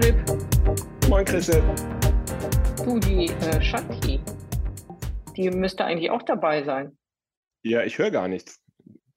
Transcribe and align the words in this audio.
Philipp. 0.00 1.08
Moin 1.08 1.24
Chrisse. 1.24 1.60
Du, 2.84 3.00
die 3.00 3.26
äh, 3.26 3.60
Shanti, 3.60 4.20
die 5.36 5.50
müsste 5.50 5.84
eigentlich 5.84 6.10
auch 6.12 6.22
dabei 6.22 6.62
sein. 6.62 6.96
Ja, 7.64 7.82
ich 7.82 7.98
höre 7.98 8.12
gar 8.12 8.28
nichts. 8.28 8.62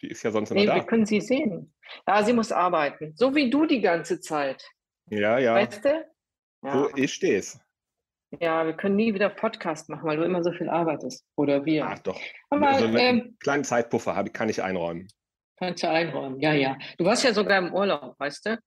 Die 0.02 0.08
ist 0.08 0.24
ja 0.24 0.32
sonst 0.32 0.50
immer 0.50 0.60
Nee, 0.60 0.66
da. 0.66 0.74
wir 0.76 0.84
können 0.84 1.06
sie 1.06 1.22
sehen. 1.22 1.72
Ja, 2.08 2.24
sie 2.24 2.34
muss 2.34 2.52
arbeiten. 2.52 3.14
So 3.16 3.36
wie 3.36 3.52
du 3.52 3.68
die 3.68 3.82
ganze 3.82 4.22
Zeit. 4.22 4.68
Ja, 5.12 5.38
ja. 5.38 5.54
Weißt 5.54 5.86
du? 5.86 6.04
Ja. 6.64 6.74
So, 6.74 6.90
ich 6.96 7.14
steh's. 7.14 7.60
ja, 8.40 8.66
wir 8.66 8.74
können 8.74 8.96
nie 8.96 9.14
wieder 9.14 9.30
Podcast 9.30 9.88
machen, 9.88 10.06
weil 10.10 10.18
du 10.18 10.24
immer 10.24 10.44
so 10.44 10.52
viel 10.52 10.68
arbeitest. 10.70 11.28
Oder 11.36 11.64
wir. 11.64 11.86
Ach 11.86 12.00
doch. 12.00 12.20
Aber 12.50 12.74
so 12.80 12.86
einen 12.86 12.98
ähm, 12.98 13.38
kleinen 13.40 13.64
Zeitpuffer 13.64 14.16
habe, 14.16 14.32
kann 14.32 14.50
ich 14.50 14.64
einräumen. 14.64 15.08
kannst 15.58 15.84
du 15.84 15.90
einräumen. 15.92 16.40
Ja, 16.40 16.54
ja. 16.54 16.76
Du 16.98 17.06
warst 17.06 17.24
ja 17.24 17.34
sogar 17.34 17.60
im 17.60 17.72
Urlaub, 17.72 18.16
weißt 18.20 18.48
du? 18.48 18.60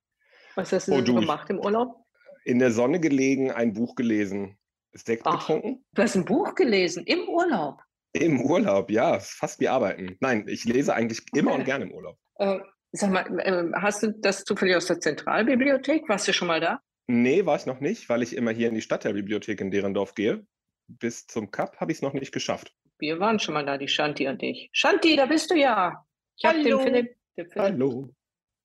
Was 0.55 0.73
hast 0.73 0.87
du 0.87 0.93
Oh, 0.93 0.99
so 0.99 1.03
du, 1.03 1.15
gemacht 1.17 1.51
im 1.51 1.59
Urlaub? 1.59 2.04
In 2.45 2.59
der 2.59 2.71
Sonne 2.71 3.01
gelegen, 3.01 3.51
ein 3.51 3.73
Buch 3.73 3.95
gelesen, 3.95 4.57
Sekt 4.93 5.23
Ach. 5.27 5.39
getrunken. 5.39 5.85
Du 5.93 6.03
hast 6.03 6.15
ein 6.15 6.25
Buch 6.25 6.55
gelesen 6.55 7.05
im 7.07 7.29
Urlaub. 7.29 7.81
Im 8.13 8.41
Urlaub, 8.43 8.91
ja, 8.91 9.19
fast 9.19 9.59
wie 9.61 9.69
arbeiten. 9.69 10.17
Nein, 10.21 10.47
ich 10.47 10.65
lese 10.65 10.95
eigentlich 10.95 11.23
immer 11.35 11.51
Okay. 11.51 11.59
und 11.61 11.65
gerne 11.65 11.85
im 11.87 11.93
Urlaub. 11.93 12.17
Äh, 12.37 12.61
sag 12.93 13.11
mal, 13.11 13.41
äh, 13.41 13.73
hast 13.81 14.03
du 14.05 14.13
das 14.13 14.45
zufällig 14.45 14.77
aus 14.77 14.87
der 14.87 15.01
Zentralbibliothek? 15.01 16.09
Warst 16.09 16.29
du 16.29 16.33
schon 16.33 16.47
mal 16.49 16.61
da? 16.61 16.81
Nee, 17.09 17.45
war 17.45 17.57
ich 17.57 17.67
noch 17.67 17.81
nicht, 17.81 18.09
weil 18.09 18.23
ich 18.23 18.37
immer 18.37 18.53
hier 18.53 18.69
in 18.69 18.75
die 18.75 18.83
Stadtteilbibliothek 18.83 19.61
in 19.61 19.71
Derendorf 19.71 20.15
gehe. 20.15 20.47
Bis 20.87 21.27
zum 21.27 21.51
Cup 21.51 21.81
habe 21.81 21.91
ich 21.91 21.99
es 21.99 22.03
noch 22.03 22.13
nicht 22.13 22.31
geschafft. 22.33 22.73
Wir 22.99 23.19
waren 23.19 23.41
schon 23.41 23.55
mal 23.55 23.67
da, 23.67 23.79
die 23.79 23.89
Shanti 23.89 24.29
und 24.29 24.43
ich. 24.43 24.69
Shanti, 24.73 25.17
da 25.17 25.27
bist 25.27 25.51
du 25.51 25.57
ja. 25.57 26.05
Ich 26.37 26.45
habe 26.45 26.63
den. 26.63 26.79
Philipp, 26.79 27.17
Philipp, 27.35 27.55
Hallo. 27.57 28.11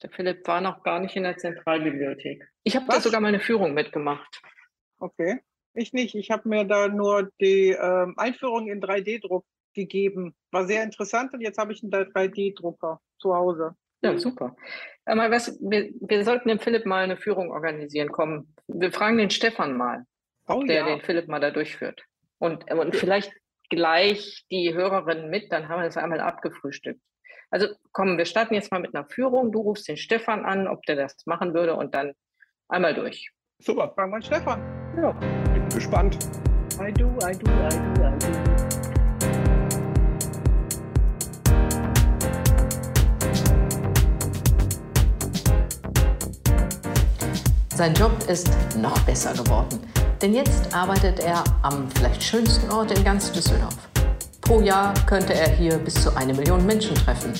Der 0.02 0.10
Philipp 0.10 0.48
war 0.48 0.62
noch 0.62 0.84
gar 0.84 1.00
nicht 1.00 1.16
in 1.16 1.24
der 1.24 1.38
Zentralbibliothek. 1.38 2.48
Ich 2.64 2.76
habe 2.76 2.86
da 2.88 3.02
sogar 3.02 3.22
mal 3.22 3.28
eine 3.30 3.40
Führung 3.40 3.74
mitgemacht. 3.74 4.42
Okay. 5.00 5.40
Ich 5.74 5.94
nicht. 5.94 6.16
Ich 6.16 6.32
habe 6.32 6.48
mir 6.50 6.64
da 6.66 6.88
nur 6.88 7.30
die 7.40 7.70
ähm, 7.70 8.14
Einführung 8.18 8.68
in 8.68 8.82
3D-Druck 8.82 9.46
gegeben. 9.74 10.36
War 10.52 10.66
sehr 10.66 10.84
interessant 10.84 11.34
und 11.34 11.42
jetzt 11.42 11.58
habe 11.58 11.74
ich 11.74 11.84
einen 11.84 11.92
3D-Drucker 11.92 13.00
zu 13.20 13.36
Hause. 13.36 13.76
Ja, 14.02 14.18
super. 14.18 14.56
Äh, 15.06 15.16
mal 15.16 15.30
was, 15.32 15.58
wir, 15.62 15.90
wir 16.00 16.24
sollten 16.24 16.50
dem 16.50 16.60
Philipp 16.60 16.86
mal 16.86 17.04
eine 17.04 17.18
Führung 17.18 17.52
organisieren. 17.52 18.10
Komm, 18.12 18.54
wir 18.68 18.92
fragen 18.92 19.18
den 19.18 19.30
Stefan 19.30 19.76
mal, 19.76 20.06
Oh 20.48 20.64
der 20.64 20.76
ja. 20.78 20.86
den 20.86 21.02
Philipp 21.02 21.28
mal 21.28 21.40
da 21.40 21.52
durchführt. 21.52 22.04
Und, 22.40 22.72
und 22.72 22.96
vielleicht 22.96 23.34
gleich 23.70 24.46
die 24.50 24.74
Hörerinnen 24.74 25.30
mit, 25.30 25.52
dann 25.52 25.68
haben 25.68 25.82
wir 25.82 25.86
das 25.86 25.98
einmal 25.98 26.22
abgefrühstückt. 26.22 27.02
Also 27.52 27.68
komm, 27.94 28.18
wir 28.18 28.26
starten 28.26 28.54
jetzt 28.54 28.72
mal 28.72 28.80
mit 28.80 28.94
einer 28.94 29.06
Führung. 29.06 29.52
Du 29.52 29.62
rufst 29.62 29.88
den 29.88 29.98
Stefan 29.98 30.46
an, 30.46 30.68
ob 30.68 30.84
der 30.84 30.96
das 30.96 31.16
machen 31.26 31.54
würde 31.54 31.76
und 31.76 31.96
dann 31.96 32.14
einmal 32.68 32.94
durch. 32.94 33.32
Super, 33.60 33.92
Fragen 33.96 34.12
wir 34.12 34.16
einen 34.16 34.24
Stefan. 34.24 34.62
Ja. 34.96 35.12
bin 35.12 35.68
gespannt. 35.70 36.18
I 36.80 36.94
do, 36.94 37.08
I 37.28 37.34
do, 37.34 37.50
I 37.50 37.70
do, 37.70 38.04
I 38.04 38.18
do. 38.20 38.60
Sein 47.76 47.94
Job 47.96 48.12
ist 48.28 48.50
noch 48.78 49.00
besser 49.06 49.34
geworden. 49.34 49.80
Denn 50.22 50.34
jetzt 50.34 50.76
arbeitet 50.76 51.22
er 51.22 51.44
am 51.64 51.90
vielleicht 51.92 52.22
schönsten 52.22 52.70
Ort 52.72 52.92
in 52.92 53.04
ganz 53.04 53.32
Düsseldorf. 53.32 53.90
Pro 54.50 54.62
Jahr 54.62 54.96
könnte 55.06 55.36
er 55.36 55.48
hier 55.48 55.78
bis 55.78 55.94
zu 55.94 56.18
eine 56.18 56.34
Million 56.34 56.66
Menschen 56.66 56.96
treffen. 56.96 57.32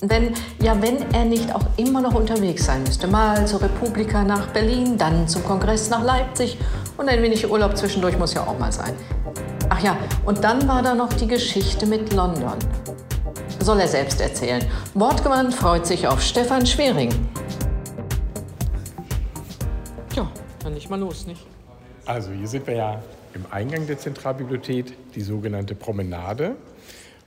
Wenn, 0.00 0.32
ja, 0.62 0.74
wenn 0.80 1.12
er 1.12 1.26
nicht 1.26 1.54
auch 1.54 1.66
immer 1.76 2.00
noch 2.00 2.14
unterwegs 2.14 2.64
sein 2.64 2.82
müsste. 2.84 3.06
Mal 3.06 3.46
zur 3.46 3.60
Republika 3.60 4.24
nach 4.24 4.46
Berlin, 4.46 4.96
dann 4.96 5.28
zum 5.28 5.44
Kongress 5.44 5.90
nach 5.90 6.02
Leipzig 6.02 6.56
und 6.96 7.06
ein 7.10 7.20
wenig 7.20 7.50
Urlaub 7.50 7.76
zwischendurch 7.76 8.18
muss 8.18 8.32
ja 8.32 8.46
auch 8.46 8.58
mal 8.58 8.72
sein. 8.72 8.94
Ach 9.68 9.78
ja, 9.82 9.94
und 10.24 10.42
dann 10.42 10.66
war 10.66 10.80
da 10.80 10.94
noch 10.94 11.12
die 11.12 11.26
Geschichte 11.26 11.84
mit 11.84 12.14
London. 12.14 12.54
Soll 13.60 13.80
er 13.80 13.88
selbst 13.88 14.22
erzählen. 14.22 14.64
Wortgewandt 14.94 15.52
freut 15.52 15.84
sich 15.84 16.08
auf 16.08 16.22
Stefan 16.22 16.64
Schwering. 16.64 17.10
Ja, 20.16 20.26
dann 20.62 20.72
nicht 20.72 20.88
mal 20.88 20.98
los, 20.98 21.26
nicht? 21.26 21.46
Also 22.06 22.30
hier 22.30 22.48
sind 22.48 22.66
wir 22.66 22.74
ja 22.74 23.02
im 23.34 23.46
Eingang 23.50 23.86
der 23.86 23.98
Zentralbibliothek, 23.98 25.12
die 25.14 25.20
sogenannte 25.20 25.74
Promenade. 25.74 26.56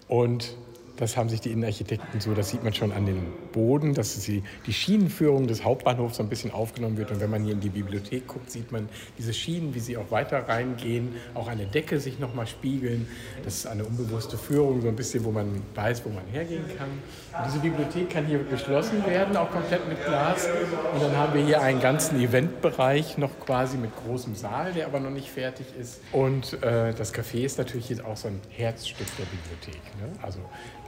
Und 0.08 0.56
das 0.98 1.16
haben 1.16 1.30
sich 1.30 1.42
die 1.42 1.52
Innenarchitekten 1.52 2.20
so, 2.20 2.34
das 2.34 2.50
sieht 2.50 2.64
man 2.64 2.74
schon 2.74 2.92
an 2.92 3.06
den 3.06 3.22
Boden, 3.54 3.94
dass 3.94 4.20
die, 4.20 4.44
die 4.66 4.74
Schienenführung 4.74 5.48
des 5.48 5.64
Hauptbahnhofs 5.64 6.18
so 6.18 6.24
ein 6.24 6.30
bisschen 6.30 6.52
aufgenommen 6.52 6.98
wird. 6.98 7.12
Und 7.12 7.20
wenn 7.20 7.30
man 7.30 7.44
hier 7.44 7.54
in 7.54 7.60
die 7.60 7.70
Bibliothek 7.70 8.28
guckt, 8.28 8.52
sieht 8.52 8.72
man 8.72 8.90
diese 9.18 9.34
Schienen, 9.34 9.76
wie 9.76 9.80
sie 9.80 9.96
auch 9.98 10.10
weiter 10.12 10.48
reingehen, 10.48 11.16
auch 11.36 11.48
an 11.48 11.60
der 11.60 11.68
Decke 11.68 12.00
sich 12.00 12.20
nochmal 12.20 12.48
spiegeln. 12.48 13.08
Das 13.44 13.56
ist 13.56 13.68
eine 13.68 13.86
unbewusste 13.86 14.38
Führung, 14.38 14.82
so 14.82 14.88
ein 14.88 14.96
bisschen, 14.96 15.24
wo 15.24 15.32
man 15.32 15.62
weiß, 15.76 16.04
wo 16.06 16.10
man 16.10 16.26
hergehen 16.32 16.66
kann. 16.78 16.90
Und 16.90 17.48
diese 17.48 17.60
Bibliothek 17.60 18.10
kann 18.10 18.26
hier 18.26 18.40
geschlossen 18.44 19.06
werden, 19.06 19.38
auch 19.38 19.52
komplett 19.52 19.88
mit 19.88 20.04
Glas. 20.04 20.48
Und 20.94 21.04
dann 21.04 21.16
haben 21.16 21.34
wir 21.36 21.46
hier 21.46 21.62
einen 21.62 21.80
ganzen 21.80 22.20
Eventbereich 22.20 23.18
noch 23.18 23.40
quasi 23.40 23.78
mit 23.78 23.92
großem 23.96 24.36
Saal, 24.36 24.74
der 24.74 24.88
aber 24.88 25.00
noch 25.00 25.12
nicht 25.12 25.30
fertig 25.30 25.68
ist. 25.80 26.02
Und 26.12 26.62
äh, 26.64 26.94
das 26.94 27.14
Café 27.14 27.46
ist 27.46 27.60
natürlich 27.60 27.90
jetzt 27.90 28.04
auch 28.04 28.18
so 28.18 28.30
ein 28.30 28.42
Herzstück 28.50 29.08
der 29.18 29.26
Bibliothek. 29.26 29.82
Ne? 30.00 30.10
Also 30.24 30.40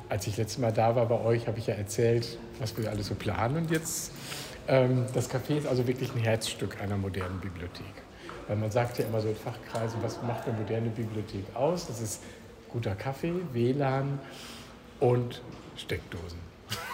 als 0.09 0.25
ich 0.25 0.37
letztes 0.37 0.57
Mal 0.57 0.73
da 0.73 0.95
war 0.95 1.05
bei 1.05 1.19
euch, 1.21 1.47
habe 1.47 1.59
ich 1.59 1.67
ja 1.67 1.75
erzählt, 1.75 2.37
was 2.59 2.75
wir 2.77 2.89
alles 2.89 3.07
so 3.07 3.15
planen. 3.15 3.57
Und 3.57 3.71
jetzt, 3.71 4.11
ähm, 4.67 5.05
das 5.13 5.29
Café 5.29 5.57
ist 5.57 5.67
also 5.67 5.87
wirklich 5.87 6.13
ein 6.15 6.19
Herzstück 6.19 6.81
einer 6.81 6.97
modernen 6.97 7.39
Bibliothek. 7.39 7.85
Weil 8.47 8.57
man 8.57 8.71
sagt 8.71 8.97
ja 8.97 9.05
immer 9.05 9.21
so 9.21 9.29
in 9.29 9.35
Fachkreisen, 9.35 10.01
was 10.01 10.21
macht 10.23 10.47
eine 10.47 10.57
moderne 10.57 10.89
Bibliothek 10.89 11.55
aus? 11.55 11.85
Das 11.85 12.01
ist 12.01 12.23
guter 12.69 12.95
Kaffee, 12.95 13.33
WLAN 13.53 14.19
und 14.99 15.41
Steckdosen. 15.77 16.39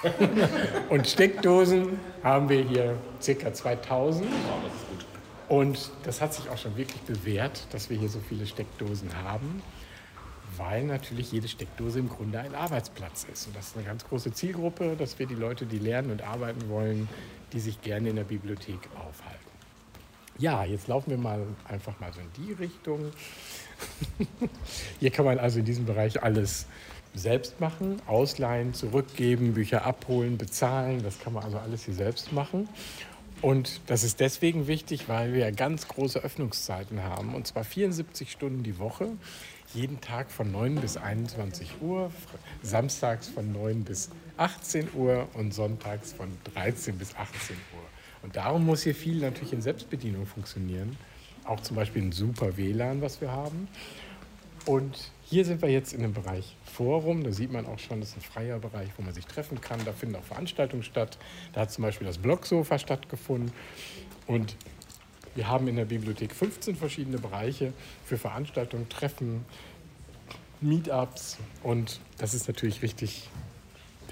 und 0.89 1.07
Steckdosen 1.07 1.99
haben 2.23 2.49
wir 2.49 2.61
hier 2.61 2.97
ca. 3.25 3.53
2000. 3.53 4.27
Und 5.47 5.91
das 6.03 6.21
hat 6.21 6.33
sich 6.33 6.49
auch 6.49 6.57
schon 6.57 6.75
wirklich 6.75 7.01
bewährt, 7.01 7.67
dass 7.71 7.89
wir 7.89 7.97
hier 7.97 8.09
so 8.09 8.19
viele 8.19 8.45
Steckdosen 8.45 9.09
haben, 9.23 9.61
weil 10.57 10.83
natürlich 10.85 11.31
jede 11.31 11.47
Steckdose 11.47 11.99
im 11.99 12.09
Grunde 12.09 12.39
ein 12.39 12.55
Arbeitsplatz 12.55 13.25
ist. 13.31 13.47
Und 13.47 13.55
das 13.55 13.67
ist 13.67 13.77
eine 13.77 13.85
ganz 13.85 14.07
große 14.07 14.33
Zielgruppe, 14.33 14.95
dass 14.97 15.17
wir 15.19 15.27
die 15.27 15.35
Leute, 15.35 15.65
die 15.65 15.79
lernen 15.79 16.11
und 16.11 16.21
arbeiten 16.21 16.69
wollen, 16.69 17.07
die 17.53 17.59
sich 17.59 17.81
gerne 17.81 18.09
in 18.09 18.15
der 18.15 18.23
Bibliothek 18.23 18.79
aufhalten. 18.95 19.45
Ja, 20.37 20.65
jetzt 20.65 20.87
laufen 20.87 21.11
wir 21.11 21.17
mal 21.17 21.41
einfach 21.67 21.97
mal 21.99 22.11
so 22.11 22.19
in 22.19 22.45
die 22.45 22.53
Richtung. 22.53 23.11
Hier 24.99 25.11
kann 25.11 25.25
man 25.25 25.39
also 25.39 25.59
in 25.59 25.65
diesem 25.65 25.85
Bereich 25.85 26.21
alles 26.23 26.65
selbst 27.13 27.61
machen, 27.61 28.01
ausleihen, 28.07 28.73
zurückgeben, 28.73 29.53
Bücher 29.53 29.85
abholen, 29.85 30.37
bezahlen. 30.37 31.01
Das 31.03 31.19
kann 31.19 31.33
man 31.33 31.43
also 31.43 31.57
alles 31.57 31.85
hier 31.85 31.93
selbst 31.93 32.33
machen. 32.33 32.67
Und 33.41 33.81
das 33.87 34.03
ist 34.03 34.19
deswegen 34.19 34.67
wichtig, 34.67 35.07
weil 35.07 35.33
wir 35.33 35.51
ganz 35.51 35.87
große 35.87 36.19
Öffnungszeiten 36.19 37.03
haben. 37.03 37.35
Und 37.35 37.47
zwar 37.47 37.63
74 37.63 38.31
Stunden 38.31 38.63
die 38.63 38.79
Woche, 38.79 39.09
jeden 39.73 39.99
Tag 40.01 40.31
von 40.31 40.51
9 40.51 40.75
bis 40.75 40.97
21 40.97 41.81
Uhr, 41.81 42.11
samstags 42.61 43.27
von 43.27 43.51
9 43.51 43.83
bis 43.83 44.09
18 44.37 44.89
Uhr 44.93 45.27
und 45.33 45.53
sonntags 45.53 46.13
von 46.13 46.29
13 46.53 46.97
bis 46.97 47.15
18 47.15 47.55
Uhr. 47.73 47.83
Und 48.21 48.35
darum 48.35 48.65
muss 48.65 48.83
hier 48.83 48.95
viel 48.95 49.19
natürlich 49.19 49.53
in 49.53 49.61
Selbstbedienung 49.61 50.25
funktionieren. 50.25 50.97
Auch 51.43 51.59
zum 51.59 51.75
Beispiel 51.75 52.01
ein 52.01 52.11
super 52.11 52.57
WLAN, 52.57 53.01
was 53.01 53.21
wir 53.21 53.31
haben. 53.31 53.67
Und 54.65 55.11
hier 55.23 55.45
sind 55.45 55.61
wir 55.61 55.69
jetzt 55.69 55.93
in 55.93 56.01
dem 56.01 56.13
Bereich 56.13 56.55
Forum. 56.65 57.23
Da 57.23 57.31
sieht 57.31 57.51
man 57.51 57.67
auch 57.67 57.77
schon, 57.77 57.99
das 57.99 58.09
ist 58.09 58.17
ein 58.17 58.21
freier 58.21 58.59
Bereich, 58.59 58.89
wo 58.97 59.03
man 59.03 59.13
sich 59.13 59.27
treffen 59.27 59.61
kann. 59.61 59.79
Da 59.85 59.93
finden 59.93 60.15
auch 60.15 60.23
Veranstaltungen 60.23 60.83
statt. 60.83 61.19
Da 61.53 61.61
hat 61.61 61.71
zum 61.71 61.83
Beispiel 61.83 62.07
das 62.07 62.17
Blogsofa 62.17 62.79
stattgefunden. 62.79 63.51
Und 64.25 64.55
wir 65.35 65.47
haben 65.47 65.67
in 65.67 65.75
der 65.75 65.85
Bibliothek 65.85 66.33
15 66.33 66.75
verschiedene 66.75 67.17
Bereiche 67.17 67.73
für 68.05 68.17
Veranstaltungen, 68.17 68.89
Treffen, 68.89 69.45
Meetups. 70.61 71.37
Und 71.61 71.99
das 72.17 72.33
ist 72.33 72.47
natürlich 72.47 72.81
richtig 72.81 73.29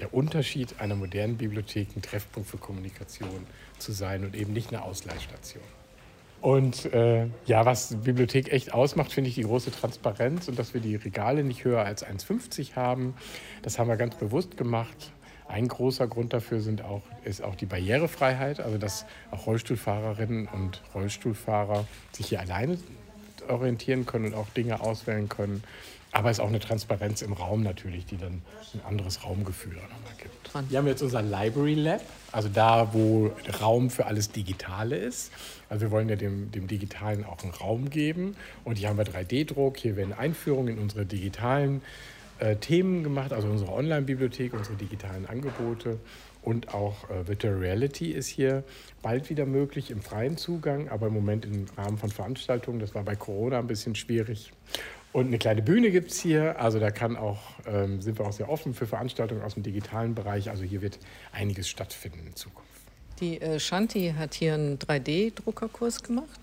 der 0.00 0.12
Unterschied 0.12 0.80
einer 0.80 0.96
modernen 0.96 1.36
Bibliothek, 1.36 1.96
ein 1.96 2.02
Treffpunkt 2.02 2.48
für 2.48 2.58
Kommunikation 2.58 3.46
zu 3.78 3.92
sein 3.92 4.24
und 4.24 4.34
eben 4.34 4.52
nicht 4.52 4.68
eine 4.68 4.82
Ausleihstation. 4.82 5.62
Und 6.40 6.92
äh, 6.92 7.28
ja, 7.46 7.64
was 7.64 7.88
die 7.88 7.96
Bibliothek 7.96 8.52
echt 8.52 8.74
ausmacht, 8.74 9.12
finde 9.12 9.30
ich 9.30 9.34
die 9.34 9.44
große 9.44 9.70
Transparenz 9.70 10.46
und 10.46 10.58
dass 10.58 10.74
wir 10.74 10.82
die 10.82 10.96
Regale 10.96 11.42
nicht 11.42 11.64
höher 11.64 11.82
als 11.82 12.04
1,50 12.04 12.76
haben. 12.76 13.14
Das 13.62 13.78
haben 13.78 13.88
wir 13.88 13.96
ganz 13.96 14.14
bewusst 14.16 14.58
gemacht. 14.58 15.13
Ein 15.48 15.68
großer 15.68 16.06
Grund 16.06 16.32
dafür 16.32 16.60
sind 16.60 16.82
auch, 16.82 17.02
ist 17.24 17.42
auch 17.42 17.54
die 17.54 17.66
Barrierefreiheit, 17.66 18.60
also 18.60 18.78
dass 18.78 19.04
auch 19.30 19.46
Rollstuhlfahrerinnen 19.46 20.48
und 20.48 20.82
Rollstuhlfahrer 20.94 21.86
sich 22.12 22.28
hier 22.28 22.40
alleine 22.40 22.78
orientieren 23.48 24.06
können 24.06 24.26
und 24.26 24.34
auch 24.34 24.48
Dinge 24.50 24.80
auswählen 24.80 25.28
können. 25.28 25.62
Aber 26.12 26.30
es 26.30 26.38
ist 26.38 26.44
auch 26.44 26.48
eine 26.48 26.60
Transparenz 26.60 27.22
im 27.22 27.32
Raum 27.32 27.64
natürlich, 27.64 28.06
die 28.06 28.16
dann 28.16 28.40
ein 28.72 28.80
anderes 28.86 29.24
Raumgefühl 29.24 29.76
auch 29.78 29.90
nochmal 29.90 30.14
gibt. 30.16 30.70
Wir 30.70 30.78
haben 30.78 30.86
jetzt 30.86 31.02
unser 31.02 31.22
Library 31.22 31.74
Lab, 31.74 32.02
also 32.30 32.48
da, 32.48 32.94
wo 32.94 33.32
Raum 33.60 33.90
für 33.90 34.06
alles 34.06 34.30
Digitale 34.30 34.96
ist. 34.96 35.32
Also 35.68 35.86
wir 35.86 35.90
wollen 35.90 36.08
ja 36.08 36.14
dem, 36.14 36.52
dem 36.52 36.68
Digitalen 36.68 37.24
auch 37.24 37.42
einen 37.42 37.50
Raum 37.50 37.90
geben. 37.90 38.36
Und 38.62 38.78
hier 38.78 38.90
haben 38.90 38.96
wir 38.96 39.04
3D-Druck, 39.04 39.76
hier 39.76 39.96
werden 39.96 40.12
Einführungen 40.12 40.76
in 40.76 40.78
unsere 40.78 41.04
digitalen 41.04 41.82
äh, 42.38 42.56
Themen 42.56 43.02
gemacht, 43.04 43.32
also 43.32 43.48
unsere 43.48 43.72
Online-Bibliothek, 43.72 44.54
unsere 44.54 44.76
digitalen 44.76 45.26
Angebote. 45.26 45.98
Und 46.42 46.74
auch 46.74 47.08
äh, 47.08 47.26
Virtual 47.26 47.54
Reality 47.54 48.10
ist 48.10 48.26
hier 48.26 48.64
bald 49.02 49.30
wieder 49.30 49.46
möglich 49.46 49.90
im 49.90 50.02
freien 50.02 50.36
Zugang, 50.36 50.88
aber 50.88 51.06
im 51.06 51.14
Moment 51.14 51.46
im 51.46 51.66
Rahmen 51.76 51.96
von 51.96 52.10
Veranstaltungen. 52.10 52.80
Das 52.80 52.94
war 52.94 53.02
bei 53.02 53.16
Corona 53.16 53.58
ein 53.58 53.66
bisschen 53.66 53.94
schwierig. 53.94 54.52
Und 55.12 55.28
eine 55.28 55.38
kleine 55.38 55.62
Bühne 55.62 55.90
gibt 55.90 56.10
es 56.10 56.20
hier. 56.20 56.60
Also 56.60 56.80
da 56.80 56.90
kann 56.90 57.16
auch, 57.16 57.38
ähm, 57.66 58.02
sind 58.02 58.18
wir 58.18 58.26
auch 58.26 58.32
sehr 58.32 58.50
offen 58.50 58.74
für 58.74 58.86
Veranstaltungen 58.86 59.42
aus 59.42 59.54
dem 59.54 59.62
digitalen 59.62 60.14
Bereich. 60.14 60.50
Also 60.50 60.64
hier 60.64 60.82
wird 60.82 60.98
einiges 61.32 61.68
stattfinden 61.68 62.26
in 62.26 62.36
Zukunft. 62.36 62.68
Die 63.20 63.40
äh, 63.40 63.60
Shanti 63.60 64.12
hat 64.18 64.34
hier 64.34 64.54
einen 64.54 64.78
3D-Druckerkurs 64.78 66.02
gemacht 66.02 66.40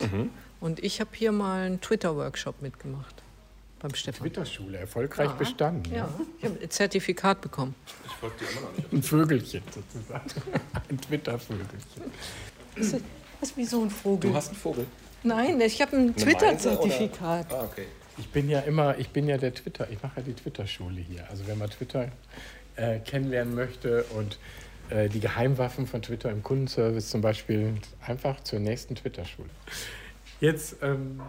und 0.62 0.82
ich 0.82 1.02
habe 1.02 1.10
hier 1.14 1.34
mal 1.34 1.66
einen 1.66 1.82
Twitter-Workshop 1.82 2.62
mitgemacht 2.62 3.21
beim 3.82 3.94
Stefan. 3.96 4.22
Twitterschule, 4.28 4.78
erfolgreich 4.78 5.30
Ja. 5.30 5.34
bestanden. 5.36 5.94
Ja, 5.94 6.10
ich 6.40 6.46
habe 6.46 6.60
ein 6.62 6.70
Zertifikat 6.70 7.42
bekommen. 7.42 7.76
Ein 8.92 9.02
Vögelchen 9.04 9.64
sozusagen. 9.74 10.30
Ein 10.90 11.02
Twitter-Vögelchen. 11.02 11.80
Das 12.76 12.86
ist, 12.88 12.94
das 13.40 13.50
ist 13.50 13.58
wie 13.58 13.66
so 13.66 13.82
ein 13.84 13.90
Vogel. 13.90 14.30
Du 14.30 14.36
hast 14.36 14.50
einen 14.50 14.58
Vogel. 14.58 14.86
Nein, 15.24 15.60
ich 15.62 15.82
habe 15.82 15.98
ein 15.98 16.16
Twitter-Zertifikat. 16.16 17.52
Ah, 17.52 17.64
okay. 17.64 17.86
Ich 18.18 18.30
bin 18.30 18.50
ja 18.50 18.60
immer, 18.60 18.98
ich 18.98 19.10
bin 19.10 19.28
ja 19.28 19.38
der 19.38 19.54
Twitter, 19.54 19.90
ich 19.90 20.02
mache 20.04 20.18
ja 20.20 20.24
die 20.24 20.34
Twitter-Schule 20.34 21.00
hier. 21.02 21.28
Also 21.30 21.48
wenn 21.48 21.58
man 21.58 21.70
Twitter 21.70 22.10
äh, 22.76 23.00
kennenlernen 23.00 23.56
möchte 23.56 24.04
und 24.16 24.38
äh, 24.90 25.10
die 25.10 25.20
Geheimwaffen 25.20 25.88
von 25.88 26.02
Twitter 26.02 26.30
im 26.30 26.44
Kundenservice 26.44 27.10
zum 27.10 27.22
Beispiel, 27.22 27.74
einfach 28.06 28.42
zur 28.44 28.60
nächsten 28.60 28.96
Twitter-Schule. 28.96 29.50
Jetzt 30.40 30.76
ähm, 30.82 31.22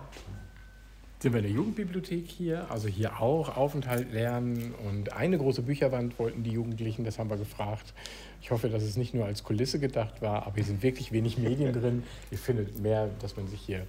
sind 1.23 1.35
wir 1.35 1.39
in 1.39 1.45
der 1.45 1.55
Jugendbibliothek 1.55 2.27
hier, 2.27 2.69
also 2.69 2.89
hier 2.89 3.21
auch 3.21 3.57
Aufenthalt 3.57 4.13
lernen 4.13 4.75
und 4.89 5.13
eine 5.13 5.39
große 5.39 5.63
Bücherwand 5.63 6.19
wollten 6.19 6.43
die 6.43 6.51
Jugendlichen, 6.51 7.05
das 7.05 7.21
haben 7.21 7.31
wir 7.31 7.37
gefragt. 7.37 7.95
Ich 8.41 8.51
hoffe, 8.51 8.69
dass 8.69 8.83
es 8.83 8.97
nicht 8.97 9.15
nur 9.15 9.25
als 9.25 9.45
Kulisse 9.45 9.79
gedacht 9.79 10.21
war, 10.21 10.47
aber 10.47 10.57
hier 10.57 10.65
sind 10.65 10.83
wirklich 10.83 11.13
wenig 11.13 11.39
Medien 11.39 11.73
drin. 11.81 12.03
Ihr 12.33 12.39
findet 12.39 12.81
mehr, 12.81 13.09
dass 13.21 13.37
man 13.37 13.47
sich 13.47 13.61
hier 13.61 13.87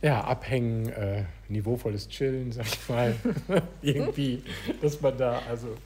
ja, 0.00 0.22
abhängen, 0.24 0.88
äh, 0.88 1.24
niveauvolles 1.50 2.08
Chillen, 2.08 2.52
sag 2.52 2.66
ich 2.66 2.88
mal, 2.88 3.14
irgendwie, 3.82 4.42
dass 4.80 4.98
man 5.02 5.18
da 5.18 5.42
also 5.50 5.76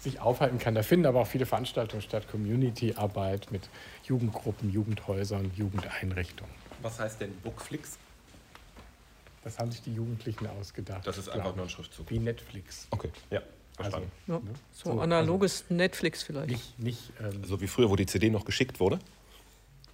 sich 0.00 0.20
aufhalten 0.20 0.58
kann. 0.58 0.74
Da 0.74 0.82
finden 0.82 1.06
aber 1.06 1.20
auch 1.20 1.28
viele 1.28 1.46
Veranstaltungen 1.46 2.02
statt, 2.02 2.28
Community-Arbeit 2.28 3.52
mit 3.52 3.68
Jugendgruppen, 4.04 4.72
Jugendhäusern, 4.72 5.52
Jugendeinrichtungen. 5.54 6.52
Was 6.82 6.98
heißt 6.98 7.20
denn 7.20 7.32
Bookflix? 7.44 7.98
Das 9.44 9.58
haben 9.58 9.70
sich 9.70 9.82
die 9.82 9.94
Jugendlichen 9.94 10.46
ausgedacht. 10.46 11.06
Das 11.06 11.16
ist 11.18 11.28
einfach 11.28 11.54
nur 11.54 11.64
ein. 11.66 11.68
Schriftzug. 11.70 12.10
Wie 12.10 12.18
Netflix. 12.18 12.86
Okay, 12.90 13.10
ja, 13.30 13.38
Also, 13.76 13.90
verstanden. 13.90 14.12
Ja, 14.26 14.34
ne? 14.34 14.42
so 14.72 14.92
So, 14.92 15.00
analoges 15.00 15.64
Netflix 15.68 16.22
vielleicht. 16.22 16.50
Nicht, 16.50 16.78
nicht 16.78 17.12
ähm, 17.20 17.44
So 17.44 17.60
wie 17.60 17.66
früher, 17.68 17.88
wo 17.90 17.96
die 17.96 18.06
CD 18.06 18.30
noch 18.30 18.44
geschickt 18.44 18.80
wurde. 18.80 18.98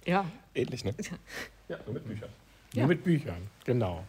Ja, 0.05 0.25
Ähnlich, 0.53 0.85
ne? 0.85 0.93
Ja, 1.67 1.77
nur 1.85 1.95
mit 1.95 2.05
Büchern. 2.07 2.29
Nur 2.73 2.81
Ja. 2.81 2.87
mit 2.87 3.03
Büchern, 3.03 3.47
genau. 3.65 4.03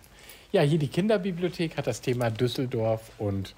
Ja, 0.53 0.63
hier 0.63 0.79
die 0.79 0.89
Kinderbibliothek 0.89 1.77
hat 1.77 1.87
das 1.89 2.01
Thema 2.01 2.31
Düsseldorf 2.31 3.11
und 3.19 3.55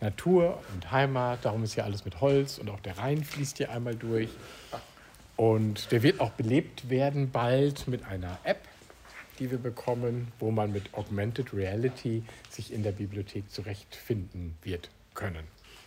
Natur 0.00 0.62
und 0.72 0.90
Heimat. 0.92 1.44
Darum 1.44 1.64
ist 1.64 1.74
hier 1.74 1.84
alles 1.84 2.04
mit 2.04 2.20
Holz 2.20 2.58
und 2.58 2.70
auch 2.70 2.78
der 2.80 2.96
Rhein 2.98 3.24
fließt 3.24 3.56
hier 3.56 3.70
einmal 3.72 3.96
durch. 3.96 4.28
Und 5.36 5.90
der 5.92 6.02
wird 6.02 6.20
auch 6.20 6.30
belebt 6.30 6.88
werden 6.90 7.30
bald 7.30 7.88
mit 7.88 8.04
einer 8.04 8.38
App, 8.44 8.60
die 9.38 9.50
wir 9.50 9.58
bekommen, 9.58 10.32
wo 10.38 10.50
man 10.50 10.72
mit 10.72 10.94
Augmented 10.94 11.52
Reality 11.54 12.22
sich 12.50 12.72
in 12.72 12.82
der 12.82 12.92
Bibliothek 12.92 13.50
zurechtfinden 13.50 14.54
wird 14.62 14.90
können. 15.14 15.44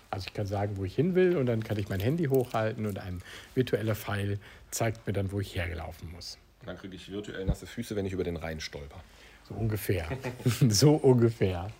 Also 0.10 0.28
ich 0.28 0.34
kann 0.34 0.46
sagen, 0.46 0.76
wo 0.76 0.84
ich 0.84 0.96
hin 0.96 1.16
will 1.16 1.38
und 1.38 1.46
dann 1.46 1.64
kann 1.64 1.80
ich 1.80 1.88
mein 1.88 2.02
Handy 2.02 2.26
hochhalten 2.26 2.86
und 2.86 3.00
ein 3.00 3.22
virtueller 3.56 3.96
Pfeil 3.96 4.40
zeigt 4.70 5.08
mir 5.08 5.14
dann, 5.14 5.32
wo 5.32 5.40
ich 5.40 5.56
hergelaufen 5.56 6.12
muss. 6.12 6.38
Dann 6.66 6.78
kriege 6.78 6.96
ich 6.96 7.10
virtuell 7.12 7.46
nasse 7.46 7.66
Füße, 7.66 7.96
wenn 7.96 8.06
ich 8.06 8.14
über 8.14 8.24
den 8.24 8.36
Rhein 8.36 8.60
stolper. 8.60 9.02
So 9.48 9.56
ungefähr. 9.56 10.08
so 10.70 10.94
ungefähr. 10.94 11.72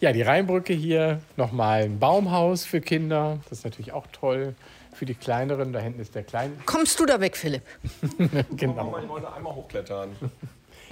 Ja, 0.00 0.12
die 0.12 0.22
Rheinbrücke 0.22 0.72
hier, 0.72 1.20
nochmal 1.36 1.82
ein 1.82 1.98
Baumhaus 1.98 2.64
für 2.64 2.80
Kinder. 2.80 3.38
Das 3.48 3.58
ist 3.58 3.64
natürlich 3.64 3.92
auch 3.92 4.06
toll. 4.12 4.54
Für 4.94 5.06
die 5.06 5.14
Kleineren, 5.14 5.72
da 5.72 5.78
hinten 5.78 6.00
ist 6.00 6.14
der 6.14 6.24
Kleine. 6.24 6.54
kommst 6.66 6.98
du 7.00 7.06
da 7.06 7.20
weg, 7.20 7.36
Philipp? 7.36 7.62
Genau. 8.56 8.98
Ich 8.98 9.08
wollte 9.08 9.32
einmal 9.32 9.54
hochklettern. 9.54 10.10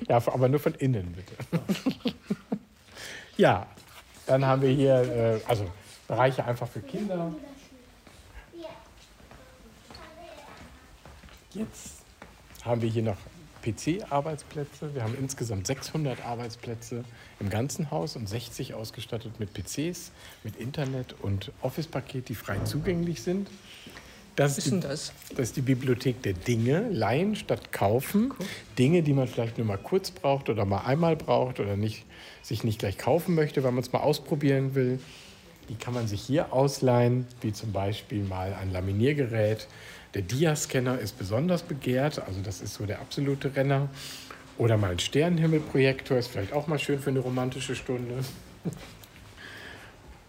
Ja, 0.06 0.16
aber 0.16 0.48
nur 0.48 0.60
von 0.60 0.74
innen, 0.74 1.12
bitte. 1.12 1.34
ja, 3.36 3.66
dann 4.26 4.44
haben 4.44 4.62
wir 4.62 4.70
hier, 4.70 4.94
äh, 4.94 5.40
also 5.46 5.70
Bereiche 6.06 6.44
einfach 6.44 6.68
für 6.68 6.80
Kinder. 6.80 7.34
Jetzt 11.52 12.02
haben 12.64 12.82
wir 12.82 12.88
hier 12.88 13.02
noch 13.02 13.16
PC-Arbeitsplätze. 13.62 14.94
Wir 14.94 15.02
haben 15.02 15.16
insgesamt 15.18 15.66
600 15.66 16.24
Arbeitsplätze 16.24 17.04
im 17.40 17.50
ganzen 17.50 17.90
Haus 17.90 18.16
und 18.16 18.28
60 18.28 18.74
ausgestattet 18.74 19.40
mit 19.40 19.52
PCs, 19.52 20.12
mit 20.44 20.56
Internet 20.56 21.14
und 21.20 21.52
Office-Paket, 21.62 22.28
die 22.28 22.34
frei 22.34 22.58
zugänglich 22.60 23.22
sind. 23.22 23.48
Das 24.38 24.52
Was 24.52 24.58
ist 24.58 24.70
denn 24.70 24.80
das? 24.80 25.12
das 25.30 25.48
ist 25.48 25.56
die 25.56 25.62
Bibliothek 25.62 26.22
der 26.22 26.32
Dinge, 26.32 26.88
leihen 26.92 27.34
statt 27.34 27.72
kaufen. 27.72 28.32
Dinge, 28.78 29.02
die 29.02 29.12
man 29.12 29.26
vielleicht 29.26 29.58
nur 29.58 29.66
mal 29.66 29.78
kurz 29.78 30.12
braucht 30.12 30.48
oder 30.48 30.64
mal 30.64 30.82
einmal 30.82 31.16
braucht 31.16 31.58
oder 31.58 31.76
nicht, 31.76 32.04
sich 32.40 32.62
nicht 32.62 32.78
gleich 32.78 32.98
kaufen 32.98 33.34
möchte, 33.34 33.64
weil 33.64 33.72
man 33.72 33.82
es 33.82 33.92
mal 33.92 33.98
ausprobieren 33.98 34.76
will. 34.76 35.00
Die 35.68 35.74
kann 35.74 35.92
man 35.92 36.06
sich 36.06 36.20
hier 36.20 36.52
ausleihen, 36.52 37.26
wie 37.40 37.52
zum 37.52 37.72
Beispiel 37.72 38.22
mal 38.22 38.54
ein 38.54 38.70
Laminiergerät. 38.70 39.66
Der 40.14 40.22
Dia-Scanner 40.22 41.00
ist 41.00 41.18
besonders 41.18 41.64
begehrt, 41.64 42.22
also 42.24 42.40
das 42.40 42.60
ist 42.60 42.74
so 42.74 42.86
der 42.86 43.00
absolute 43.00 43.56
Renner. 43.56 43.88
Oder 44.56 44.76
mal 44.76 44.92
ein 44.92 45.00
Sternenhimmelprojektor 45.00 46.16
ist 46.16 46.28
vielleicht 46.28 46.52
auch 46.52 46.68
mal 46.68 46.78
schön 46.78 47.00
für 47.00 47.10
eine 47.10 47.18
romantische 47.18 47.74
Stunde. 47.74 48.14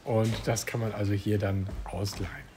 Und 0.04 0.34
das 0.46 0.66
kann 0.66 0.80
man 0.80 0.94
also 0.94 1.14
hier 1.14 1.38
dann 1.38 1.70
ausleihen. 1.84 2.49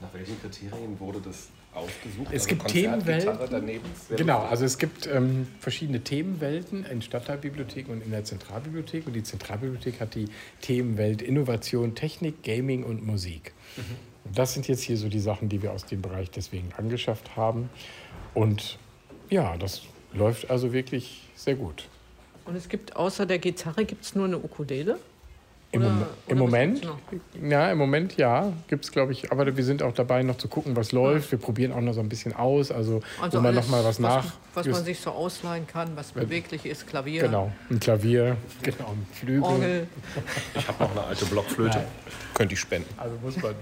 Nach 0.00 0.12
welchen 0.14 0.40
Kriterien 0.40 0.98
wurde 0.98 1.20
das 1.20 1.48
ausgesucht? 1.74 2.28
Es 2.32 2.42
Also 2.42 2.48
gibt 2.48 2.62
Konzertgitarre 2.62 3.48
Themenwelten. 3.48 4.16
Genau, 4.16 4.40
also 4.40 4.64
es 4.64 4.78
gibt 4.78 5.06
ähm, 5.06 5.46
verschiedene 5.58 6.00
Themenwelten 6.00 6.84
in 6.84 7.02
Stadtteilbibliotheken 7.02 7.92
und 7.92 8.02
in 8.02 8.10
der 8.10 8.24
Zentralbibliothek. 8.24 9.06
Und 9.06 9.12
die 9.12 9.22
Zentralbibliothek 9.22 10.00
hat 10.00 10.14
die 10.14 10.28
Themenwelt 10.62 11.22
Innovation, 11.22 11.94
Technik, 11.94 12.42
Gaming 12.42 12.82
und 12.82 13.06
Musik. 13.06 13.52
Und 14.24 14.38
das 14.38 14.54
sind 14.54 14.68
jetzt 14.68 14.82
hier 14.82 14.96
so 14.96 15.08
die 15.08 15.20
Sachen, 15.20 15.48
die 15.48 15.62
wir 15.62 15.72
aus 15.72 15.84
dem 15.84 16.02
Bereich 16.02 16.30
deswegen 16.30 16.70
angeschafft 16.76 17.36
haben. 17.36 17.68
Und 18.34 18.78
ja, 19.28 19.56
das 19.58 19.82
läuft 20.12 20.50
also 20.50 20.72
wirklich 20.72 21.28
sehr 21.34 21.54
gut. 21.54 21.88
Und 22.44 22.56
es 22.56 22.68
gibt 22.68 22.96
außer 22.96 23.26
der 23.26 23.38
Gitarre 23.38 23.84
gibt's 23.84 24.14
nur 24.14 24.24
eine 24.24 24.38
Ukulele? 24.38 24.98
Im, 25.72 25.82
Oder- 25.82 25.90
im 26.26 26.36
was 26.36 26.36
Moment, 26.38 26.88
ja, 27.48 27.70
im 27.70 27.78
Moment 27.78 28.16
ja, 28.16 28.52
gibt 28.66 28.84
es, 28.84 28.90
glaube 28.90 29.12
ich, 29.12 29.30
aber 29.30 29.56
wir 29.56 29.62
sind 29.64 29.84
auch 29.84 29.92
dabei, 29.94 30.24
noch 30.24 30.36
zu 30.36 30.48
gucken, 30.48 30.74
was 30.74 30.90
läuft. 30.90 31.30
Wir 31.30 31.38
probieren 31.38 31.70
auch 31.72 31.80
noch 31.80 31.92
so 31.92 32.00
ein 32.00 32.08
bisschen 32.08 32.34
aus, 32.34 32.72
also, 32.72 33.00
wo 33.30 33.40
man 33.40 33.54
noch 33.54 33.68
mal 33.68 33.84
was 33.84 34.00
nach. 34.00 34.24
Was, 34.54 34.66
man 34.66 34.84
sich 34.84 34.98
so 34.98 35.10
ausleihen 35.10 35.68
kann, 35.68 35.94
was 35.94 36.10
beweglich 36.10 36.66
ist, 36.66 36.88
Klavier, 36.88 37.22
Genau, 37.22 37.52
ein 37.70 37.78
Klavier, 37.78 38.36
genau, 38.62 38.88
ein 38.88 39.06
Flügel. 39.12 39.42
Orgel. 39.44 39.86
Ich 40.56 40.66
habe 40.66 40.82
noch 40.82 40.90
eine 40.90 41.04
alte 41.04 41.24
Blockflöte. 41.26 41.78
Nein. 41.78 41.86
Könnte 42.34 42.54
ich 42.54 42.60
spenden. 42.60 42.88
Also 42.96 43.14
muss 43.22 43.36
man 43.36 43.54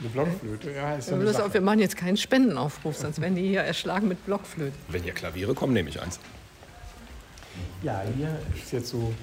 eine 0.00 0.08
Blockflöte, 0.10 0.72
ja, 0.72 0.94
ist 0.96 1.06
so 1.06 1.12
Wir, 1.12 1.14
eine 1.16 1.24
müssen 1.24 1.36
Sache. 1.38 1.46
auch, 1.48 1.54
wir 1.54 1.60
machen 1.62 1.78
jetzt 1.78 1.96
keinen 1.96 2.18
Spendenaufruf, 2.18 2.98
sonst 2.98 3.18
werden 3.22 3.34
die 3.34 3.48
hier 3.48 3.62
erschlagen 3.62 4.08
mit 4.08 4.26
Blockflöte. 4.26 4.74
Wenn 4.88 5.02
hier 5.02 5.14
Klaviere 5.14 5.54
kommen, 5.54 5.72
nehme 5.72 5.88
ich 5.88 6.02
eins. 6.02 6.20
Ja, 7.82 8.02
hier 8.14 8.38
ist 8.54 8.72
jetzt 8.72 8.88
so 8.90 9.14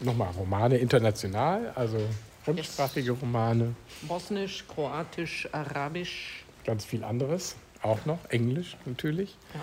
nochmal 0.00 0.30
Romane 0.30 0.76
international, 0.78 1.72
also 1.74 1.98
fremdsprachige 2.44 3.12
Romane, 3.12 3.74
Bosnisch, 4.02 4.64
Kroatisch, 4.68 5.48
Arabisch. 5.52 6.44
ganz 6.64 6.84
viel 6.84 7.04
anderes. 7.04 7.56
Auch 7.82 8.04
noch, 8.06 8.18
Englisch 8.30 8.76
natürlich. 8.86 9.36
Ja. 9.54 9.60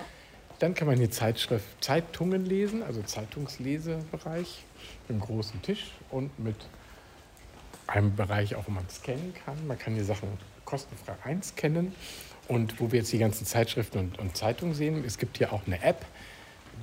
Dann 0.59 0.73
kann 0.73 0.87
man 0.87 0.97
hier 0.97 1.11
Zeitschrift, 1.11 1.65
Zeitungen 1.81 2.45
lesen, 2.45 2.81
also 2.81 3.01
Zeitungslesebereich, 3.01 4.63
mit 5.07 5.09
einem 5.09 5.19
großen 5.19 5.61
Tisch 5.61 5.91
und 6.11 6.37
mit 6.39 6.55
einem 7.87 8.15
Bereich 8.15 8.55
auch, 8.55 8.67
wo 8.67 8.71
man 8.71 8.87
scannen 8.89 9.33
kann. 9.45 9.67
Man 9.67 9.77
kann 9.77 9.95
die 9.95 10.03
Sachen 10.03 10.29
kostenfrei 10.63 11.15
einscannen. 11.23 11.93
Und 12.47 12.79
wo 12.79 12.91
wir 12.91 12.99
jetzt 12.99 13.11
die 13.11 13.17
ganzen 13.17 13.45
Zeitschriften 13.45 13.97
und, 13.97 14.19
und 14.19 14.37
Zeitungen 14.37 14.75
sehen, 14.75 15.03
es 15.05 15.17
gibt 15.17 15.37
hier 15.37 15.51
auch 15.51 15.65
eine 15.65 15.81
App, 15.81 16.05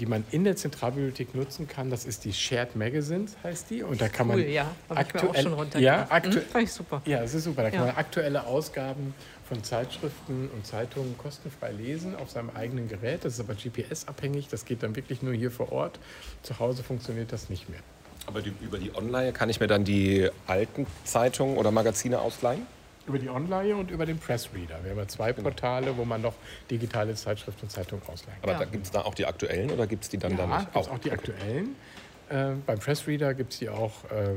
die 0.00 0.06
man 0.06 0.24
in 0.30 0.44
der 0.44 0.56
Zentralbibliothek 0.56 1.34
nutzen 1.34 1.68
kann. 1.68 1.90
Das 1.90 2.04
ist 2.04 2.24
die 2.24 2.32
Shared 2.32 2.76
Magazines, 2.76 3.36
heißt 3.44 3.70
die. 3.70 3.82
Und 3.82 4.00
da 4.00 4.08
kann 4.08 4.26
man 4.26 4.38
Cool, 4.38 4.44
ja. 4.46 4.66
Habe 4.88 5.02
ich 5.02 5.14
mir 5.14 5.20
auch 5.22 5.34
aktuell-. 5.34 5.82
Ja, 5.82 6.06
aktu 6.08 6.32
Hm, 6.32 6.42
fand 6.50 6.64
ich 6.64 6.72
super. 6.72 7.02
ja, 7.04 7.22
es 7.22 7.34
ist 7.34 7.44
super. 7.44 7.62
Da 7.62 7.70
kann 7.70 7.80
Ja. 7.80 7.86
man 7.86 7.96
aktuelle 7.96 8.46
Ausgaben 8.46 9.14
von 9.48 9.62
Zeitschriften 9.62 10.48
und 10.54 10.66
Zeitungen 10.66 11.16
kostenfrei 11.18 11.72
lesen 11.72 12.16
auf 12.16 12.30
seinem 12.30 12.50
eigenen 12.50 12.88
Gerät. 12.88 13.24
Das 13.24 13.34
ist 13.34 13.40
aber 13.40 13.54
GPS-abhängig. 13.54 14.48
Das 14.48 14.64
geht 14.64 14.82
dann 14.82 14.96
wirklich 14.96 15.22
nur 15.22 15.34
hier 15.34 15.50
vor 15.50 15.72
Ort. 15.72 15.98
Zu 16.42 16.58
Hause 16.58 16.82
funktioniert 16.82 17.32
das 17.32 17.50
nicht 17.50 17.68
mehr. 17.68 17.80
Aber 18.26 18.40
die, 18.40 18.52
über 18.60 18.78
die 18.78 18.94
Online 18.94 19.32
kann 19.32 19.50
ich 19.50 19.60
mir 19.60 19.66
dann 19.66 19.84
die 19.84 20.30
alten 20.46 20.86
Zeitungen 21.04 21.56
oder 21.58 21.70
Magazine 21.70 22.20
ausleihen? 22.20 22.66
Über 23.06 23.18
die 23.18 23.28
Online 23.28 23.74
und 23.76 23.90
über 23.90 24.06
den 24.06 24.18
Pressreader. 24.18 24.78
Wir 24.84 24.92
haben 24.92 24.98
ja 24.98 25.08
zwei 25.08 25.32
Portale, 25.32 25.96
wo 25.96 26.04
man 26.04 26.22
noch 26.22 26.34
digitale 26.70 27.14
Zeitschriften 27.14 27.62
und 27.62 27.70
Zeitungen 27.70 28.02
ausleihen 28.06 28.40
kann. 28.40 28.50
Aber 28.50 28.64
da 28.64 28.70
gibt 28.70 28.84
es 28.86 28.92
da 28.92 29.02
auch 29.02 29.14
die 29.14 29.26
aktuellen 29.26 29.70
oder 29.70 29.86
gibt 29.86 30.04
es 30.04 30.10
die 30.10 30.18
dann 30.18 30.36
da 30.36 30.44
Ja, 30.46 30.58
nicht? 30.58 30.72
gibt 30.72 30.88
auch 30.88 30.98
die 30.98 31.10
aktuellen. 31.10 31.74
Äh, 32.28 32.52
beim 32.64 32.78
Pressreader 32.78 33.34
gibt 33.34 33.52
es 33.54 33.58
die 33.58 33.68
auch 33.68 34.04
äh, 34.04 34.36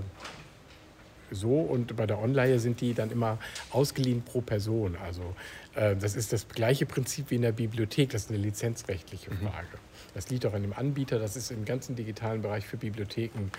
so 1.31 1.59
und 1.59 1.95
bei 1.95 2.05
der 2.07 2.19
Online 2.19 2.59
sind 2.59 2.81
die 2.81 2.93
dann 2.93 3.11
immer 3.11 3.37
ausgeliehen 3.71 4.23
pro 4.23 4.41
Person. 4.41 4.97
Also 5.03 5.35
äh, 5.75 5.95
das 5.95 6.15
ist 6.15 6.33
das 6.33 6.47
gleiche 6.47 6.85
Prinzip 6.87 7.29
wie 7.29 7.35
in 7.35 7.41
der 7.43 7.51
Bibliothek. 7.51 8.09
Das 8.09 8.23
ist 8.23 8.29
eine 8.31 8.39
lizenzrechtliche 8.39 9.29
Frage. 9.31 9.67
Das 10.13 10.29
liegt 10.29 10.45
auch 10.45 10.53
an 10.53 10.61
dem 10.63 10.73
Anbieter. 10.73 11.19
Das 11.19 11.35
ist 11.35 11.51
im 11.51 11.65
ganzen 11.65 11.95
digitalen 11.95 12.41
Bereich 12.41 12.65
für 12.65 12.77
Bibliotheken. 12.77 13.51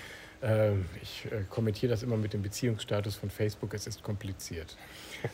Äh, 0.46 0.72
ich 1.02 1.26
äh, 1.26 1.42
kommentiere 1.50 1.90
das 1.90 2.02
immer 2.02 2.16
mit 2.16 2.32
dem 2.32 2.42
Beziehungsstatus 2.42 3.16
von 3.16 3.30
Facebook. 3.30 3.74
Es 3.74 3.86
ist 3.86 4.02
kompliziert. 4.02 4.76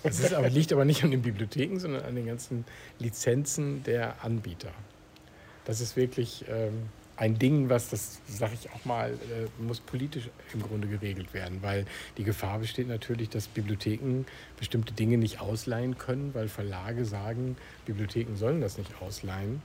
Es 0.03 0.33
aber, 0.33 0.49
liegt 0.49 0.73
aber 0.73 0.85
nicht 0.85 1.05
an 1.05 1.11
den 1.11 1.23
Bibliotheken, 1.23 1.79
sondern 1.79 2.03
an 2.03 2.15
den 2.15 2.27
ganzen 2.27 2.65
Lizenzen 2.99 3.83
der 3.85 4.25
Anbieter. 4.25 4.73
Das 5.65 5.81
ist 5.81 5.97
wirklich 5.97 6.45
ähm, 6.49 6.89
ein 7.17 7.39
Ding, 7.39 7.69
was, 7.69 7.91
das 7.91 8.21
sage 8.27 8.55
ich 8.55 8.71
auch 8.71 8.85
mal, 8.85 9.11
äh, 9.11 9.63
muss 9.63 9.81
politisch 9.81 10.31
im 10.55 10.63
Grunde 10.63 10.89
geregelt 10.89 11.35
werden, 11.35 11.59
weil 11.63 11.85
die 12.17 12.25
Gefahr 12.25 12.59
besteht 12.59 12.89
natürlich, 12.89 13.29
dass 13.29 13.49
Bibliotheken 13.49 14.25
bestimmte 14.59 14.95
Dinge 14.95 15.19
nicht 15.19 15.41
ausleihen 15.41 15.99
können, 15.99 16.35
weil 16.35 16.49
Verlage 16.49 17.05
sagen, 17.05 17.57
Bibliotheken 17.85 18.37
sollen 18.37 18.61
das 18.61 18.79
nicht 18.79 18.91
ausleihen 19.01 19.63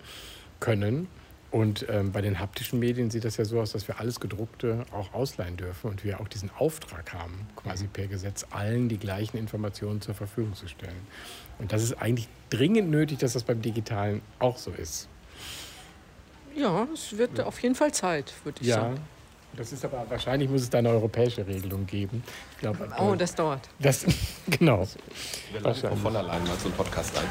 können. 0.59 1.07
Und 1.49 1.85
ähm, 1.89 2.11
bei 2.11 2.21
den 2.21 2.39
haptischen 2.39 2.77
Medien 2.79 3.09
sieht 3.09 3.23
das 3.23 3.37
ja 3.37 3.45
so 3.45 3.61
aus, 3.61 3.71
dass 3.71 3.87
wir 3.87 3.99
alles 3.99 4.19
gedruckte 4.19 4.85
auch 4.91 5.13
ausleihen 5.13 5.55
dürfen 5.55 5.89
und 5.89 6.03
wir 6.03 6.19
auch 6.19 6.27
diesen 6.27 6.51
Auftrag 6.57 7.13
haben, 7.13 7.47
quasi 7.55 7.87
per 7.87 8.07
Gesetz 8.07 8.45
allen 8.51 8.89
die 8.89 8.97
gleichen 8.97 9.37
Informationen 9.37 10.01
zur 10.01 10.13
Verfügung 10.13 10.55
zu 10.55 10.67
stellen. 10.67 11.07
Und 11.57 11.71
das 11.71 11.83
ist 11.83 11.93
eigentlich 12.01 12.27
dringend 12.49 12.89
nötig, 12.91 13.19
dass 13.19 13.33
das 13.33 13.43
beim 13.43 13.61
Digitalen 13.61 14.21
auch 14.39 14.57
so 14.57 14.71
ist. 14.71 15.07
Ja, 16.55 16.85
es 16.93 17.17
wird 17.17 17.39
auf 17.39 17.59
jeden 17.61 17.75
Fall 17.75 17.93
Zeit, 17.93 18.33
würde 18.43 18.59
ich 18.61 18.67
Ja, 18.67 18.75
sagen. 18.81 18.99
das 19.55 19.71
ist 19.71 19.85
aber 19.85 20.05
wahrscheinlich 20.09 20.49
muss 20.49 20.63
es 20.63 20.69
da 20.69 20.79
eine 20.79 20.89
europäische 20.89 21.47
Regelung 21.47 21.85
geben. 21.85 22.23
Ich 22.53 22.57
glaube, 22.57 22.89
Oh, 22.99 23.15
das 23.15 23.33
dauert. 23.35 23.69
das 23.79 24.05
genau. 24.49 24.85
Wir 25.53 25.61
laden 25.61 25.97
von 25.97 26.11
Leyen 26.13 26.25
mal 26.25 26.57
so 26.57 26.65
einen 26.65 26.75
Podcast 26.75 27.17
ein. 27.17 27.25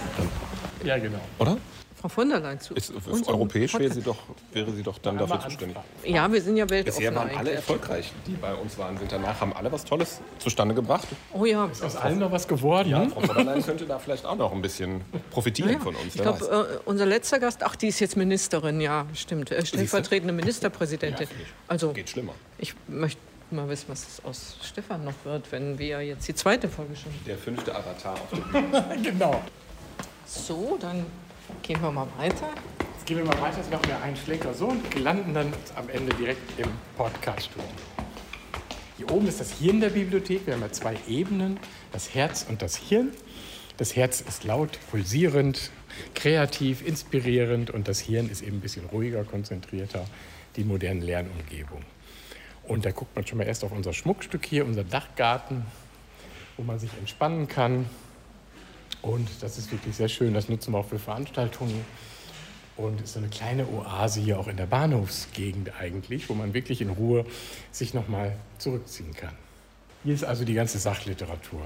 Ja, 0.87 0.97
genau. 0.99 1.21
oder? 1.39 1.59
Frau 2.01 2.09
von 2.09 2.29
der 2.29 2.41
Leyen 2.41 2.61
zu. 2.61 2.75
Ist, 2.75 2.93
europäisch 3.27 3.73
wäre 3.75 3.93
sie, 3.93 4.03
doch, 4.03 4.19
wäre 4.53 4.71
sie 4.71 4.83
doch 4.83 4.99
dann 4.99 5.17
dafür 5.17 5.41
zuständig. 5.41 5.77
Ja, 6.05 6.31
wir 6.31 6.43
sind 6.43 6.57
ja 6.59 6.69
weltoffen 6.69 6.99
Bisher 6.99 7.15
waren 7.15 7.31
alle 7.35 7.53
erfolgreich, 7.53 8.13
die 8.27 8.33
bei 8.33 8.55
uns 8.55 8.77
waren, 8.77 8.99
sind 8.99 9.11
danach, 9.11 9.41
haben 9.41 9.55
alle 9.55 9.73
was 9.73 9.85
Tolles 9.85 10.21
zustande 10.39 10.75
gebracht. 10.75 11.09
Oh 11.33 11.47
ja. 11.47 11.65
Ist 11.67 11.83
aus 11.83 11.97
allen 11.97 12.19
noch 12.19 12.31
was 12.31 12.47
geworden? 12.47 12.91
Ja, 12.91 13.09
Frau 13.09 13.21
von 13.23 13.35
der 13.37 13.45
Leyen 13.45 13.65
könnte 13.65 13.87
da 13.87 13.99
vielleicht 13.99 14.27
auch 14.27 14.37
noch 14.37 14.53
ein 14.53 14.61
bisschen 14.61 15.01
profitieren 15.31 15.73
Ja, 15.73 15.79
von 15.79 15.95
uns. 15.97 16.15
ich 16.15 16.21
glaube, 16.21 16.45
äh, 16.45 16.79
unser 16.85 17.07
letzter 17.07 17.39
Gast, 17.39 17.63
ach, 17.63 17.77
die 17.77 17.89
ist 17.89 18.01
jetzt 18.01 18.17
Ministerin, 18.17 18.81
ja, 18.81 19.07
stimmt. 19.15 19.51
Äh, 19.51 19.65
stellvertretende 19.65 20.35
Ministerpräsidentin. 20.35 21.29
Ja, 21.31 21.47
also, 21.69 21.93
Geht 21.93 22.11
schlimmer. 22.11 22.35
ich 22.59 22.75
möchte 22.89 23.21
mal 23.51 23.69
wissen, 23.69 23.87
was 23.89 24.23
aus 24.25 24.57
Stefan 24.63 25.05
noch 25.05 25.15
wird, 25.25 25.51
wenn 25.51 25.79
wir 25.79 26.03
jetzt 26.03 26.29
die 26.29 26.35
zweite 26.35 26.69
Folge 26.69 26.95
schon. 26.95 27.13
Der 27.27 27.39
fünfte 27.39 27.75
Avatar 27.75 28.15
auf 28.15 28.31
dem 28.31 29.03
genau. 29.03 29.41
So, 30.27 30.77
dann 30.81 31.07
gehen 31.63 31.81
wir 31.83 31.91
mal 31.91 32.07
weiter. 32.17 32.49
Jetzt 32.95 33.07
gehen 33.07 33.19
wir 33.19 33.25
mal 33.25 33.41
weiter, 33.41 33.59
jetzt 33.59 33.71
machen 33.71 33.87
wir 33.87 34.01
einen 34.03 34.17
Schlenker 34.17 34.55
so 34.55 34.69
und 34.69 34.99
landen 34.99 35.35
dann 35.35 35.53
am 35.75 35.89
Ende 35.89 36.15
direkt 36.15 36.59
im 36.59 36.69
Podcast-Studio. 36.97 37.65
Hier 38.97 39.11
oben 39.11 39.27
ist 39.29 39.41
das 39.41 39.53
Hirn 39.53 39.81
der 39.81 39.91
Bibliothek. 39.91 40.47
Wir 40.47 40.55
haben 40.55 40.63
ja 40.63 40.73
zwei 40.73 40.97
Ebenen, 41.07 41.61
das 41.93 42.15
Herz 42.15 42.47
und 42.49 42.63
das 42.63 42.77
Hirn. 42.77 43.13
Das 43.77 43.95
Herz 43.95 44.23
ist 44.23 44.45
laut, 44.45 44.79
pulsierend, 44.91 45.71
kreativ, 46.15 46.87
inspirierend 46.87 47.71
und 47.71 47.89
das 47.89 48.01
Hirn 48.01 48.31
ist 48.31 48.41
eben 48.41 48.57
ein 48.57 48.61
bisschen 48.61 48.87
ruhiger, 48.87 49.25
konzentrierter, 49.25 50.07
die 50.57 50.65
moderne 50.65 51.05
Lernumgebung. 51.05 51.83
Und 52.65 52.87
da 52.87 52.91
guckt 52.91 53.15
man 53.15 53.27
schon 53.27 53.39
mal 53.39 53.45
erst 53.45 53.65
auf 53.65 53.73
unser 53.73 53.93
Schmuckstück 53.93 54.47
hier, 54.47 54.65
unser 54.65 54.83
Dachgarten, 54.83 55.67
wo 56.57 56.63
man 56.63 56.79
sich 56.79 56.91
entspannen 56.99 57.49
kann. 57.49 57.87
Und 59.07 59.29
das 59.41 59.57
ist 59.57 59.71
wirklich 59.71 59.95
sehr 59.95 60.09
schön. 60.09 60.35
Das 60.35 60.49
nutzen 60.49 60.73
wir 60.73 60.79
auch 60.79 60.89
für 60.89 60.99
Veranstaltungen. 60.99 61.85
Und 62.77 63.01
ist 63.01 63.15
so 63.15 63.21
eine 63.21 63.29
kleine 63.29 63.67
Oase 63.69 64.21
hier 64.21 64.39
auch 64.39 64.49
in 64.49 64.57
der 64.57 64.67
Bahnhofsgegend 64.67 65.73
eigentlich, 65.81 66.29
wo 66.29 66.35
man 66.35 66.53
wirklich 66.53 66.81
in 66.83 66.91
Ruhe 66.91 67.25
sich 67.71 67.95
nochmal 67.95 68.37
zurückziehen 68.59 69.15
kann. 69.15 69.33
Hier 70.05 70.13
ist 70.13 70.25
also 70.25 70.45
die 70.45 70.55
ganze 70.55 70.79
Sachliteratur. 70.79 71.63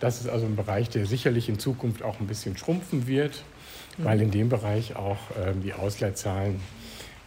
Das 0.00 0.20
ist 0.20 0.28
also 0.28 0.46
ein 0.46 0.56
Bereich, 0.56 0.88
der 0.88 1.06
sicherlich 1.06 1.48
in 1.48 1.58
Zukunft 1.58 2.02
auch 2.02 2.18
ein 2.18 2.26
bisschen 2.26 2.56
schrumpfen 2.56 3.06
wird, 3.06 3.44
weil 3.98 4.20
in 4.20 4.30
dem 4.30 4.48
Bereich 4.48 4.96
auch 4.96 5.18
ähm, 5.38 5.62
die 5.62 5.74
Ausleitzahlen, 5.74 6.58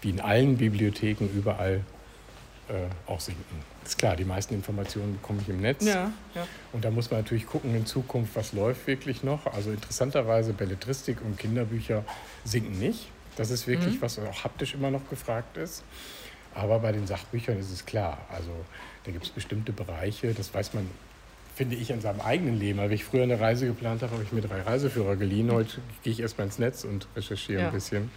wie 0.02 0.10
in 0.10 0.20
allen 0.20 0.58
Bibliotheken 0.58 1.30
überall, 1.34 1.82
äh, 2.68 3.10
auch 3.10 3.20
sinken. 3.20 3.73
Ist 3.86 3.98
klar, 3.98 4.16
die 4.16 4.26
meisten 4.26 4.54
Informationen 4.54 5.14
bekomme 5.14 5.40
ich 5.42 5.50
im 5.50 5.60
Netz. 5.62 5.86
Ja, 5.86 6.12
ja. 6.36 6.48
Und 6.72 6.86
da 6.86 6.92
muss 6.92 7.12
man 7.12 7.20
natürlich 7.22 7.46
gucken 7.46 7.76
in 7.76 7.86
Zukunft, 7.86 8.36
was 8.36 8.54
läuft 8.54 8.88
wirklich 8.88 9.24
noch. 9.24 9.46
Also 9.48 9.72
interessanterweise 9.72 10.54
Belletristik 10.54 11.18
und 11.24 11.38
Kinderbücher 11.38 12.04
sinken 12.46 12.80
nicht. 12.80 13.08
Das 13.36 13.50
ist 13.50 13.68
wirklich, 13.68 14.02
was 14.02 14.20
auch 14.20 14.44
haptisch 14.44 14.74
immer 14.76 14.92
noch 14.92 15.10
gefragt 15.10 15.58
ist. 15.58 15.84
Aber 16.56 16.80
bei 16.80 16.92
den 16.92 17.08
Sachbüchern 17.08 17.58
ist 17.60 17.72
es 17.72 17.86
klar. 17.86 18.20
Also 18.30 18.52
da 19.06 19.12
gibt 19.12 19.26
es 19.26 19.32
bestimmte 19.32 19.72
Bereiche, 19.74 20.34
das 20.34 20.54
weiß 20.54 20.76
man, 20.76 20.88
finde 21.56 21.76
ich, 21.76 21.92
an 21.92 22.00
seinem 22.00 22.22
eigenen 22.22 22.60
Leben. 22.60 22.80
Wenn 22.80 22.92
ich 22.92 23.04
früher 23.04 23.24
eine 23.24 23.40
Reise 23.40 23.66
geplant 23.66 24.02
habe, 24.04 24.14
habe 24.14 24.24
ich 24.24 24.32
mir 24.32 24.42
drei 24.42 24.62
Reiseführer 24.62 25.16
geliehen. 25.16 25.52
Heute 25.52 25.82
gehe 26.04 26.14
ich 26.14 26.20
erstmal 26.20 26.46
ins 26.48 26.60
Netz 26.60 26.84
und 26.84 27.08
recherchiere 27.16 27.62
Ja. 27.64 27.68
ein 27.68 27.74
bisschen. 27.74 28.12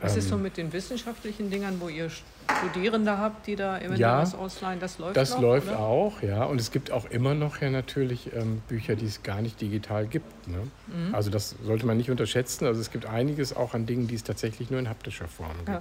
Was 0.00 0.16
ist 0.16 0.28
so 0.28 0.34
Ähm, 0.34 0.42
mit 0.42 0.56
den 0.56 0.72
wissenschaftlichen 0.72 1.50
Dingern, 1.50 1.80
wo 1.80 1.88
ihr 1.88 2.10
Studierende 2.10 3.16
habt, 3.16 3.46
die 3.46 3.56
da 3.56 3.78
eventuell 3.78 4.00
Ja, 4.00 4.20
was 4.20 4.34
ausleihen? 4.34 4.80
Das 4.80 4.98
läuft 4.98 5.16
Das 5.16 5.30
noch, 5.34 5.40
läuft 5.40 5.68
oder? 5.68 5.78
auch, 5.78 6.20
ja. 6.22 6.44
Und 6.44 6.60
es 6.60 6.70
gibt 6.70 6.90
auch 6.90 7.06
immer 7.10 7.34
noch 7.34 7.60
ja 7.60 7.70
natürlich 7.70 8.30
ähm, 8.34 8.60
Bücher, 8.68 8.96
die 8.96 9.06
es 9.06 9.22
gar 9.22 9.40
nicht 9.40 9.60
digital 9.60 10.06
gibt. 10.06 10.48
Ne? 10.48 10.58
Mhm. 10.88 11.14
Also 11.14 11.30
das 11.30 11.54
sollte 11.64 11.86
man 11.86 11.96
nicht 11.96 12.10
unterschätzen. 12.10 12.66
Also 12.66 12.80
es 12.80 12.90
gibt 12.90 13.06
einiges 13.06 13.56
auch 13.56 13.72
an 13.74 13.86
Dingen, 13.86 14.06
die 14.06 14.14
es 14.14 14.24
tatsächlich 14.24 14.70
nur 14.70 14.80
in 14.80 14.88
haptischer 14.88 15.28
Form 15.28 15.52
Ja. 15.66 15.80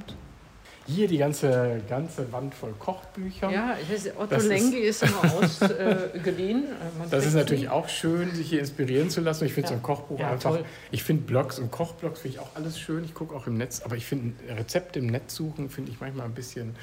Hier 0.85 1.07
die 1.07 1.17
ganze, 1.17 1.81
ganze 1.87 2.29
Wand 2.33 2.53
voll 2.53 2.73
Kochbücher. 2.77 3.49
Ja, 3.49 3.77
ich 3.81 3.89
weiß, 3.89 4.13
Otto 4.17 4.27
Das 4.31 4.43
ist- 4.43 4.49
Lengi 4.49 4.77
ist, 4.79 5.01
immer 5.03 5.33
ausgeliehen. 5.35 6.65
Äh. 6.65 7.05
Äh, 7.05 7.09
Das 7.09 7.25
ist 7.25 7.35
natürlich 7.35 7.69
auch 7.69 7.87
schön, 7.87 8.31
sich 8.35 8.49
hier 8.49 8.59
inspirieren 8.59 9.09
zu 9.09 9.21
lassen. 9.21 9.45
Ich 9.45 9.53
finde 9.53 9.67
Ja. 9.69 9.75
so 9.75 9.79
ein 9.79 9.81
Kochbuch 9.83 10.19
Ja, 10.19 10.31
einfach. 10.31 10.51
toll. 10.57 10.65
Ich 10.91 11.03
finde 11.03 11.23
Blogs 11.23 11.57
und 11.57 11.71
Kochblogs 11.71 12.19
finde 12.19 12.35
ich 12.37 12.41
auch 12.43 12.49
alles 12.55 12.77
schön. 12.77 13.05
Ich 13.05 13.13
gucke 13.13 13.33
auch 13.33 13.47
im 13.47 13.55
Netz, 13.57 13.81
aber 13.85 13.95
ich 13.95 14.05
finde 14.05 14.33
Rezepte 14.53 14.99
im 14.99 15.07
Netz 15.07 15.35
suchen 15.35 15.69
finde 15.69 15.91
ich 15.91 16.01
manchmal 16.01 16.25
ein 16.25 16.33
bisschen, 16.33 16.75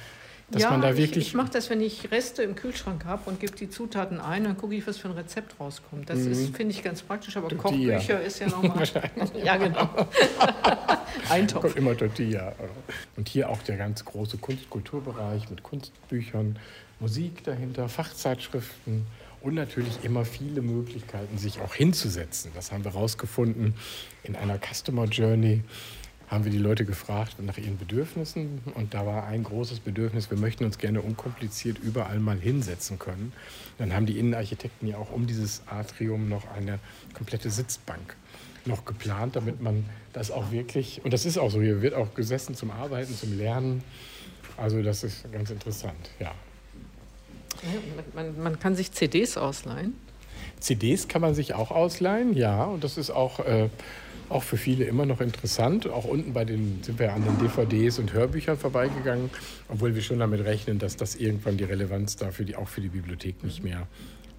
dass 0.50 0.62
ja, 0.62 0.70
man 0.70 0.80
da 0.80 0.90
ich, 0.90 0.98
wirklich. 0.98 1.28
ich 1.28 1.34
mache 1.34 1.50
das, 1.50 1.70
wenn 1.70 1.80
ich 1.80 2.10
Reste 2.10 2.42
im 2.42 2.56
Kühlschrank 2.56 3.04
habe 3.04 3.30
und 3.30 3.38
gebe 3.38 3.54
die 3.56 3.70
Zutaten 3.70 4.20
ein, 4.20 4.44
dann 4.44 4.56
gucke 4.56 4.74
ich, 4.74 4.86
was 4.86 4.98
für 4.98 5.08
ein 5.08 5.14
Rezept 5.14 5.60
rauskommt. 5.60 6.10
Das 6.10 6.18
ist, 6.18 6.56
finde 6.56 6.74
ich, 6.74 6.82
ganz 6.82 7.02
praktisch, 7.02 7.36
aber 7.36 7.48
Tortilla. 7.48 7.98
Kochbücher 7.98 8.22
ist 8.22 8.40
ja 8.40 8.48
nochmal. 8.48 8.86
ja, 9.44 9.56
genau. 9.56 9.88
Eintopf. 11.30 11.62
kommt 11.62 11.76
immer 11.76 11.96
Tortilla. 11.96 12.54
Und 13.16 13.28
hier 13.28 13.48
auch 13.48 13.62
der 13.62 13.76
ganz 13.76 14.04
große 14.04 14.38
Kunst-Kulturbereich 14.38 15.50
mit 15.50 15.62
Kunstbüchern, 15.62 16.58
Musik 16.98 17.44
dahinter, 17.44 17.88
Fachzeitschriften 17.88 19.06
und 19.40 19.54
natürlich 19.54 20.04
immer 20.04 20.24
viele 20.24 20.62
Möglichkeiten, 20.62 21.38
sich 21.38 21.60
auch 21.60 21.74
hinzusetzen. 21.74 22.50
Das 22.54 22.72
haben 22.72 22.84
wir 22.84 22.92
herausgefunden 22.92 23.74
in 24.24 24.36
einer 24.36 24.58
Customer 24.58 25.04
Journey. 25.04 25.62
Haben 26.30 26.44
wir 26.44 26.52
die 26.52 26.58
Leute 26.58 26.84
gefragt 26.84 27.42
nach 27.42 27.58
ihren 27.58 27.76
Bedürfnissen. 27.76 28.60
Und 28.74 28.94
da 28.94 29.04
war 29.04 29.26
ein 29.26 29.42
großes 29.42 29.80
Bedürfnis, 29.80 30.30
wir 30.30 30.38
möchten 30.38 30.64
uns 30.64 30.78
gerne 30.78 31.02
unkompliziert 31.02 31.78
überall 31.78 32.20
mal 32.20 32.38
hinsetzen 32.38 33.00
können. 33.00 33.32
Dann 33.78 33.92
haben 33.92 34.06
die 34.06 34.16
Innenarchitekten 34.16 34.86
ja 34.86 34.96
auch 34.96 35.10
um 35.10 35.26
dieses 35.26 35.62
Atrium 35.66 36.28
noch 36.28 36.48
eine 36.52 36.78
komplette 37.14 37.50
Sitzbank 37.50 38.16
noch 38.64 38.84
geplant, 38.84 39.36
damit 39.36 39.60
man 39.60 39.84
das 40.12 40.30
auch 40.30 40.52
wirklich, 40.52 41.00
und 41.04 41.12
das 41.12 41.24
ist 41.24 41.38
auch 41.38 41.50
so, 41.50 41.60
hier 41.60 41.82
wird 41.82 41.94
auch 41.94 42.14
gesessen 42.14 42.54
zum 42.54 42.70
Arbeiten, 42.70 43.14
zum 43.16 43.36
Lernen. 43.36 43.82
Also 44.56 44.82
das 44.82 45.02
ist 45.02 45.30
ganz 45.32 45.50
interessant, 45.50 46.10
ja. 46.20 46.32
Man, 48.14 48.40
man 48.40 48.60
kann 48.60 48.76
sich 48.76 48.92
CDs 48.92 49.36
ausleihen. 49.36 49.94
CDs 50.58 51.08
kann 51.08 51.20
man 51.20 51.34
sich 51.34 51.54
auch 51.54 51.70
ausleihen, 51.70 52.34
ja. 52.34 52.64
Und 52.64 52.84
das 52.84 52.96
ist 52.96 53.10
auch, 53.10 53.40
äh, 53.40 53.68
auch 54.28 54.42
für 54.42 54.56
viele 54.56 54.84
immer 54.84 55.06
noch 55.06 55.20
interessant. 55.20 55.88
Auch 55.88 56.04
unten 56.04 56.32
bei 56.32 56.44
den 56.44 56.82
sind 56.82 56.98
wir 56.98 57.12
an 57.12 57.24
den 57.24 57.38
DVDs 57.38 57.98
und 57.98 58.12
Hörbüchern 58.12 58.56
vorbeigegangen, 58.56 59.30
obwohl 59.68 59.94
wir 59.94 60.02
schon 60.02 60.18
damit 60.18 60.44
rechnen, 60.44 60.78
dass 60.78 60.96
das 60.96 61.16
irgendwann 61.16 61.56
die 61.56 61.64
Relevanz 61.64 62.16
dafür, 62.16 62.44
die 62.44 62.56
auch 62.56 62.68
für 62.68 62.80
die 62.80 62.88
Bibliothek 62.88 63.42
nicht 63.42 63.62
mehr 63.62 63.86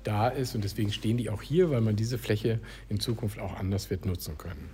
da 0.03 0.29
ist. 0.29 0.55
Und 0.55 0.63
deswegen 0.63 0.91
stehen 0.91 1.17
die 1.17 1.29
auch 1.29 1.41
hier, 1.41 1.70
weil 1.70 1.81
man 1.81 1.96
diese 1.96 2.17
Fläche 2.17 2.60
in 2.89 3.00
Zukunft 3.00 3.39
auch 3.39 3.58
anders 3.58 3.89
wird 3.89 4.05
nutzen 4.05 4.38
können. 4.38 4.70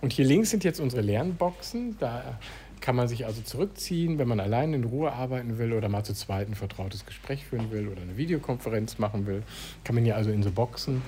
Und 0.00 0.12
hier 0.12 0.24
links 0.24 0.50
sind 0.50 0.64
jetzt 0.64 0.80
unsere 0.80 1.02
Lernboxen. 1.02 1.96
Da 1.98 2.38
kann 2.80 2.96
man 2.96 3.08
sich 3.08 3.26
also 3.26 3.42
zurückziehen, 3.42 4.18
wenn 4.18 4.28
man 4.28 4.40
allein 4.40 4.74
in 4.74 4.84
Ruhe 4.84 5.12
arbeiten 5.12 5.58
will 5.58 5.72
oder 5.72 5.88
mal 5.88 6.04
zu 6.04 6.14
zweit 6.14 6.48
ein 6.48 6.54
vertrautes 6.54 7.06
Gespräch 7.06 7.44
führen 7.44 7.70
will 7.70 7.88
oder 7.88 8.02
eine 8.02 8.16
Videokonferenz 8.16 8.98
machen 8.98 9.26
will. 9.26 9.42
Kann 9.84 9.94
man 9.94 10.04
hier 10.04 10.16
also 10.16 10.30
in 10.30 10.42
so 10.42 10.50
Boxen 10.50 11.02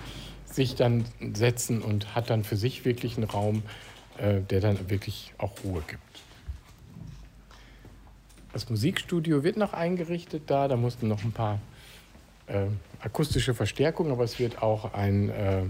sich 0.47 0.75
dann 0.75 1.05
setzen 1.35 1.83
und 1.83 2.15
hat 2.15 2.31
dann 2.31 2.43
für 2.43 2.57
sich 2.57 2.85
wirklich 2.85 3.17
einen 3.17 3.29
Raum, 3.29 3.63
äh, 4.19 4.41
der 4.41 4.61
dann 4.61 4.91
wirklich 4.91 5.35
auch 5.39 5.53
Ruhe 5.65 5.83
gibt. 5.87 6.03
Das 8.53 8.69
Musikstudio 8.71 9.45
wird 9.45 9.57
noch 9.57 9.73
eingerichtet 9.73 10.45
da. 10.47 10.69
Da 10.69 10.77
mussten 10.77 11.07
noch 11.07 11.23
ein 11.23 11.33
paar 11.33 11.61
äh, 12.47 12.67
akustische 13.01 13.55
Verstärkungen, 13.55 14.11
aber 14.11 14.25
es 14.25 14.39
wird 14.39 14.63
auch 14.63 14.95
ein, 14.95 15.29
äh, 15.29 15.63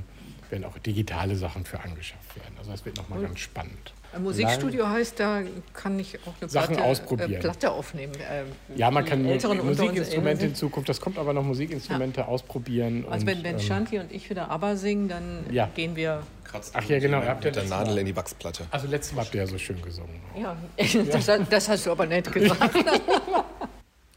werden 0.51 0.65
auch 0.65 0.79
digitale 0.79 1.37
Sachen 1.37 1.65
für 1.65 1.81
angeschafft 1.81 2.37
werden. 2.37 2.55
Also 2.59 2.71
das 2.71 2.85
wird 2.85 2.97
nochmal 2.97 3.21
ganz 3.21 3.41
spannend. 3.41 3.93
Ein 4.19 4.25
Musikstudio 4.25 4.83
Nein. 4.83 4.93
heißt, 4.95 5.21
da 5.21 5.43
kann 5.73 5.99
ich 5.99 6.19
auch 6.27 6.35
eine 6.41 6.51
Sachen 6.51 6.75
Platte, 6.75 6.89
ausprobieren. 6.89 7.33
Äh, 7.35 7.39
Platte 7.39 7.71
aufnehmen. 7.71 8.15
Äh, 8.15 8.77
ja, 8.77 8.91
man 8.91 9.05
kann 9.05 9.23
Musikinstrumente 9.23 10.47
in 10.47 10.55
Zukunft, 10.57 10.89
das 10.89 11.01
kommt 11.01 11.19
aber 11.19 11.33
noch 11.33 11.45
Musikinstrumente 11.45 12.23
ja. 12.23 12.27
ausprobieren. 12.27 13.05
Also 13.09 13.27
wenn, 13.27 13.45
wenn 13.45 13.55
ähm, 13.55 13.61
Shanti 13.61 13.99
und 13.99 14.11
ich 14.11 14.29
wieder 14.29 14.51
ABBA 14.51 14.77
singen, 14.77 15.09
dann 15.09 15.47
ja. 15.53 15.69
gehen 15.75 15.95
wir... 15.95 16.23
Ach 16.73 16.85
ja, 16.85 16.99
genau. 16.99 17.21
Ihr 17.21 17.29
habt 17.29 17.45
ja 17.45 17.51
der 17.51 17.65
Nadel 17.65 17.99
in 17.99 18.07
die 18.07 18.17
Wachsplatte. 18.17 18.65
Also 18.71 18.89
letztes 18.89 19.15
Mal 19.15 19.25
habt 19.25 19.35
ihr 19.35 19.43
ja 19.43 19.47
so 19.47 19.59
schön 19.59 19.81
gesungen. 19.83 20.21
Ja, 20.37 20.57
das, 21.13 21.31
das 21.49 21.69
hast 21.69 21.87
du 21.87 21.93
aber 21.93 22.07
nett 22.07 22.33
gesagt. 22.33 22.75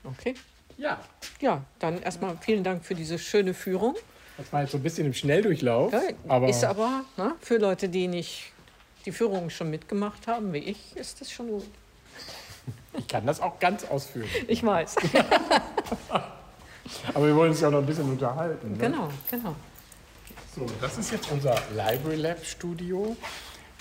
okay. 0.03 0.33
Ja. 0.77 0.99
Ja, 1.41 1.61
dann 1.77 2.01
erstmal 2.01 2.37
vielen 2.39 2.63
Dank 2.63 2.85
für 2.85 2.95
diese 2.95 3.19
schöne 3.19 3.53
Führung. 3.53 3.95
Das 4.37 4.51
war 4.51 4.61
jetzt 4.61 4.71
so 4.71 4.77
ein 4.77 4.83
bisschen 4.83 5.05
im 5.05 5.13
Schnelldurchlauf. 5.13 5.93
Ja, 5.93 6.01
aber 6.27 6.49
ist 6.49 6.63
aber 6.63 7.03
ne, 7.17 7.35
für 7.41 7.57
Leute, 7.57 7.89
die 7.89 8.07
nicht 8.07 8.51
die 9.05 9.11
Führung 9.11 9.49
schon 9.49 9.69
mitgemacht 9.69 10.27
haben, 10.27 10.53
wie 10.53 10.59
ich, 10.59 10.95
ist 10.95 11.21
das 11.21 11.31
schon 11.31 11.47
gut. 11.47 11.67
Ich 12.97 13.07
kann 13.07 13.25
das 13.25 13.39
auch 13.39 13.59
ganz 13.59 13.85
ausführen. 13.85 14.29
Ich 14.47 14.63
weiß. 14.63 14.95
aber 17.13 17.25
wir 17.25 17.35
wollen 17.35 17.51
uns 17.51 17.61
ja 17.61 17.69
auch 17.69 17.71
noch 17.71 17.79
ein 17.79 17.85
bisschen 17.85 18.09
unterhalten. 18.09 18.73
Ne? 18.73 18.77
Genau, 18.77 19.09
genau. 19.29 19.55
So, 20.55 20.65
das 20.81 20.97
ist 20.97 21.11
jetzt 21.11 21.31
unser 21.31 21.55
Library 21.75 22.17
Lab 22.17 22.45
Studio. 22.45 23.15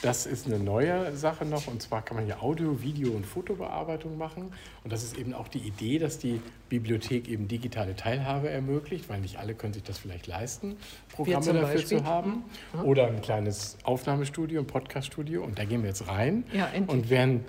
Das 0.03 0.25
ist 0.25 0.47
eine 0.47 0.59
neue 0.59 1.15
Sache 1.15 1.45
noch 1.45 1.67
und 1.67 1.83
zwar 1.83 2.03
kann 2.03 2.17
man 2.17 2.25
hier 2.25 2.43
Audio, 2.43 2.81
Video 2.81 3.13
und 3.13 3.27
Fotobearbeitung 3.27 4.17
machen. 4.17 4.53
Und 4.83 4.93
das 4.93 5.03
ist 5.03 5.19
eben 5.19 5.35
auch 5.35 5.49
die 5.49 5.59
Idee, 5.59 5.99
dass 5.99 6.19
die 6.19 6.41
Bibliothek 6.71 7.29
eben 7.29 7.49
digitale 7.49 7.95
Teilhabe 7.95 8.49
ermöglicht, 8.49 9.11
weil 9.11 9.21
nicht 9.21 9.39
alle 9.39 9.55
können 9.55 9.75
sich 9.75 9.83
das 9.83 9.99
vielleicht 9.99 10.27
leisten, 10.27 10.77
Programme 11.15 11.45
dafür 11.45 11.63
Beispiel. 11.63 11.99
zu 11.99 12.05
haben. 12.05 12.45
Mhm. 12.73 12.85
Oder 12.85 13.09
ein 13.09 13.21
kleines 13.21 13.77
Aufnahmestudio, 13.83 14.61
ein 14.61 14.67
Podcaststudio. 14.67 15.45
Und 15.45 15.59
da 15.59 15.65
gehen 15.65 15.83
wir 15.83 15.91
jetzt 15.91 16.09
rein 16.09 16.45
ja, 16.53 16.71
und 16.87 17.11
werden, 17.11 17.45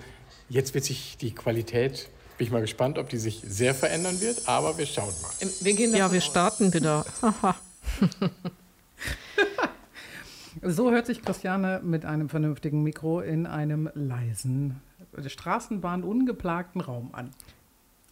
jetzt 0.50 0.74
wird 0.74 0.84
sich 0.84 1.16
die 1.16 1.34
Qualität 1.34 2.10
bin 2.38 2.46
ich 2.46 2.52
mal 2.52 2.62
gespannt, 2.62 2.98
ob 2.98 3.08
die 3.08 3.18
sich 3.18 3.40
sehr 3.46 3.74
verändern 3.74 4.20
wird, 4.20 4.48
aber 4.48 4.76
wir 4.76 4.86
schauen 4.86 5.12
mal. 5.22 5.30
Wir 5.60 5.96
ja, 5.96 6.10
wir 6.10 6.20
starten 6.20 6.72
wieder. 6.74 7.04
So 10.64 10.92
hört 10.92 11.06
sich 11.06 11.22
Christiane 11.22 11.80
mit 11.82 12.04
einem 12.04 12.28
vernünftigen 12.28 12.84
Mikro 12.84 13.20
in 13.20 13.46
einem 13.46 13.90
leisen, 13.94 14.80
Straßenbahn 15.26 16.04
ungeplagten 16.04 16.80
Raum 16.80 17.10
an. 17.12 17.30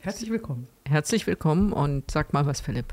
Herzlich 0.00 0.30
willkommen. 0.30 0.66
Herzlich 0.84 1.28
willkommen 1.28 1.72
und 1.72 2.10
sag 2.10 2.32
mal 2.32 2.46
was, 2.46 2.60
Philipp. 2.60 2.92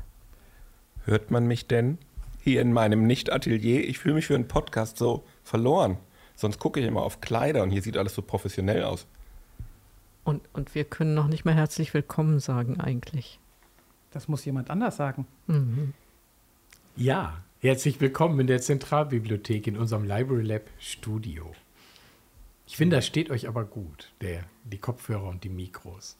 Hört 1.06 1.32
man 1.32 1.46
mich 1.46 1.66
denn 1.66 1.98
hier 2.40 2.60
in 2.60 2.72
meinem 2.72 3.08
Nicht-Atelier? 3.08 3.88
Ich 3.88 3.98
fühle 3.98 4.14
mich 4.14 4.28
für 4.28 4.36
einen 4.36 4.46
Podcast 4.46 4.96
so 4.96 5.24
verloren. 5.42 5.96
Sonst 6.36 6.60
gucke 6.60 6.78
ich 6.78 6.86
immer 6.86 7.02
auf 7.02 7.20
Kleider 7.20 7.64
und 7.64 7.70
hier 7.70 7.82
sieht 7.82 7.96
alles 7.96 8.14
so 8.14 8.22
professionell 8.22 8.84
aus. 8.84 9.08
Und, 10.22 10.42
und 10.52 10.76
wir 10.76 10.84
können 10.84 11.14
noch 11.14 11.26
nicht 11.26 11.44
mal 11.44 11.54
herzlich 11.54 11.94
willkommen 11.94 12.38
sagen, 12.38 12.78
eigentlich. 12.78 13.40
Das 14.12 14.28
muss 14.28 14.44
jemand 14.44 14.70
anders 14.70 14.96
sagen. 14.96 15.26
Mhm. 15.48 15.94
Ja, 16.94 17.38
Herzlich 17.60 18.00
willkommen 18.00 18.38
in 18.38 18.46
der 18.46 18.60
Zentralbibliothek 18.60 19.66
in 19.66 19.76
unserem 19.76 20.04
Library 20.04 20.44
Lab 20.44 20.62
Studio. 20.78 21.56
Ich 22.68 22.76
finde, 22.76 22.94
das 22.94 23.04
steht 23.04 23.30
euch 23.30 23.48
aber 23.48 23.64
gut, 23.64 24.12
der, 24.20 24.44
die 24.62 24.78
Kopfhörer 24.78 25.24
und 25.24 25.42
die 25.42 25.48
Mikros. 25.48 26.16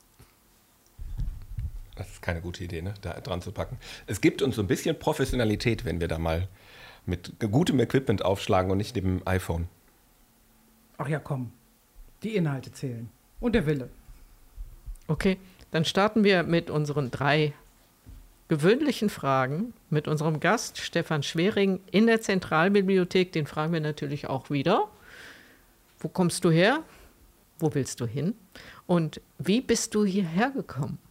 Das 1.94 2.08
ist 2.08 2.22
keine 2.22 2.40
gute 2.40 2.64
Idee, 2.64 2.82
ne? 2.82 2.94
da 3.02 3.20
dran 3.20 3.40
zu 3.40 3.52
packen. 3.52 3.78
Es 4.08 4.20
gibt 4.20 4.42
uns 4.42 4.56
so 4.56 4.62
ein 4.62 4.66
bisschen 4.66 4.98
Professionalität, 4.98 5.84
wenn 5.84 6.00
wir 6.00 6.08
da 6.08 6.18
mal 6.18 6.48
mit 7.06 7.38
gutem 7.38 7.78
Equipment 7.78 8.24
aufschlagen 8.24 8.72
und 8.72 8.78
nicht 8.78 8.96
dem 8.96 9.22
iPhone. 9.24 9.68
Ach 10.96 11.06
ja, 11.06 11.20
komm. 11.20 11.52
Die 12.24 12.34
Inhalte 12.34 12.72
zählen. 12.72 13.10
Und 13.38 13.54
der 13.54 13.64
Wille. 13.64 13.90
Okay, 15.06 15.38
dann 15.70 15.84
starten 15.84 16.24
wir 16.24 16.42
mit 16.42 16.68
unseren 16.68 17.12
drei 17.12 17.52
gewöhnlichen 18.48 19.10
Fragen 19.10 19.74
mit 19.90 20.08
unserem 20.08 20.40
Gast 20.40 20.78
Stefan 20.78 21.22
Schwering 21.22 21.80
in 21.90 22.06
der 22.06 22.20
Zentralbibliothek. 22.20 23.32
Den 23.32 23.46
fragen 23.46 23.72
wir 23.72 23.80
natürlich 23.80 24.26
auch 24.26 24.50
wieder. 24.50 24.88
Wo 26.00 26.08
kommst 26.08 26.44
du 26.44 26.50
her? 26.50 26.82
Wo 27.58 27.74
willst 27.74 28.00
du 28.00 28.06
hin? 28.06 28.34
Und 28.86 29.20
wie 29.38 29.60
bist 29.60 29.94
du 29.94 30.04
hierher 30.04 30.50
gekommen? 30.50 30.98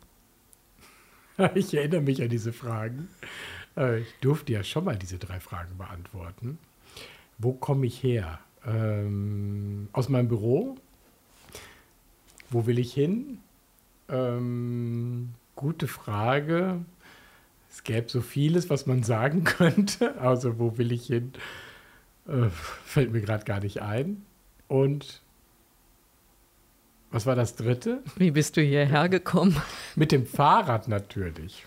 Ich 1.53 1.71
erinnere 1.75 2.01
mich 2.01 2.19
an 2.23 2.29
diese 2.29 2.51
Fragen. 2.51 3.09
Äh, 3.77 3.99
ich 3.99 4.11
durfte 4.21 4.53
ja 4.53 4.63
schon 4.63 4.85
mal 4.85 4.97
diese 4.97 5.19
drei 5.19 5.39
Fragen 5.39 5.77
beantworten. 5.77 6.57
Wo 7.37 7.53
komme 7.53 7.85
ich 7.85 8.01
her? 8.01 8.39
Ähm, 8.65 9.87
aus 9.91 10.09
meinem 10.09 10.27
Büro? 10.27 10.75
Wo 12.49 12.65
will 12.65 12.79
ich 12.79 12.91
hin? 12.91 13.37
Ähm, 14.09 15.35
gute 15.55 15.87
Frage. 15.87 16.83
Es 17.69 17.83
gäbe 17.83 18.09
so 18.09 18.21
vieles, 18.21 18.69
was 18.69 18.85
man 18.85 19.03
sagen 19.03 19.43
könnte. 19.43 20.19
Also 20.19 20.59
wo 20.59 20.77
will 20.77 20.91
ich 20.91 21.07
hin? 21.07 21.33
Äh, 22.27 22.49
fällt 22.85 23.11
mir 23.11 23.21
gerade 23.21 23.45
gar 23.45 23.59
nicht 23.59 23.81
ein. 23.81 24.25
Und 24.67 25.21
was 27.11 27.25
war 27.25 27.35
das 27.35 27.55
dritte? 27.55 28.03
Wie 28.17 28.31
bist 28.31 28.57
du 28.57 28.61
hierher 28.61 29.07
gekommen? 29.07 29.55
Mit 29.95 30.11
dem 30.11 30.25
Fahrrad 30.25 30.87
natürlich. 30.87 31.65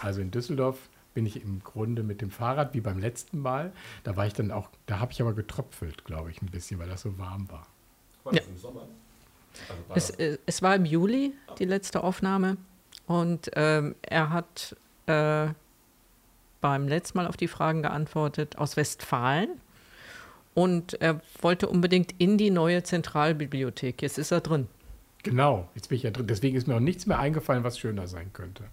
Also 0.00 0.20
in 0.20 0.30
Düsseldorf 0.30 0.76
bin 1.14 1.26
ich 1.26 1.42
im 1.42 1.62
Grunde 1.62 2.02
mit 2.02 2.20
dem 2.20 2.30
Fahrrad 2.30 2.74
wie 2.74 2.80
beim 2.80 2.98
letzten 2.98 3.38
Mal. 3.38 3.72
Da 4.02 4.16
war 4.16 4.26
ich 4.26 4.32
dann 4.32 4.50
auch, 4.50 4.68
da 4.86 4.98
habe 4.98 5.12
ich 5.12 5.20
aber 5.20 5.34
getröpfelt, 5.34 6.04
glaube 6.04 6.30
ich, 6.30 6.42
ein 6.42 6.46
bisschen, 6.46 6.80
weil 6.80 6.88
das 6.88 7.02
so 7.02 7.16
warm 7.18 7.48
war. 7.50 7.66
War 8.24 8.32
das 8.32 8.44
ja. 8.44 8.50
im 8.50 8.58
Sommer? 8.58 8.88
Also 9.68 9.88
war 9.88 9.96
es, 9.96 10.10
äh, 10.10 10.38
es, 10.46 10.62
war 10.62 10.74
im 10.74 10.84
Juli 10.84 11.34
die 11.58 11.64
letzte 11.64 12.02
Aufnahme 12.02 12.56
und 13.06 13.50
ähm, 13.54 13.94
er 14.00 14.30
hat 14.30 14.76
äh, 15.06 15.48
beim 16.60 16.88
letzten 16.88 17.18
Mal 17.18 17.26
auf 17.26 17.36
die 17.36 17.48
Fragen 17.48 17.82
geantwortet 17.82 18.56
aus 18.58 18.76
Westfalen. 18.76 19.50
Und 20.54 21.00
er 21.00 21.20
wollte 21.40 21.68
unbedingt 21.68 22.14
in 22.18 22.36
die 22.36 22.50
neue 22.50 22.82
Zentralbibliothek. 22.82 24.02
Jetzt 24.02 24.18
ist 24.18 24.30
er 24.30 24.40
drin. 24.40 24.68
Genau, 25.22 25.68
jetzt 25.74 25.88
bin 25.88 25.96
ich 25.96 26.02
ja 26.02 26.10
drin. 26.10 26.26
Deswegen 26.26 26.56
ist 26.56 26.66
mir 26.66 26.76
auch 26.76 26.80
nichts 26.80 27.06
mehr 27.06 27.18
eingefallen, 27.18 27.64
was 27.64 27.78
schöner 27.78 28.06
sein 28.06 28.32
könnte. 28.32 28.64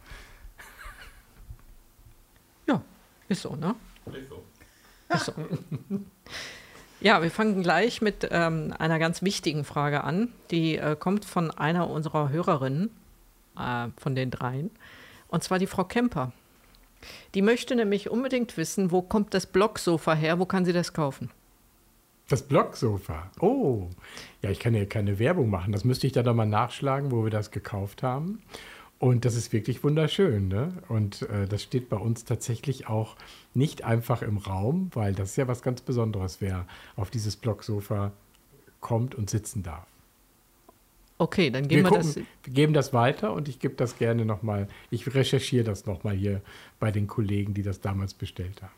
Ja, 2.67 2.81
ist 3.27 3.43
so, 3.43 3.55
ne? 3.55 3.75
Ist 4.05 4.29
so. 4.29 4.43
Ist 5.15 5.25
so. 5.25 5.33
Ja, 7.01 7.21
wir 7.23 7.31
fangen 7.31 7.63
gleich 7.63 8.01
mit 8.01 8.27
ähm, 8.29 8.73
einer 8.77 8.99
ganz 8.99 9.21
wichtigen 9.21 9.63
Frage 9.63 10.03
an. 10.03 10.33
Die 10.51 10.75
äh, 10.75 10.95
kommt 10.97 11.23
von 11.23 11.49
einer 11.49 11.89
unserer 11.89 12.29
Hörerinnen, 12.29 12.89
äh, 13.57 13.87
von 13.97 14.15
den 14.15 14.31
dreien. 14.31 14.69
Und 15.29 15.43
zwar 15.43 15.59
die 15.59 15.67
Frau 15.67 15.83
Kemper. 15.83 16.31
Die 17.33 17.41
möchte 17.41 17.75
nämlich 17.75 18.09
unbedingt 18.09 18.57
wissen, 18.57 18.91
wo 18.91 19.01
kommt 19.01 19.33
das 19.33 19.45
Blocksofa 19.45 20.13
her, 20.13 20.39
wo 20.39 20.45
kann 20.45 20.65
sie 20.65 20.73
das 20.73 20.93
kaufen? 20.93 21.29
Das 22.27 22.43
Blocksofa. 22.43 23.31
Oh, 23.39 23.87
ja, 24.41 24.51
ich 24.51 24.59
kann 24.59 24.75
ja 24.75 24.85
keine 24.85 25.17
Werbung 25.17 25.49
machen. 25.49 25.71
Das 25.71 25.83
müsste 25.83 26.05
ich 26.05 26.13
da 26.13 26.21
doch 26.21 26.35
mal 26.35 26.45
nachschlagen, 26.45 27.11
wo 27.11 27.23
wir 27.23 27.31
das 27.31 27.49
gekauft 27.49 28.03
haben. 28.03 28.43
Und 28.99 29.23
das 29.23 29.35
ist 29.35 29.53
wirklich 29.53 29.83
wunderschön. 29.83 30.49
Ne? 30.49 30.73
Und 30.89 31.23
äh, 31.23 31.47
das 31.47 31.63
steht 31.63 31.89
bei 31.89 31.97
uns 31.97 32.25
tatsächlich 32.25 32.87
auch 32.87 33.15
nicht 33.53 33.83
einfach 33.83 34.21
im 34.21 34.37
Raum, 34.37 34.91
weil 34.93 35.13
das 35.13 35.31
ist 35.31 35.35
ja 35.37 35.47
was 35.47 35.61
ganz 35.61 35.81
Besonderes, 35.81 36.41
wer 36.41 36.67
auf 36.95 37.09
dieses 37.09 37.35
Blocksofa 37.35 38.11
kommt 38.81 39.15
und 39.15 39.29
sitzen 39.29 39.63
darf. 39.63 39.87
Okay, 41.21 41.51
dann 41.51 41.67
geben 41.67 41.83
wir, 41.83 41.91
wir, 41.91 41.97
gucken, 41.97 42.13
das. 42.15 42.15
wir 42.45 42.53
geben 42.53 42.73
das 42.73 42.93
weiter 42.93 43.33
und 43.33 43.49
ich 43.49 43.59
gebe 43.59 43.75
das 43.75 43.97
gerne 43.97 44.23
nochmal. 44.25 44.67
Ich 44.89 45.13
recherchiere 45.13 45.65
das 45.65 45.85
nochmal 45.85 46.15
hier 46.15 46.41
bei 46.79 46.91
den 46.91 47.07
Kollegen, 47.07 47.53
die 47.53 47.61
das 47.61 47.81
damals 47.81 48.13
bestellt 48.13 48.61
haben. 48.61 48.71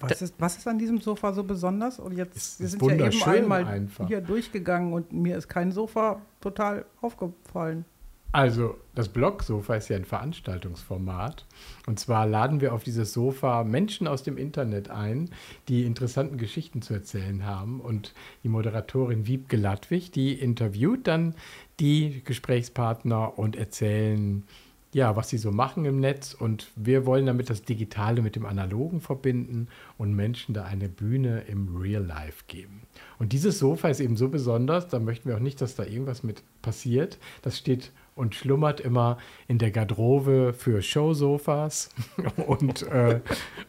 Was 0.00 0.22
ist, 0.22 0.34
was 0.38 0.56
ist 0.56 0.66
an 0.66 0.78
diesem 0.78 1.00
Sofa 1.00 1.32
so 1.32 1.42
besonders? 1.44 1.98
Und 1.98 2.16
jetzt 2.16 2.36
Es 2.36 2.58
wir 2.58 2.66
ist 2.66 2.72
sind 2.72 2.82
ja 3.00 3.10
eben 3.10 3.22
einmal 3.24 3.66
einfach. 3.66 4.06
hier 4.06 4.20
durchgegangen 4.20 4.92
und 4.94 5.12
mir 5.12 5.36
ist 5.36 5.48
kein 5.48 5.72
Sofa 5.72 6.22
total 6.40 6.86
aufgefallen. 7.02 7.84
Also, 8.32 8.76
das 8.94 9.08
Blogsofa 9.08 9.74
ist 9.74 9.88
ja 9.88 9.96
ein 9.96 10.04
Veranstaltungsformat. 10.04 11.46
Und 11.86 11.98
zwar 11.98 12.26
laden 12.26 12.60
wir 12.60 12.72
auf 12.72 12.84
dieses 12.84 13.12
Sofa 13.12 13.64
Menschen 13.64 14.06
aus 14.06 14.22
dem 14.22 14.38
Internet 14.38 14.88
ein, 14.88 15.30
die 15.66 15.82
interessanten 15.82 16.36
Geschichten 16.36 16.80
zu 16.80 16.94
erzählen 16.94 17.44
haben. 17.44 17.80
Und 17.80 18.14
die 18.44 18.48
Moderatorin 18.48 19.26
Wiebke 19.26 19.56
Ladwig, 19.56 20.12
die 20.12 20.34
interviewt 20.34 21.08
dann 21.08 21.34
die 21.80 22.22
Gesprächspartner 22.24 23.36
und 23.36 23.56
erzählen, 23.56 24.44
ja, 24.92 25.14
was 25.14 25.28
sie 25.28 25.38
so 25.38 25.50
machen 25.50 25.84
im 25.84 25.98
Netz. 25.98 26.32
Und 26.34 26.68
wir 26.76 27.06
wollen 27.06 27.26
damit 27.26 27.50
das 27.50 27.62
Digitale 27.62 28.22
mit 28.22 28.36
dem 28.36 28.46
Analogen 28.46 29.00
verbinden 29.00 29.66
und 29.98 30.14
Menschen 30.14 30.54
da 30.54 30.64
eine 30.64 30.88
Bühne 30.88 31.42
im 31.48 31.76
Real 31.76 32.04
Life 32.04 32.44
geben. 32.46 32.82
Und 33.18 33.32
dieses 33.32 33.58
Sofa 33.58 33.88
ist 33.88 34.00
eben 34.00 34.16
so 34.16 34.28
besonders, 34.28 34.88
da 34.88 34.98
möchten 34.98 35.28
wir 35.28 35.36
auch 35.36 35.40
nicht, 35.40 35.60
dass 35.60 35.74
da 35.74 35.84
irgendwas 35.84 36.22
mit 36.22 36.42
passiert. 36.62 37.18
Das 37.42 37.58
steht 37.58 37.92
und 38.14 38.34
schlummert 38.34 38.80
immer 38.80 39.18
in 39.48 39.58
der 39.58 39.70
Garderobe 39.70 40.52
für 40.52 40.82
Showsofas 40.82 41.90
und 42.46 42.82
äh, 42.82 43.20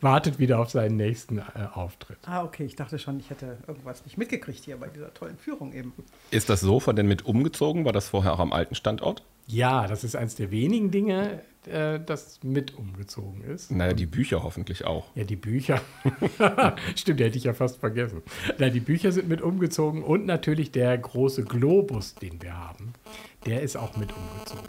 wartet 0.02 0.40
wieder 0.40 0.60
auf 0.60 0.70
seinen 0.70 0.98
nächsten 0.98 1.40
äh, 1.40 1.44
Auftritt. 1.74 2.18
Ah, 2.26 2.44
okay, 2.44 2.66
ich 2.66 2.76
dachte 2.76 3.00
schon, 3.00 3.20
ich 3.20 3.30
hätte 3.30 3.58
irgendwas 3.68 4.06
nicht 4.06 4.18
mitgekriegt 4.18 4.64
hier 4.64 4.78
bei 4.78 4.88
dieser 4.88 5.14
tollen 5.14 5.38
Führung 5.38 5.74
eben. 5.74 5.94
Ist 6.32 6.50
das 6.50 6.62
Sofa 6.62 6.94
denn 6.94 7.08
mit 7.08 7.26
umgezogen? 7.26 7.86
War 7.86 7.94
das 7.94 8.10
vorher 8.10 8.34
auch 8.34 8.40
am 8.40 8.54
alten 8.54 8.76
Standort? 8.76 9.24
Ja, 9.48 9.88
das 9.88 10.04
ist 10.04 10.16
eines 10.16 10.36
der 10.36 10.50
wenigen 10.52 10.92
Dinge, 10.92 11.42
äh, 11.66 12.00
das 12.00 12.40
mit 12.44 12.78
umgezogen 12.78 13.42
ist. 13.44 13.72
Naja, 13.72 13.94
die 13.94 14.06
Bücher 14.06 14.44
hoffentlich 14.44 14.86
auch. 14.86 15.14
Ja, 15.16 15.24
die 15.24 15.36
Bücher. 15.36 15.82
Stimmt, 16.96 17.20
die 17.20 17.24
hätte 17.26 17.38
ich 17.38 17.44
ja 17.44 17.54
fast 17.54 17.80
vergessen. 17.80 18.22
Nein, 18.58 18.74
die 18.74 18.80
Bücher 18.80 19.12
sind 19.12 19.28
mit 19.28 19.42
umgezogen 19.42 20.04
und 20.04 20.26
natürlich 20.26 20.72
der 20.72 20.98
große 20.98 21.44
Globus, 21.44 22.16
den 22.16 22.42
wir 22.42 22.58
haben, 22.58 22.94
der 23.46 23.62
ist 23.62 23.76
auch 23.78 23.96
mit 23.98 24.12
umgezogen. 24.14 24.68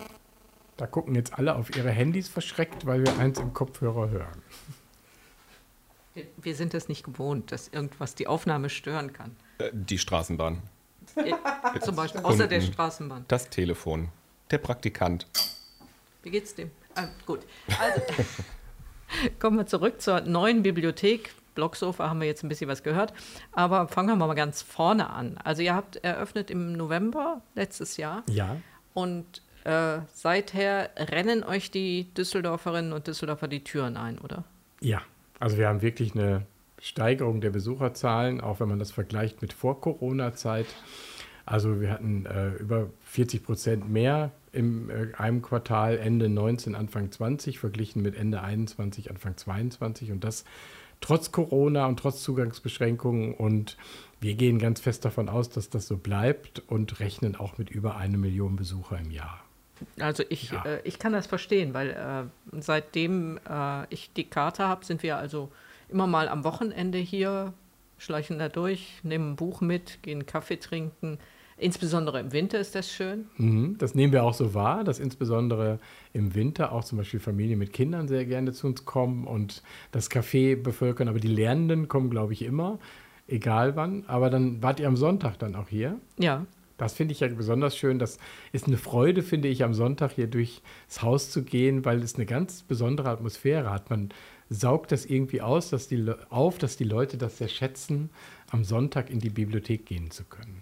Da 0.76 0.86
gucken 0.86 1.14
jetzt 1.14 1.34
alle 1.34 1.54
auf 1.54 1.74
ihre 1.76 1.90
Handys 1.90 2.28
verschreckt, 2.28 2.86
weil 2.86 3.04
wir 3.04 3.18
eins 3.18 3.38
im 3.38 3.52
Kopfhörer 3.52 4.10
hören. 4.10 4.42
Wir- 6.36 6.54
sind 6.54 6.74
es 6.74 6.88
nicht 6.88 7.04
gewohnt, 7.04 7.52
dass 7.52 7.68
irgendwas 7.68 8.14
die 8.14 8.26
Aufnahme 8.26 8.68
stören 8.68 9.12
kann. 9.12 9.34
Äh, 9.58 9.70
Die 9.72 9.98
Straßenbahn, 9.98 10.62
Zum 11.80 11.96
Beispiel, 11.96 12.20
außer 12.22 12.46
der. 12.46 12.60
Straßenbahn. 12.60 13.24
das 13.28 13.48
Telefon, 13.48 14.08
der 14.50 14.58
Praktikant. 14.58 15.26
Wie 16.22 16.30
geht's 16.30 16.54
dem? 16.54 16.70
Ah, 16.94 17.06
gut. 17.26 17.40
Also, 17.80 18.02
kommen 19.38 19.56
wir 19.56 19.66
zurück 19.66 20.02
zur 20.02 20.20
neuen 20.22 20.62
Bibliothek. 20.62 21.34
Blogsofa 21.54 22.08
haben 22.08 22.20
wir 22.20 22.26
jetzt 22.26 22.42
ein 22.42 22.48
bisschen 22.48 22.68
was 22.68 22.82
gehört. 22.82 23.12
Aber 23.52 23.88
fangen 23.88 24.08
wir 24.08 24.26
mal 24.26 24.34
ganz 24.34 24.62
vorne 24.62 25.10
an. 25.10 25.38
Also, 25.42 25.62
ihr 25.62 25.74
habt 25.74 25.96
eröffnet 25.96 26.50
im 26.50 26.72
November 26.72 27.42
letztes 27.54 27.96
Jahr. 27.96 28.22
Ja, 28.28 28.56
Und 28.94 29.42
äh, 29.64 29.98
seither 30.12 30.90
rennen 30.96 31.44
euch 31.44 31.70
die 31.70 32.12
Düsseldorferinnen 32.14 32.92
und 32.92 33.06
Düsseldorfer 33.06 33.48
die 33.48 33.62
Türen 33.62 33.96
ein, 33.96 34.18
oder? 34.18 34.44
Ja, 34.80 35.02
also 35.38 35.56
wir 35.56 35.68
haben 35.68 35.82
wirklich 35.82 36.14
eine 36.14 36.46
Steigerung 36.80 37.40
der 37.40 37.50
Besucherzahlen, 37.50 38.40
auch 38.40 38.58
wenn 38.58 38.68
man 38.68 38.80
das 38.80 38.90
vergleicht 38.90 39.40
mit 39.40 39.52
Vor-Corona-Zeit. 39.52 40.66
Also 41.46 41.80
wir 41.80 41.90
hatten 41.90 42.26
äh, 42.26 42.50
über 42.54 42.90
40 43.04 43.44
Prozent 43.44 43.88
mehr 43.88 44.32
im 44.52 44.90
äh, 44.90 45.14
einem 45.16 45.42
Quartal 45.42 45.98
Ende 45.98 46.28
19, 46.28 46.74
Anfang 46.74 47.10
20 47.10 47.58
verglichen 47.58 48.02
mit 48.02 48.16
Ende 48.16 48.42
21, 48.42 49.10
Anfang 49.10 49.36
22 49.36 50.10
und 50.10 50.24
das 50.24 50.44
trotz 51.02 51.30
Corona 51.32 51.84
und 51.86 51.98
trotz 51.98 52.22
Zugangsbeschränkungen 52.22 53.34
und 53.34 53.76
wir 54.20 54.34
gehen 54.34 54.58
ganz 54.58 54.80
fest 54.80 55.04
davon 55.04 55.28
aus, 55.28 55.50
dass 55.50 55.68
das 55.68 55.86
so 55.86 55.98
bleibt 55.98 56.62
und 56.68 57.00
rechnen 57.00 57.36
auch 57.36 57.58
mit 57.58 57.68
über 57.68 57.96
eine 57.96 58.16
Million 58.16 58.56
Besucher 58.56 58.98
im 58.98 59.10
Jahr. 59.10 59.44
Also 60.00 60.22
ich, 60.28 60.52
Ja. 60.52 60.64
äh, 60.64 60.80
ich 60.84 60.98
kann 60.98 61.12
das 61.12 61.26
verstehen, 61.26 61.74
weil 61.74 61.90
äh, 61.90 62.60
seitdem 62.60 63.38
äh, 63.48 63.84
ich 63.92 64.12
die 64.12 64.24
Karte 64.24 64.66
habe, 64.66 64.84
sind 64.84 65.02
wir 65.02 65.16
also 65.16 65.50
immer 65.88 66.06
mal 66.06 66.28
am 66.28 66.44
Wochenende 66.44 66.98
hier, 66.98 67.52
schleichen 67.98 68.38
da 68.38 68.48
durch, 68.48 69.00
nehmen 69.02 69.32
ein 69.32 69.36
Buch 69.36 69.60
mit, 69.60 70.02
gehen 70.02 70.24
Kaffee 70.24 70.56
trinken. 70.56 71.18
Insbesondere 71.56 72.20
im 72.20 72.32
Winter 72.32 72.58
ist 72.58 72.74
das 72.74 72.90
schön. 72.90 73.26
Mhm, 73.36 73.76
Das 73.78 73.94
nehmen 73.94 74.12
wir 74.12 74.24
auch 74.24 74.34
so 74.34 74.54
wahr, 74.54 74.84
dass 74.84 74.98
insbesondere 74.98 75.78
im 76.12 76.34
Winter 76.34 76.72
auch 76.72 76.84
zum 76.84 76.98
Beispiel 76.98 77.20
Familien 77.20 77.58
mit 77.58 77.72
Kindern 77.72 78.08
sehr 78.08 78.24
gerne 78.24 78.52
zu 78.52 78.66
uns 78.66 78.84
kommen 78.84 79.26
und 79.26 79.62
das 79.92 80.10
Café 80.10 80.56
bevölkern. 80.56 81.08
Aber 81.08 81.20
die 81.20 81.28
Lernenden 81.28 81.88
kommen, 81.88 82.10
glaube 82.10 82.32
ich, 82.32 82.42
immer, 82.42 82.78
egal 83.28 83.76
wann. 83.76 84.04
Aber 84.06 84.30
dann 84.30 84.62
wart 84.62 84.80
ihr 84.80 84.88
am 84.88 84.96
Sonntag 84.96 85.38
dann 85.38 85.54
auch 85.54 85.68
hier. 85.68 85.98
Ja, 86.18 86.46
Das 86.78 86.94
finde 86.94 87.12
ich 87.12 87.20
ja 87.20 87.28
besonders 87.28 87.76
schön. 87.76 87.98
Das 88.00 88.18
ist 88.50 88.66
eine 88.66 88.76
Freude, 88.78 89.22
finde 89.22 89.46
ich, 89.48 89.62
am 89.62 89.74
Sonntag 89.74 90.12
hier 90.12 90.26
durchs 90.26 90.62
Haus 91.00 91.30
zu 91.30 91.44
gehen, 91.44 91.84
weil 91.84 92.02
es 92.02 92.16
eine 92.16 92.26
ganz 92.26 92.62
besondere 92.62 93.10
Atmosphäre 93.10 93.70
hat. 93.70 93.88
Man 93.90 94.08
saugt 94.50 94.90
das 94.90 95.04
irgendwie 95.06 95.42
aus, 95.42 95.70
dass 95.70 95.86
die, 95.86 96.10
auf, 96.30 96.58
dass 96.58 96.76
die 96.76 96.84
Leute 96.84 97.18
das 97.18 97.38
sehr 97.38 97.48
schätzen, 97.48 98.10
am 98.50 98.64
Sonntag 98.64 99.10
in 99.10 99.20
die 99.20 99.30
Bibliothek 99.30 99.86
gehen 99.86 100.10
zu 100.10 100.24
können. 100.24 100.61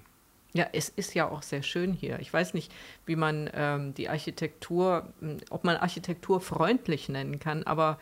Ja, 0.52 0.66
es 0.72 0.88
ist 0.88 1.14
ja 1.14 1.28
auch 1.28 1.42
sehr 1.42 1.62
schön 1.62 1.92
hier. 1.92 2.18
Ich 2.20 2.32
weiß 2.32 2.54
nicht, 2.54 2.72
wie 3.06 3.16
man 3.16 3.48
ähm, 3.54 3.94
die 3.94 4.08
Architektur, 4.08 5.12
m, 5.20 5.36
ob 5.50 5.64
man 5.64 5.76
Architektur 5.76 6.40
freundlich 6.40 7.08
nennen 7.08 7.38
kann, 7.38 7.62
aber 7.64 7.98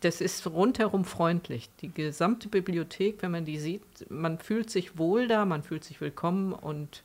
das 0.00 0.20
ist 0.20 0.46
rundherum 0.46 1.04
freundlich. 1.04 1.70
Die 1.80 1.92
gesamte 1.92 2.48
Bibliothek, 2.48 3.22
wenn 3.22 3.30
man 3.30 3.44
die 3.44 3.58
sieht, 3.58 3.82
man 4.10 4.38
fühlt 4.38 4.68
sich 4.68 4.98
wohl 4.98 5.28
da, 5.28 5.44
man 5.44 5.62
fühlt 5.62 5.84
sich 5.84 6.00
willkommen 6.00 6.52
und 6.52 7.02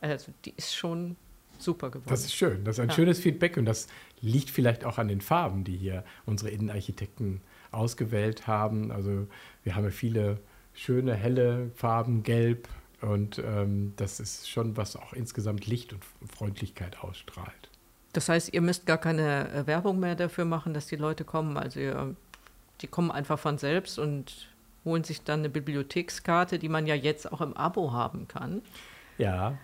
also 0.00 0.32
die 0.44 0.54
ist 0.56 0.74
schon 0.74 1.16
super 1.58 1.90
geworden. 1.90 2.08
Das 2.08 2.24
ist 2.24 2.34
schön. 2.34 2.64
Das 2.64 2.76
ist 2.76 2.80
ein 2.80 2.88
Ja. 2.88 2.94
schönes 2.94 3.18
Feedback 3.20 3.56
und 3.56 3.66
das 3.66 3.88
liegt 4.20 4.50
vielleicht 4.50 4.84
auch 4.84 4.98
an 4.98 5.08
den 5.08 5.20
Farben, 5.20 5.64
die 5.64 5.76
hier 5.76 6.04
unsere 6.26 6.50
Innenarchitekten 6.50 7.40
ausgewählt 7.70 8.46
haben. 8.46 8.90
Also 8.90 9.26
wir 9.64 9.74
haben 9.74 9.84
ja 9.84 9.90
viele 9.90 10.38
schöne, 10.72 11.14
helle 11.14 11.70
Farben, 11.74 12.22
gelb 12.22 12.68
und 13.00 13.38
ähm, 13.38 13.92
das 13.96 14.20
ist 14.20 14.48
schon, 14.48 14.76
was 14.76 14.96
auch 14.96 15.12
insgesamt 15.12 15.66
Licht 15.66 15.92
und 15.92 16.02
Freundlichkeit 16.30 17.00
ausstrahlt. 17.00 17.70
Das 18.12 18.28
heißt, 18.28 18.52
ihr 18.52 18.60
müsst 18.60 18.86
gar 18.86 18.98
keine 18.98 19.50
äh, 19.52 19.66
Werbung 19.66 20.00
mehr 20.00 20.16
dafür 20.16 20.44
machen, 20.44 20.74
dass 20.74 20.86
die 20.86 20.96
Leute 20.96 21.24
kommen. 21.24 21.56
Also 21.56 21.78
ihr, 21.80 22.16
die 22.80 22.86
kommen 22.86 23.10
einfach 23.10 23.38
von 23.38 23.58
selbst 23.58 23.98
und 23.98 24.48
holen 24.84 25.04
sich 25.04 25.22
dann 25.22 25.40
eine 25.40 25.50
Bibliothekskarte, 25.50 26.58
die 26.58 26.68
man 26.68 26.86
ja 26.86 26.94
jetzt 26.94 27.30
auch 27.30 27.40
im 27.40 27.56
Abo 27.56 27.92
haben 27.92 28.26
kann. 28.26 28.62
Ja, 29.18 29.58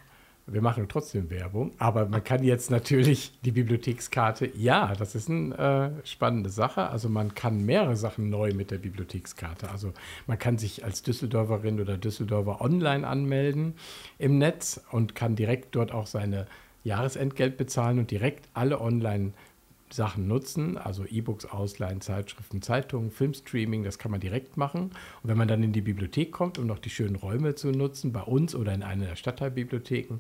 wir 0.47 0.61
machen 0.61 0.87
trotzdem 0.89 1.31
Werbung, 1.31 1.73
aber 1.79 2.07
man 2.07 2.23
kann 2.23 2.45
jetzt 2.45 2.71
natürlich 2.71 3.33
die 3.45 3.53
Bibliothekskarte, 3.53 4.51
ja, 4.55 4.95
das 4.95 5.15
ist 5.15 5.31
eine 5.31 5.93
äh, 6.03 6.07
spannende 6.07 6.51
Sache. 6.51 6.91
Also 6.91 7.09
man 7.09 7.35
kann 7.35 7.65
mehrere 7.65 7.97
Sachen 7.97 8.29
neu 8.29 8.53
mit 8.53 8.71
der 8.71 8.79
Bibliothekskarte. 8.79 9.71
Also 9.71 9.95
man 10.27 10.39
kann 10.39 10.59
sich 10.59 10.85
als 10.85 11.03
Düsseldorferin 11.03 11.81
oder 11.81 11.97
Düsseldorfer 11.97 12.61
online 12.61 13.07
anmelden 13.07 13.75
im 14.19 14.37
Netz 14.37 14.81
und 14.91 15.15
kann 15.15 15.35
direkt 15.35 15.75
dort 15.75 15.93
auch 15.93 16.07
seine 16.07 16.47
Jahresentgelt 16.83 17.57
bezahlen 17.57 17.99
und 17.99 18.11
direkt 18.11 18.47
alle 18.53 18.81
online 18.81 19.33
Sachen 19.95 20.27
nutzen, 20.27 20.77
also 20.77 21.05
E-Books 21.05 21.47
ausleihen, 21.47 22.01
Zeitschriften, 22.01 22.63
Zeitungen, 22.63 23.11
Filmstreaming, 23.11 23.85
das 23.85 23.99
kann 23.99 24.11
man 24.11 24.21
direkt 24.21 24.57
machen. 24.57 24.91
Und 25.23 25.31
wenn 25.31 25.39
man 25.39 25.49
dann 25.49 25.63
in 25.63 25.73
die 25.73 25.81
Bibliothek 25.81 26.33
kommt, 26.33 26.59
um 26.59 26.67
noch 26.67 26.79
die 26.79 26.91
schönen 26.91 27.17
Räume 27.17 27.55
zu 27.55 27.71
nutzen, 27.71 28.13
bei 28.13 28.23
uns 28.23 28.55
oder 28.55 28.75
in 28.75 28.83
einer 28.83 29.07
der 29.07 29.17
Stadtteilbibliotheken, 29.17 30.19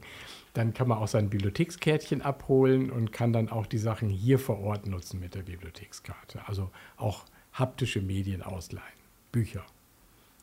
dann 0.54 0.72
kann 0.72 0.88
man 0.88 0.98
auch 0.98 1.08
sein 1.08 1.30
Bibliothekskärtchen 1.30 2.22
abholen 2.22 2.90
und 2.90 3.12
kann 3.12 3.32
dann 3.32 3.48
auch 3.48 3.66
die 3.66 3.78
Sachen 3.78 4.08
hier 4.08 4.38
vor 4.38 4.60
Ort 4.60 4.86
nutzen 4.86 5.20
mit 5.20 5.34
der 5.34 5.42
Bibliothekskarte. 5.42 6.40
Also 6.46 6.70
auch 6.96 7.24
haptische 7.52 8.00
Medien 8.00 8.42
ausleihen, 8.42 8.84
Bücher. 9.32 9.64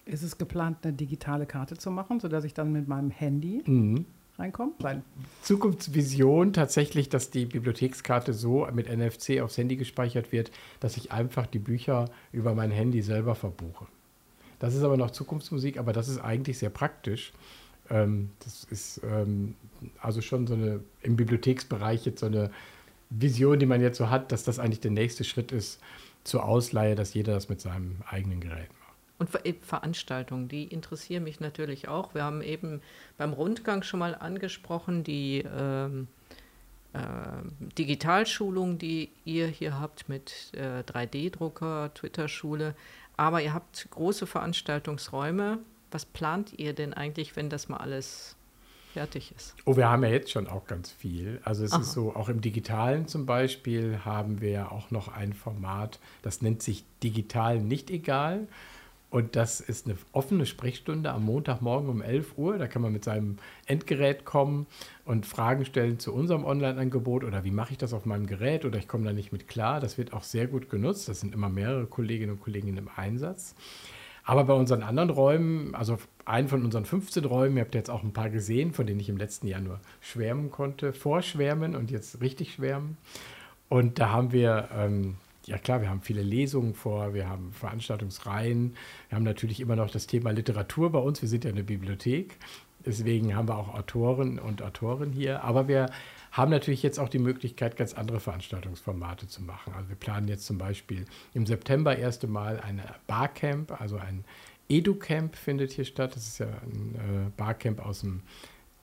Ist 0.06 0.24
es 0.24 0.38
geplant, 0.38 0.80
eine 0.84 0.94
digitale 0.94 1.46
Karte 1.46 1.78
zu 1.78 1.92
machen, 1.92 2.20
sodass 2.20 2.44
ich 2.44 2.54
dann 2.54 2.72
mit 2.72 2.88
meinem 2.88 3.12
Handy 3.12 3.64
Mhm. 3.66 4.06
Reinkomme? 4.42 4.74
Nein. 4.80 5.04
Zukunftsvision 5.42 6.54
tatsächlich, 6.54 7.10
dass 7.10 7.30
die 7.30 7.46
Bibliothekskarte 7.46 8.34
so 8.34 8.68
mit 8.74 8.90
NFC 8.90 9.42
aufs 9.42 9.58
Handy 9.58 9.76
gespeichert 9.76 10.32
wird, 10.32 10.52
dass 10.80 10.98
ich 10.98 11.12
einfach 11.12 11.48
die 11.48 11.60
Bücher 11.60 12.06
über 12.32 12.54
mein 12.54 12.72
Handy 12.72 13.02
selber 13.02 13.36
verbuche. 13.36 13.86
Das 14.60 14.76
ist 14.76 14.84
aber 14.84 14.98
noch 14.98 15.12
Zukunftsmusik, 15.12 15.78
aber 15.78 15.94
das 15.94 16.08
ist 16.08 16.20
eigentlich 16.20 16.58
sehr 16.60 16.70
praktisch. 16.70 17.34
Ähm, 17.90 18.30
das 18.44 18.64
ist 18.66 19.02
ähm, 19.04 19.56
also 20.00 20.22
schon 20.22 20.48
so 20.48 20.54
eine 20.54 20.82
im 21.02 21.16
Bibliotheksbereich 21.16 22.06
jetzt 22.06 22.20
so 22.20 22.28
eine 22.28 22.52
Vision, 23.10 23.60
die 23.60 23.66
man 23.66 23.82
jetzt 23.82 23.98
so 23.98 24.10
hat, 24.10 24.32
dass 24.32 24.44
das 24.44 24.60
eigentlich 24.60 24.80
der 24.80 24.92
nächste 24.92 25.24
Schritt 25.24 25.52
ist 25.52 25.80
zur 26.24 26.46
Ausleihe, 26.46 26.96
dass 26.96 27.14
jeder 27.14 27.34
das 27.34 27.50
mit 27.50 27.60
seinem 27.60 27.98
eigenen 28.10 28.40
Gerät 28.40 28.70
macht. 28.70 28.81
Und 29.22 29.30
Veranstaltungen, 29.30 30.48
die 30.48 30.64
interessieren 30.64 31.26
mich 31.26 31.40
natürlich 31.40 31.88
auch. 31.88 32.16
Wir 32.16 32.24
haben 32.24 32.42
eben 32.42 32.82
beim 33.20 33.34
Rundgang 33.34 33.84
schon 33.84 34.00
mal 34.00 34.16
angesprochen, 34.16 35.04
die 35.04 35.46
ähm, 35.46 36.08
äh, 36.94 37.00
Digitalschulung, 37.78 38.80
die 38.80 39.12
ihr 39.24 39.46
hier 39.46 39.80
habt 39.80 40.10
mit 40.10 40.52
äh, 40.56 40.82
3D-Drucker, 40.92 41.94
Twitter-Schule. 41.94 42.74
Aber 43.16 43.44
ihr 43.44 43.54
habt 43.54 43.88
große 43.92 44.26
Veranstaltungsräume. 44.26 45.60
Was 45.92 46.04
plant 46.04 46.58
ihr 46.58 46.74
denn 46.74 46.96
eigentlich, 46.96 47.36
wenn 47.36 47.52
das 47.52 47.70
mal 47.70 47.78
alles 47.78 48.36
fertig 48.92 49.36
ist? 49.38 49.54
Oh, 49.66 49.78
wir 49.78 49.88
haben 49.88 50.02
ja 50.02 50.10
jetzt 50.10 50.32
schon 50.32 50.48
auch 50.48 50.66
ganz 50.66 50.90
viel. 50.90 51.42
Also 51.44 51.64
es 51.64 51.74
Aha. 51.74 51.82
ist 51.82 51.92
so, 51.92 52.16
auch 52.16 52.28
im 52.28 52.42
Digitalen 52.42 53.08
zum 53.08 53.28
Beispiel 53.28 54.00
haben 54.04 54.42
wir 54.42 54.72
auch 54.72 54.90
noch 54.90 55.10
ein 55.10 55.34
Format, 55.34 56.00
das 56.24 56.42
nennt 56.42 56.64
sich 56.64 56.84
Digital 57.04 57.60
nicht 57.60 57.92
egal. 57.92 58.48
Und 59.12 59.36
das 59.36 59.60
ist 59.60 59.86
eine 59.86 59.98
offene 60.14 60.46
Sprechstunde 60.46 61.12
am 61.12 61.26
Montagmorgen 61.26 61.90
um 61.90 62.02
11 62.02 62.38
Uhr. 62.38 62.58
Da 62.58 62.68
kann 62.68 62.82
man 62.82 62.94
mit 62.94 63.04
seinem 63.04 63.36
Endgerät 63.66 64.24
kommen 64.24 64.68
und 65.04 65.26
Fragen 65.26 65.66
stellen 65.66 66.00
zu 66.00 66.14
unserem 66.14 66.46
Online-Angebot 66.46 67.26
oder 67.26 67.44
wie 67.44 67.52
mache 67.52 67.74
ich 67.74 67.78
das 67.78 67.94
auf 67.94 68.06
meinem 68.06 68.26
Gerät 68.26 68.64
oder 68.64 68.80
ich 68.80 68.88
komme 68.88 69.04
da 69.04 69.12
nicht 69.12 69.34
mit 69.34 69.50
klar. 69.50 69.82
Das 69.82 69.98
wird 69.98 70.14
auch 70.14 70.24
sehr 70.24 70.48
gut 70.48 70.70
genutzt. 70.70 71.10
Das 71.10 71.20
sind 71.20 71.34
immer 71.34 71.50
mehrere 71.50 71.88
Kolleginnen 71.88 72.32
und 72.32 72.42
Kollegen 72.42 72.78
im 72.78 72.90
Einsatz. 72.96 73.54
Aber 74.24 74.46
bei 74.46 74.54
unseren 74.54 74.82
anderen 74.82 75.10
Räumen, 75.10 75.76
also 75.76 75.98
einen 76.24 76.48
von 76.48 76.64
unseren 76.64 76.86
15 76.86 77.26
Räumen, 77.26 77.58
ihr 77.58 77.64
habt 77.64 77.76
jetzt 77.76 77.90
auch 77.90 78.04
ein 78.04 78.14
paar 78.14 78.30
gesehen, 78.30 78.72
von 78.72 78.88
denen 78.88 79.02
ich 79.02 79.10
im 79.10 79.18
letzten 79.18 79.48
Jahr 79.48 79.60
nur 79.60 79.82
schwärmen 80.00 80.52
konnte, 80.52 80.94
vorschwärmen 80.94 81.76
und 81.76 81.92
jetzt 81.92 82.22
richtig 82.22 82.54
schwärmen. 82.54 82.96
Und 83.68 84.00
da 84.00 84.10
haben 84.10 84.32
wir 84.32 84.70
ähm, 84.74 85.18
ja 85.46 85.58
klar, 85.58 85.82
wir 85.82 85.90
haben 85.90 86.02
viele 86.02 86.22
Lesungen 86.22 86.74
vor, 86.74 87.14
wir 87.14 87.28
haben 87.28 87.52
Veranstaltungsreihen, 87.52 88.76
wir 89.10 89.16
haben 89.16 89.24
natürlich 89.24 89.60
immer 89.60 89.76
noch 89.76 89.90
das 89.90 90.08
Thema 90.08 90.32
Literatur 90.32 90.92
bei 90.92 91.00
uns, 91.00 91.22
wir 91.22 91.30
sind 91.30 91.44
ja 91.44 91.52
eine 91.52 91.64
Bibliothek, 91.64 92.38
deswegen 92.86 93.36
haben 93.36 93.48
wir 93.48 93.58
auch 93.58 93.74
Autoren 93.74 94.40
und 94.40 94.62
Autoren 94.62 95.12
hier, 95.12 95.44
aber 95.44 95.68
wir 95.68 95.90
haben 96.32 96.52
natürlich 96.52 96.82
jetzt 96.82 97.00
auch 97.00 97.10
die 97.10 97.20
Möglichkeit, 97.20 97.76
ganz 97.76 97.94
andere 97.94 98.20
Veranstaltungsformate 98.20 99.28
zu 99.28 99.42
machen. 99.42 99.74
Also 99.76 99.90
wir 99.90 99.98
planen 99.98 100.30
jetzt 100.30 100.46
zum 100.46 100.58
Beispiel 100.58 101.06
im 101.34 101.46
September 101.46 101.98
erste 101.98 102.28
Mal 102.28 102.60
ein 102.62 102.82
Barcamp, 103.06 103.82
also 103.82 103.98
ein 103.98 104.24
EduCamp 104.70 105.36
findet 105.36 105.72
hier 105.74 105.84
statt. 105.84 106.16
Das 106.16 106.26
ist 106.26 106.40
ja 106.40 106.48
ein 106.48 106.96
äh, 106.96 107.30
Barcamp 107.36 107.86
aus 107.86 108.02
dem 108.02 108.22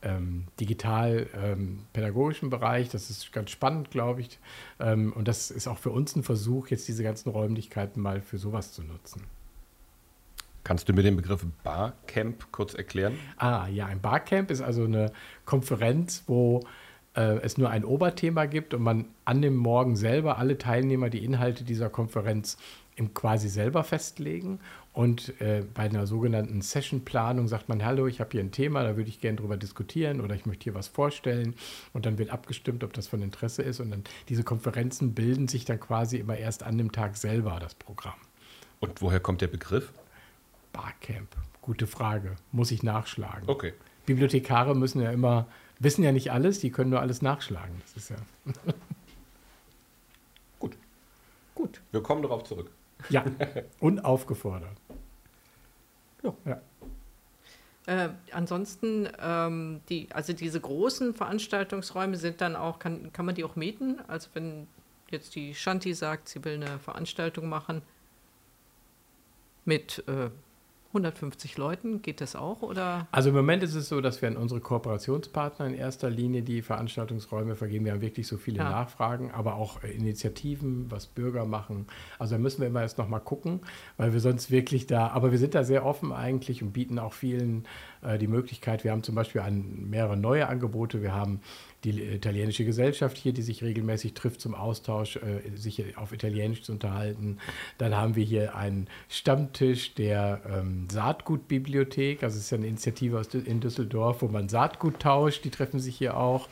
ähm, 0.02 0.44
digital-pädagogischen 0.60 2.46
ähm, 2.46 2.50
Bereich. 2.50 2.88
Das 2.88 3.10
ist 3.10 3.32
ganz 3.32 3.50
spannend, 3.50 3.90
glaube 3.90 4.20
ich. 4.20 4.38
Ähm, 4.80 5.12
und 5.12 5.28
das 5.28 5.50
ist 5.50 5.66
auch 5.68 5.78
für 5.78 5.90
uns 5.90 6.14
ein 6.16 6.22
Versuch, 6.22 6.68
jetzt 6.68 6.86
diese 6.88 7.02
ganzen 7.02 7.30
Räumlichkeiten 7.30 8.00
mal 8.00 8.20
für 8.20 8.38
sowas 8.38 8.72
zu 8.72 8.82
nutzen. 8.82 9.22
Kannst 10.64 10.88
du 10.88 10.92
mir 10.92 11.02
den 11.02 11.16
Begriff 11.16 11.44
Barcamp 11.64 12.52
kurz 12.52 12.74
erklären? 12.74 13.18
Ah, 13.38 13.68
ja, 13.68 13.86
ein 13.86 14.00
Barcamp 14.00 14.50
ist 14.50 14.60
also 14.60 14.84
eine 14.84 15.12
Konferenz, 15.46 16.24
wo 16.26 16.60
äh, 17.14 17.38
es 17.38 17.56
nur 17.56 17.70
ein 17.70 17.84
Oberthema 17.84 18.44
gibt 18.44 18.74
und 18.74 18.82
man 18.82 19.06
an 19.24 19.40
dem 19.40 19.56
Morgen 19.56 19.96
selber 19.96 20.38
alle 20.38 20.58
Teilnehmer 20.58 21.08
die 21.08 21.24
Inhalte 21.24 21.64
dieser 21.64 21.88
Konferenz 21.88 22.58
im 22.96 23.14
quasi 23.14 23.48
selber 23.48 23.82
festlegen 23.82 24.60
und 24.92 25.40
äh, 25.40 25.64
bei 25.74 25.84
einer 25.84 26.06
sogenannten 26.06 26.60
Session-Planung 26.60 27.46
sagt 27.46 27.68
man, 27.68 27.84
hallo, 27.84 28.06
ich 28.06 28.20
habe 28.20 28.30
hier 28.32 28.40
ein 28.40 28.50
Thema, 28.50 28.82
da 28.82 28.96
würde 28.96 29.08
ich 29.08 29.20
gerne 29.20 29.36
drüber 29.36 29.56
diskutieren 29.56 30.20
oder 30.20 30.34
ich 30.34 30.44
möchte 30.44 30.64
hier 30.64 30.74
was 30.74 30.88
vorstellen. 30.88 31.54
Und 31.92 32.04
dann 32.04 32.18
wird 32.18 32.30
abgestimmt, 32.30 32.82
ob 32.82 32.92
das 32.94 33.06
von 33.06 33.22
Interesse 33.22 33.62
ist. 33.62 33.80
Und 33.80 33.90
dann 33.90 34.02
diese 34.28 34.42
Konferenzen 34.42 35.14
bilden 35.14 35.46
sich 35.46 35.64
dann 35.64 35.78
quasi 35.78 36.16
immer 36.16 36.36
erst 36.36 36.64
an 36.64 36.78
dem 36.78 36.90
Tag 36.90 37.16
selber, 37.16 37.58
das 37.60 37.74
Programm. 37.74 38.18
Und 38.80 39.00
woher 39.00 39.20
kommt 39.20 39.40
der 39.40 39.46
Begriff? 39.46 39.92
Barcamp. 40.72 41.28
Gute 41.60 41.86
Frage. 41.86 42.36
Muss 42.50 42.70
ich 42.70 42.82
nachschlagen. 42.82 43.48
Okay. 43.48 43.74
Bibliothekare 44.06 44.74
müssen 44.74 45.02
ja 45.02 45.10
immer, 45.10 45.46
wissen 45.78 46.02
ja 46.02 46.12
nicht 46.12 46.32
alles, 46.32 46.60
die 46.60 46.70
können 46.70 46.90
nur 46.90 47.00
alles 47.00 47.20
nachschlagen. 47.22 47.80
Das 47.82 47.96
ist 47.96 48.10
ja. 48.10 48.16
Gut. 50.58 50.76
Gut. 51.54 51.80
Wir 51.92 52.02
kommen 52.02 52.22
darauf 52.22 52.44
zurück. 52.44 52.70
Ja, 53.08 53.24
unaufgefordert. 53.80 54.76
Ja. 56.22 56.34
ja. 56.44 56.60
Äh, 57.86 58.10
ansonsten, 58.32 59.08
ähm, 59.18 59.80
die, 59.88 60.08
also 60.12 60.34
diese 60.34 60.60
großen 60.60 61.14
Veranstaltungsräume 61.14 62.16
sind 62.16 62.40
dann 62.40 62.54
auch, 62.54 62.78
kann, 62.78 63.12
kann 63.12 63.24
man 63.24 63.34
die 63.34 63.44
auch 63.44 63.56
mieten? 63.56 63.98
Also 64.08 64.28
wenn 64.34 64.66
jetzt 65.10 65.34
die 65.34 65.54
Shanti 65.54 65.94
sagt, 65.94 66.28
sie 66.28 66.44
will 66.44 66.54
eine 66.54 66.78
Veranstaltung 66.78 67.48
machen 67.48 67.80
mit 69.64 70.04
äh, 70.06 70.28
150 70.88 71.58
Leuten, 71.58 72.00
geht 72.00 72.22
das 72.22 72.34
auch? 72.34 72.62
Oder? 72.62 73.06
Also 73.12 73.28
im 73.28 73.34
Moment 73.34 73.62
ist 73.62 73.74
es 73.74 73.88
so, 73.88 74.00
dass 74.00 74.22
wir 74.22 74.28
an 74.28 74.38
unsere 74.38 74.60
Kooperationspartner 74.60 75.66
in 75.66 75.74
erster 75.74 76.08
Linie 76.08 76.42
die 76.42 76.62
Veranstaltungsräume 76.62 77.56
vergeben. 77.56 77.84
Wir 77.84 77.92
haben 77.92 78.00
wirklich 78.00 78.26
so 78.26 78.38
viele 78.38 78.58
ja. 78.58 78.70
Nachfragen, 78.70 79.30
aber 79.30 79.56
auch 79.56 79.82
äh, 79.82 79.90
Initiativen, 79.90 80.90
was 80.90 81.06
Bürger 81.06 81.44
machen. 81.44 81.86
Also 82.18 82.36
da 82.36 82.38
müssen 82.38 82.62
wir 82.62 82.68
immer 82.68 82.80
erst 82.80 82.96
nochmal 82.96 83.20
gucken, 83.20 83.60
weil 83.98 84.14
wir 84.14 84.20
sonst 84.20 84.50
wirklich 84.50 84.86
da, 84.86 85.08
aber 85.08 85.30
wir 85.30 85.38
sind 85.38 85.54
da 85.54 85.62
sehr 85.62 85.84
offen 85.84 86.10
eigentlich 86.10 86.62
und 86.62 86.72
bieten 86.72 86.98
auch 86.98 87.12
vielen 87.12 87.66
die 88.20 88.26
Möglichkeit. 88.26 88.84
Wir 88.84 88.92
haben 88.92 89.02
zum 89.02 89.14
Beispiel 89.14 89.40
ein, 89.40 89.88
mehrere 89.90 90.16
neue 90.16 90.48
Angebote. 90.48 91.02
Wir 91.02 91.12
haben 91.12 91.40
die 91.84 92.02
italienische 92.02 92.64
Gesellschaft 92.64 93.16
hier, 93.16 93.32
die 93.32 93.42
sich 93.42 93.62
regelmäßig 93.62 94.14
trifft 94.14 94.40
zum 94.40 94.54
Austausch, 94.54 95.16
äh, 95.16 95.56
sich 95.56 95.96
auf 95.96 96.12
Italienisch 96.12 96.62
zu 96.62 96.72
unterhalten. 96.72 97.38
Dann 97.78 97.96
haben 97.96 98.16
wir 98.16 98.24
hier 98.24 98.56
einen 98.56 98.88
Stammtisch 99.08 99.94
der 99.94 100.40
ähm, 100.48 100.88
Saatgutbibliothek, 100.90 102.22
also 102.22 102.36
es 102.36 102.44
ist 102.44 102.50
ja 102.50 102.58
eine 102.58 102.66
Initiative 102.66 103.18
aus, 103.18 103.32
in 103.32 103.60
Düsseldorf, 103.60 104.22
wo 104.22 104.28
man 104.28 104.48
Saatgut 104.48 104.98
tauscht, 105.00 105.44
die 105.44 105.50
treffen 105.50 105.78
sich 105.78 105.96
hier 105.96 106.16
auch. 106.16 106.48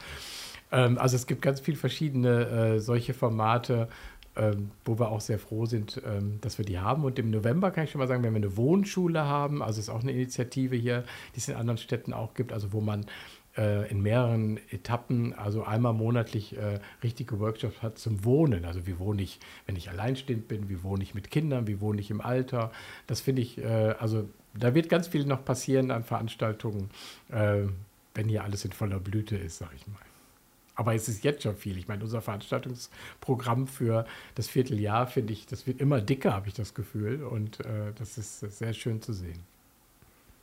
Ähm, 0.71 0.99
also 0.99 1.17
es 1.17 1.27
gibt 1.27 1.43
ganz 1.43 1.61
viele 1.61 1.77
verschiedene 1.77 2.47
äh, 2.47 2.79
solche 2.81 3.15
Formate. 3.15 3.89
Ähm, 4.37 4.71
wo 4.85 4.99
wir 4.99 5.11
auch 5.11 5.23
sehr 5.23 5.39
froh 5.39 5.65
sind, 5.65 6.03
ähm, 6.05 6.39
dass 6.43 6.59
wir 6.59 6.67
die 6.67 6.79
haben. 6.79 7.05
Und 7.05 7.19
im 7.19 7.31
November 7.31 7.71
kann 7.71 7.85
ich 7.85 7.91
schon 7.91 8.01
mal 8.01 8.07
sagen, 8.07 8.23
wenn 8.23 8.35
wir 8.35 8.43
eine 8.43 8.57
Wohnschule 8.59 9.25
haben, 9.25 9.63
also 9.63 9.81
ist 9.81 9.89
auch 9.89 10.03
eine 10.03 10.13
Initiative 10.13 10.77
hier, 10.77 11.05
die 11.35 11.39
es 11.39 11.49
in 11.49 11.55
anderen 11.55 11.79
Städten 11.79 12.13
auch 12.13 12.35
gibt, 12.35 12.53
also 12.53 12.75
wo 12.75 12.83
man 12.83 13.07
äh, 13.57 13.91
in 13.91 14.03
mehreren 14.03 14.61
Etappen, 14.71 15.33
also 15.33 15.65
einmal 15.65 15.95
monatlich 15.95 16.57
äh, 16.57 16.81
richtige 17.03 17.41
Workshops 17.41 17.83
hat 17.83 17.99
zum 17.99 18.25
Wohnen. 18.25 18.67
Also 18.67 18.87
wie 18.87 18.99
wohne 18.99 19.23
ich, 19.23 19.41
wenn 19.65 19.77
ich 19.77 19.89
alleinstehend 19.89 20.49
bin, 20.49 20.69
wie 20.69 20.83
wohne 20.83 21.03
ich 21.03 21.15
mit 21.15 21.31
Kindern, 21.31 21.67
wie 21.67 21.81
wohne 21.81 22.01
ich 22.01 22.11
im 22.11 22.21
Alter. 22.21 22.71
Das 23.07 23.23
finde 23.23 23.41
ich, 23.43 23.59
äh, 23.59 23.95
also 23.99 24.29
da 24.53 24.75
wird 24.75 24.89
ganz 24.89 25.09
viel 25.09 25.25
noch 25.25 25.45
passieren 25.45 25.91
an 25.91 26.05
Veranstaltungen, 26.05 26.91
äh, 27.31 27.63
wenn 28.15 28.29
hier 28.29 28.45
alles 28.45 28.65
in 28.65 28.73
voller 28.73 29.01
Blüte 29.01 29.37
ist, 29.37 29.59
sag 29.59 29.71
ich 29.75 29.87
mal. 29.87 30.06
Aber 30.77 30.95
es 30.95 31.09
ist 31.09 31.25
jetzt 31.25 31.43
schon 31.43 31.57
viel. 31.57 31.79
Ich 31.79 31.89
meine, 31.89 32.05
unser 32.05 32.21
Veranstaltungsprogramm 32.21 33.67
für 33.67 34.07
das 34.35 34.47
Vierteljahr, 34.49 35.07
finde 35.07 35.33
ich, 35.33 35.47
das 35.47 35.67
wird 35.67 35.81
immer 35.81 36.01
dicker, 36.01 36.35
habe 36.35 36.49
ich 36.49 36.55
das 36.55 36.75
Gefühl. 36.75 37.25
Und 37.25 37.61
äh, 37.61 37.93
das 37.99 38.19
ist 38.19 38.41
sehr 38.41 38.75
schön 38.75 39.01
zu 39.01 39.13
sehen. 39.13 39.41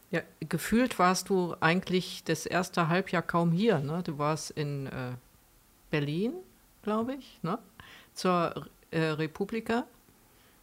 Ja, 0.09 0.21
gefühlt 0.41 0.99
warst 0.99 1.29
du 1.29 1.55
eigentlich 1.59 2.23
das 2.23 2.45
erste 2.45 2.87
Halbjahr 2.87 3.21
kaum 3.21 3.51
hier. 3.51 3.79
Ne? 3.79 4.01
Du 4.03 4.17
warst 4.17 4.51
in 4.51 4.87
äh, 4.87 5.13
Berlin, 5.89 6.33
glaube 6.81 7.15
ich, 7.15 7.39
ne? 7.41 7.57
zur 8.13 8.67
äh, 8.91 8.99
Republika. 8.99 9.85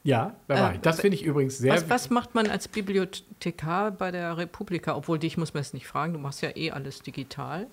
Ja, 0.02 0.34
da 0.48 0.54
war 0.54 0.72
äh, 0.72 0.74
ich. 0.76 0.80
Das 0.80 1.00
finde 1.00 1.16
ich 1.16 1.24
übrigens 1.24 1.58
sehr. 1.58 1.74
Was, 1.74 1.90
was, 1.90 2.10
macht 2.10 2.34
man 2.34 2.48
als 2.48 2.68
Bibliothekar 2.68 3.90
bei 3.90 4.10
der 4.10 4.36
Republika? 4.36 4.96
Obwohl 4.96 5.18
dich 5.18 5.36
muss 5.36 5.52
man 5.52 5.60
es 5.60 5.72
nicht 5.72 5.86
fragen, 5.86 6.12
du 6.12 6.18
machst 6.18 6.42
ja 6.42 6.56
eh 6.56 6.70
alles 6.70 7.02
digital. 7.02 7.66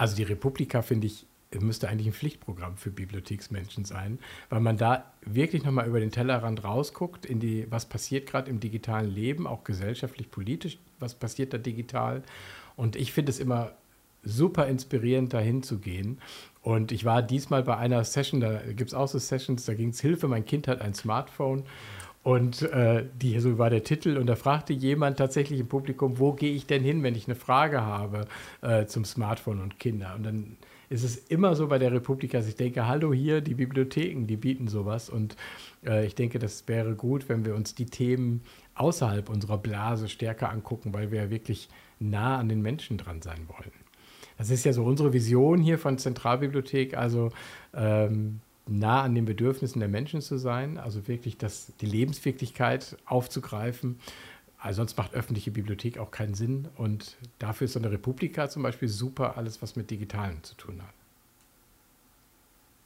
Also 0.00 0.16
die 0.16 0.22
Republika 0.22 0.80
finde 0.80 1.08
ich 1.08 1.26
müsste 1.58 1.90
eigentlich 1.90 2.06
ein 2.06 2.14
Pflichtprogramm 2.14 2.78
für 2.78 2.90
Bibliotheksmenschen 2.90 3.84
sein, 3.84 4.18
weil 4.48 4.60
man 4.60 4.78
da 4.78 5.12
wirklich 5.26 5.62
nochmal 5.62 5.86
über 5.86 6.00
den 6.00 6.10
Tellerrand 6.10 6.64
rausguckt, 6.64 7.26
in 7.26 7.38
die, 7.38 7.66
was 7.70 7.84
passiert 7.84 8.26
gerade 8.26 8.48
im 8.48 8.60
digitalen 8.60 9.10
Leben, 9.12 9.46
auch 9.46 9.62
gesellschaftlich, 9.62 10.30
politisch, 10.30 10.78
was 11.00 11.16
passiert 11.16 11.52
da 11.52 11.58
digital. 11.58 12.22
Und 12.76 12.96
ich 12.96 13.12
finde 13.12 13.30
es 13.30 13.40
immer 13.40 13.72
super 14.22 14.68
inspirierend, 14.68 15.34
dahin 15.34 15.62
zu 15.62 15.80
gehen. 15.80 16.18
Und 16.62 16.92
ich 16.92 17.04
war 17.04 17.20
diesmal 17.20 17.62
bei 17.64 17.76
einer 17.76 18.02
Session, 18.04 18.40
da 18.40 18.62
gibt 18.72 18.90
es 18.90 18.94
auch 18.94 19.08
so 19.08 19.18
Sessions, 19.18 19.66
da 19.66 19.74
ging 19.74 19.90
es 19.90 20.00
Hilfe, 20.00 20.28
mein 20.28 20.46
Kind 20.46 20.66
hat 20.66 20.80
ein 20.80 20.94
Smartphone. 20.94 21.64
Und 22.22 22.62
äh, 22.62 23.06
die, 23.20 23.38
so 23.40 23.56
war 23.58 23.70
der 23.70 23.82
Titel. 23.82 24.18
Und 24.18 24.26
da 24.26 24.36
fragte 24.36 24.72
jemand 24.72 25.18
tatsächlich 25.18 25.60
im 25.60 25.68
Publikum, 25.68 26.18
wo 26.18 26.32
gehe 26.32 26.54
ich 26.54 26.66
denn 26.66 26.82
hin, 26.82 27.02
wenn 27.02 27.14
ich 27.14 27.26
eine 27.26 27.34
Frage 27.34 27.80
habe 27.80 28.26
äh, 28.60 28.84
zum 28.86 29.04
Smartphone 29.04 29.60
und 29.60 29.78
Kinder? 29.78 30.14
Und 30.16 30.24
dann 30.24 30.56
ist 30.90 31.02
es 31.02 31.16
immer 31.16 31.54
so 31.54 31.68
bei 31.68 31.78
der 31.78 31.92
Republik, 31.92 32.32
dass 32.32 32.46
ich 32.46 32.56
denke, 32.56 32.86
hallo 32.86 33.14
hier, 33.14 33.40
die 33.40 33.54
Bibliotheken, 33.54 34.26
die 34.26 34.36
bieten 34.36 34.68
sowas. 34.68 35.08
Und 35.08 35.36
äh, 35.86 36.04
ich 36.04 36.14
denke, 36.14 36.38
das 36.38 36.68
wäre 36.68 36.94
gut, 36.94 37.28
wenn 37.28 37.46
wir 37.46 37.54
uns 37.54 37.74
die 37.74 37.86
Themen 37.86 38.42
außerhalb 38.74 39.30
unserer 39.30 39.56
Blase 39.56 40.08
stärker 40.08 40.50
angucken, 40.50 40.92
weil 40.92 41.10
wir 41.10 41.22
ja 41.22 41.30
wirklich 41.30 41.70
nah 42.00 42.38
an 42.38 42.48
den 42.48 42.60
Menschen 42.60 42.98
dran 42.98 43.22
sein 43.22 43.48
wollen. 43.48 43.72
Das 44.36 44.50
ist 44.50 44.64
ja 44.64 44.72
so 44.72 44.84
unsere 44.84 45.12
Vision 45.12 45.60
hier 45.60 45.78
von 45.78 45.98
Zentralbibliothek, 45.98 46.96
also 46.96 47.30
ähm, 47.74 48.40
nah 48.70 49.02
an 49.02 49.14
den 49.14 49.24
Bedürfnissen 49.24 49.80
der 49.80 49.88
Menschen 49.88 50.20
zu 50.20 50.38
sein, 50.38 50.78
also 50.78 51.08
wirklich 51.08 51.36
das, 51.36 51.72
die 51.80 51.86
Lebenswirklichkeit 51.86 52.96
aufzugreifen. 53.04 53.98
Also 54.58 54.78
sonst 54.78 54.96
macht 54.98 55.14
öffentliche 55.14 55.50
Bibliothek 55.50 55.98
auch 55.98 56.10
keinen 56.10 56.34
Sinn. 56.34 56.68
Und 56.76 57.16
dafür 57.38 57.64
ist 57.64 57.72
so 57.72 57.78
eine 57.78 57.90
Republika 57.90 58.48
zum 58.48 58.62
Beispiel 58.62 58.88
super, 58.88 59.36
alles 59.36 59.62
was 59.62 59.74
mit 59.74 59.90
Digitalen 59.90 60.42
zu 60.42 60.54
tun 60.54 60.82
hat. 60.82 60.94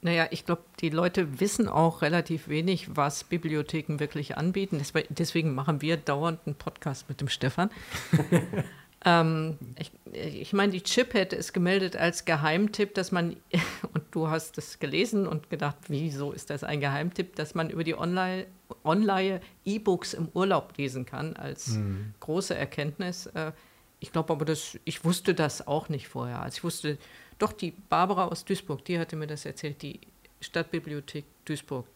Naja, 0.00 0.26
ich 0.30 0.44
glaube, 0.44 0.62
die 0.80 0.90
Leute 0.90 1.40
wissen 1.40 1.66
auch 1.66 2.02
relativ 2.02 2.48
wenig, 2.48 2.94
was 2.94 3.24
Bibliotheken 3.24 3.98
wirklich 3.98 4.36
anbieten. 4.36 4.82
Deswegen 5.08 5.54
machen 5.54 5.80
wir 5.80 5.96
dauernd 5.96 6.40
einen 6.44 6.56
Podcast 6.56 7.08
mit 7.08 7.22
dem 7.22 7.28
Stefan. 7.28 7.70
ähm, 9.04 9.58
ich, 9.78 9.92
ich 10.12 10.52
meine, 10.52 10.72
die 10.72 10.82
Chiphead 10.82 11.32
ist 11.32 11.52
gemeldet 11.52 11.96
als 11.96 12.24
Geheimtipp, 12.24 12.94
dass 12.94 13.12
man, 13.12 13.36
und 13.92 14.04
du 14.10 14.28
hast 14.28 14.56
es 14.58 14.78
gelesen 14.78 15.26
und 15.26 15.50
gedacht, 15.50 15.76
wieso 15.88 16.32
ist 16.32 16.50
das 16.50 16.64
ein 16.64 16.80
Geheimtipp, 16.80 17.36
dass 17.36 17.54
man 17.54 17.70
über 17.70 17.84
die 17.84 17.94
Online, 17.94 18.46
Online 18.82 19.40
E-Books 19.64 20.14
im 20.14 20.28
Urlaub 20.32 20.76
lesen 20.78 21.04
kann, 21.04 21.36
als 21.36 21.74
hm. 21.74 22.14
große 22.20 22.54
Erkenntnis. 22.54 23.26
Äh, 23.26 23.52
ich 24.00 24.12
glaube 24.12 24.32
aber, 24.32 24.44
dass, 24.44 24.78
ich 24.84 25.04
wusste 25.04 25.34
das 25.34 25.66
auch 25.66 25.88
nicht 25.88 26.08
vorher. 26.08 26.40
Also 26.40 26.58
ich 26.58 26.64
wusste, 26.64 26.98
doch, 27.38 27.52
die 27.52 27.72
Barbara 27.72 28.26
aus 28.26 28.44
Duisburg, 28.44 28.84
die 28.84 28.98
hatte 28.98 29.16
mir 29.16 29.26
das 29.26 29.44
erzählt, 29.44 29.82
die 29.82 30.00
Stadtbibliothek 30.40 31.24
Duisburg, 31.44 31.86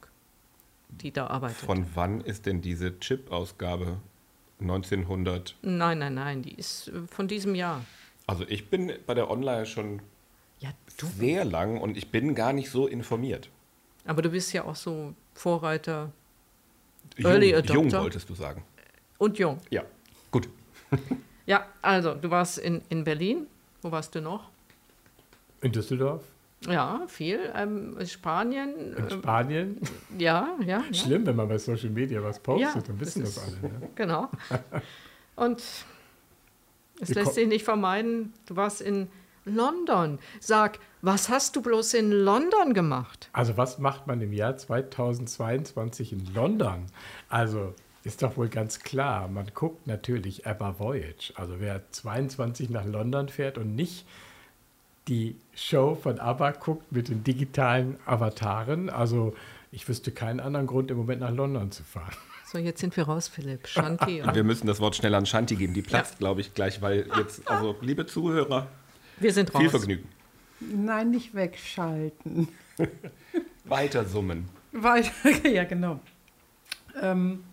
die 0.88 1.12
da 1.12 1.26
arbeitet. 1.28 1.58
Von 1.58 1.86
wann 1.94 2.20
ist 2.20 2.46
denn 2.46 2.60
diese 2.60 2.98
Chip-Ausgabe? 2.98 3.98
1900? 4.60 5.56
Nein, 5.62 5.98
nein, 5.98 6.14
nein, 6.14 6.42
die 6.42 6.54
ist 6.54 6.88
äh, 6.88 7.06
von 7.08 7.28
diesem 7.28 7.54
Jahr. 7.54 7.84
Also 8.26 8.44
ich 8.48 8.68
bin 8.68 8.92
bei 9.06 9.14
der 9.14 9.30
Online 9.30 9.66
schon 9.66 10.00
ja, 10.60 10.70
sehr 11.16 11.44
lang 11.44 11.80
und 11.80 11.96
ich 11.96 12.10
bin 12.10 12.34
gar 12.34 12.52
nicht 12.52 12.70
so 12.70 12.86
informiert. 12.86 13.48
Aber 14.04 14.22
du 14.22 14.30
bist 14.30 14.52
ja 14.52 14.64
auch 14.64 14.76
so 14.76 15.14
Vorreiter, 15.34 16.12
jung, 17.16 17.30
Early 17.30 17.54
Adopter. 17.54 17.74
Jung 17.74 17.92
wolltest 17.92 18.28
du 18.28 18.34
sagen. 18.34 18.62
Und 19.18 19.38
jung. 19.38 19.58
Ja, 19.70 19.82
gut. 20.30 20.48
ja, 21.46 21.66
also 21.82 22.14
du 22.14 22.30
warst 22.30 22.58
in, 22.58 22.82
in 22.88 23.04
Berlin. 23.04 23.46
Wo 23.82 23.92
warst 23.92 24.14
du 24.14 24.20
noch? 24.20 24.50
In 25.60 25.72
Düsseldorf? 25.72 26.22
Ja, 26.66 27.02
viel. 27.06 27.38
Ähm, 27.54 27.96
Spanien. 28.04 28.94
In 28.96 28.96
ähm, 28.96 29.10
Spanien? 29.10 29.80
ja, 30.18 30.48
ja, 30.60 30.82
ja. 30.90 30.94
Schlimm, 30.94 31.24
wenn 31.26 31.36
man 31.36 31.48
bei 31.48 31.58
Social 31.58 31.90
Media 31.90 32.22
was 32.22 32.40
postet, 32.40 32.74
ja, 32.74 32.80
dann 32.80 33.00
wissen 33.00 33.22
das, 33.22 33.36
das 33.36 33.44
alle. 33.44 33.72
Ne? 33.72 33.88
Genau. 33.94 34.28
Und 35.36 35.62
es 37.00 37.14
lässt 37.14 37.34
sich 37.34 37.46
nicht 37.46 37.64
vermeiden, 37.64 38.32
du 38.46 38.56
warst 38.56 38.80
in 38.80 39.08
London. 39.44 40.18
Sag, 40.40 40.80
was 41.00 41.28
hast 41.28 41.54
du 41.54 41.62
bloß 41.62 41.94
in 41.94 42.10
London 42.10 42.74
gemacht? 42.74 43.30
Also, 43.32 43.56
was 43.56 43.78
macht 43.78 44.06
man 44.08 44.20
im 44.20 44.32
Jahr 44.32 44.56
2022 44.56 46.12
in 46.12 46.34
London? 46.34 46.86
Also, 47.28 47.74
ist 48.02 48.22
doch 48.22 48.36
wohl 48.36 48.48
ganz 48.48 48.80
klar, 48.80 49.28
man 49.28 49.46
guckt 49.54 49.86
natürlich 49.86 50.46
Abba 50.46 50.78
Voyage. 50.78 51.32
Also, 51.36 51.60
wer 51.60 51.82
22 51.92 52.70
nach 52.70 52.84
London 52.84 53.28
fährt 53.28 53.58
und 53.58 53.76
nicht 53.76 54.06
die 55.08 55.36
Show 55.54 55.94
von 55.94 56.20
ABBA 56.20 56.52
guckt 56.52 56.92
mit 56.92 57.08
den 57.08 57.24
digitalen 57.24 57.96
Avataren. 58.06 58.90
Also 58.90 59.34
ich 59.72 59.88
wüsste 59.88 60.12
keinen 60.12 60.40
anderen 60.40 60.66
Grund, 60.66 60.90
im 60.90 60.96
Moment 60.96 61.20
nach 61.20 61.32
London 61.32 61.70
zu 61.70 61.82
fahren. 61.82 62.14
So, 62.50 62.58
jetzt 62.58 62.80
sind 62.80 62.96
wir 62.96 63.04
raus, 63.04 63.28
Philipp. 63.28 63.66
Shanti. 63.66 64.22
wir 64.32 64.44
müssen 64.44 64.66
das 64.66 64.80
Wort 64.80 64.96
schnell 64.96 65.14
an 65.14 65.26
Shanti 65.26 65.56
geben. 65.56 65.74
Die 65.74 65.82
platzt, 65.82 66.14
ja. 66.14 66.18
glaube 66.18 66.40
ich, 66.40 66.54
gleich, 66.54 66.80
weil 66.80 67.06
jetzt, 67.18 67.46
also 67.48 67.76
liebe 67.82 68.06
Zuhörer, 68.06 68.68
wir 69.20 69.32
sind 69.32 69.52
raus. 69.52 69.60
Viel 69.60 69.70
Vergnügen. 69.70 70.08
Nein, 70.60 71.10
nicht 71.10 71.34
wegschalten. 71.34 72.48
Weiter 73.64 74.04
summen. 74.04 74.48
Weiter, 74.72 75.10
ja, 75.48 75.64
genau. 75.64 76.00
Ähm, 77.00 77.44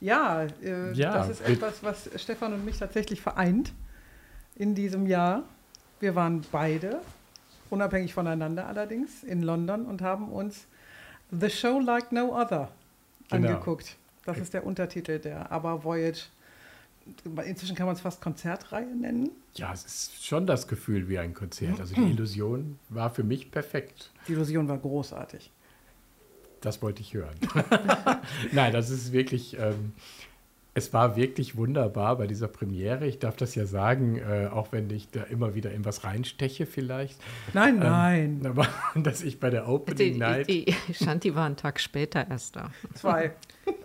ja, 0.00 0.44
äh, 0.62 0.92
ja, 0.94 1.12
das 1.12 1.28
ist 1.28 1.40
etwas, 1.42 1.82
was 1.82 2.10
Stefan 2.16 2.54
und 2.54 2.64
mich 2.64 2.78
tatsächlich 2.78 3.20
vereint 3.20 3.72
in 4.56 4.74
diesem 4.74 5.06
Jahr. 5.06 5.44
Wir 6.00 6.14
waren 6.14 6.42
beide, 6.50 7.00
unabhängig 7.68 8.14
voneinander 8.14 8.66
allerdings, 8.66 9.22
in 9.22 9.42
London 9.42 9.84
und 9.86 10.02
haben 10.02 10.30
uns 10.30 10.66
The 11.30 11.50
Show 11.50 11.78
Like 11.78 12.10
No 12.10 12.34
Other 12.34 12.70
genau. 13.28 13.48
angeguckt. 13.48 13.96
Das 14.24 14.38
ist 14.38 14.54
der 14.54 14.66
Untertitel 14.66 15.18
der 15.18 15.50
Aber 15.52 15.84
Voyage. 15.84 16.24
Inzwischen 17.44 17.74
kann 17.74 17.86
man 17.86 17.96
es 17.96 18.00
fast 18.00 18.20
Konzertreihe 18.20 18.86
nennen. 18.86 19.30
Ja, 19.54 19.72
es 19.72 19.84
ist 19.84 20.24
schon 20.24 20.46
das 20.46 20.68
Gefühl 20.68 21.08
wie 21.08 21.18
ein 21.18 21.34
Konzert. 21.34 21.80
Also 21.80 21.94
die 21.94 22.02
Illusion 22.02 22.78
war 22.88 23.10
für 23.10 23.24
mich 23.24 23.50
perfekt. 23.50 24.10
Die 24.28 24.32
Illusion 24.32 24.68
war 24.68 24.78
großartig. 24.78 25.50
Das 26.60 26.82
wollte 26.82 27.00
ich 27.00 27.14
hören. 27.14 27.34
Nein, 28.52 28.72
das 28.72 28.90
ist 28.90 29.12
wirklich. 29.12 29.58
Ähm, 29.58 29.92
es 30.72 30.92
war 30.92 31.16
wirklich 31.16 31.56
wunderbar 31.56 32.16
bei 32.16 32.26
dieser 32.26 32.46
Premiere. 32.46 33.06
Ich 33.06 33.18
darf 33.18 33.36
das 33.36 33.54
ja 33.54 33.66
sagen, 33.66 34.18
äh, 34.18 34.48
auch 34.52 34.70
wenn 34.70 34.88
ich 34.90 35.10
da 35.10 35.24
immer 35.24 35.54
wieder 35.54 35.72
in 35.72 35.84
was 35.84 36.04
reinsteche 36.04 36.64
vielleicht. 36.64 37.18
Nein, 37.54 37.74
ähm, 37.74 37.80
nein. 37.80 38.40
Aber 38.44 38.68
dass 38.94 39.22
ich 39.22 39.40
bei 39.40 39.50
der 39.50 39.68
Opening 39.68 40.12
die, 40.12 40.18
Night... 40.18 40.48
Die, 40.48 40.64
die 40.66 40.94
Shanti 40.94 41.34
war 41.34 41.46
einen 41.46 41.56
Tag 41.56 41.80
später 41.80 42.24
erst 42.28 42.54
da. 42.56 42.70
Zwei. 42.94 43.32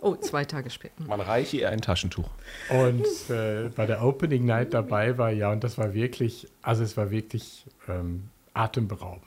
Oh, 0.00 0.14
zwei 0.14 0.44
Tage 0.44 0.70
später. 0.70 1.04
Man 1.06 1.20
reiche 1.20 1.58
ihr 1.58 1.70
ein 1.70 1.80
Taschentuch. 1.80 2.28
Und 2.70 3.04
äh, 3.30 3.68
bei 3.74 3.86
der 3.86 4.02
Opening 4.02 4.44
Night 4.44 4.72
dabei 4.72 5.18
war, 5.18 5.30
ja, 5.30 5.50
und 5.50 5.64
das 5.64 5.78
war 5.78 5.92
wirklich, 5.92 6.46
also 6.62 6.84
es 6.84 6.96
war 6.96 7.10
wirklich 7.10 7.66
ähm, 7.88 8.28
atemberaubend. 8.54 9.22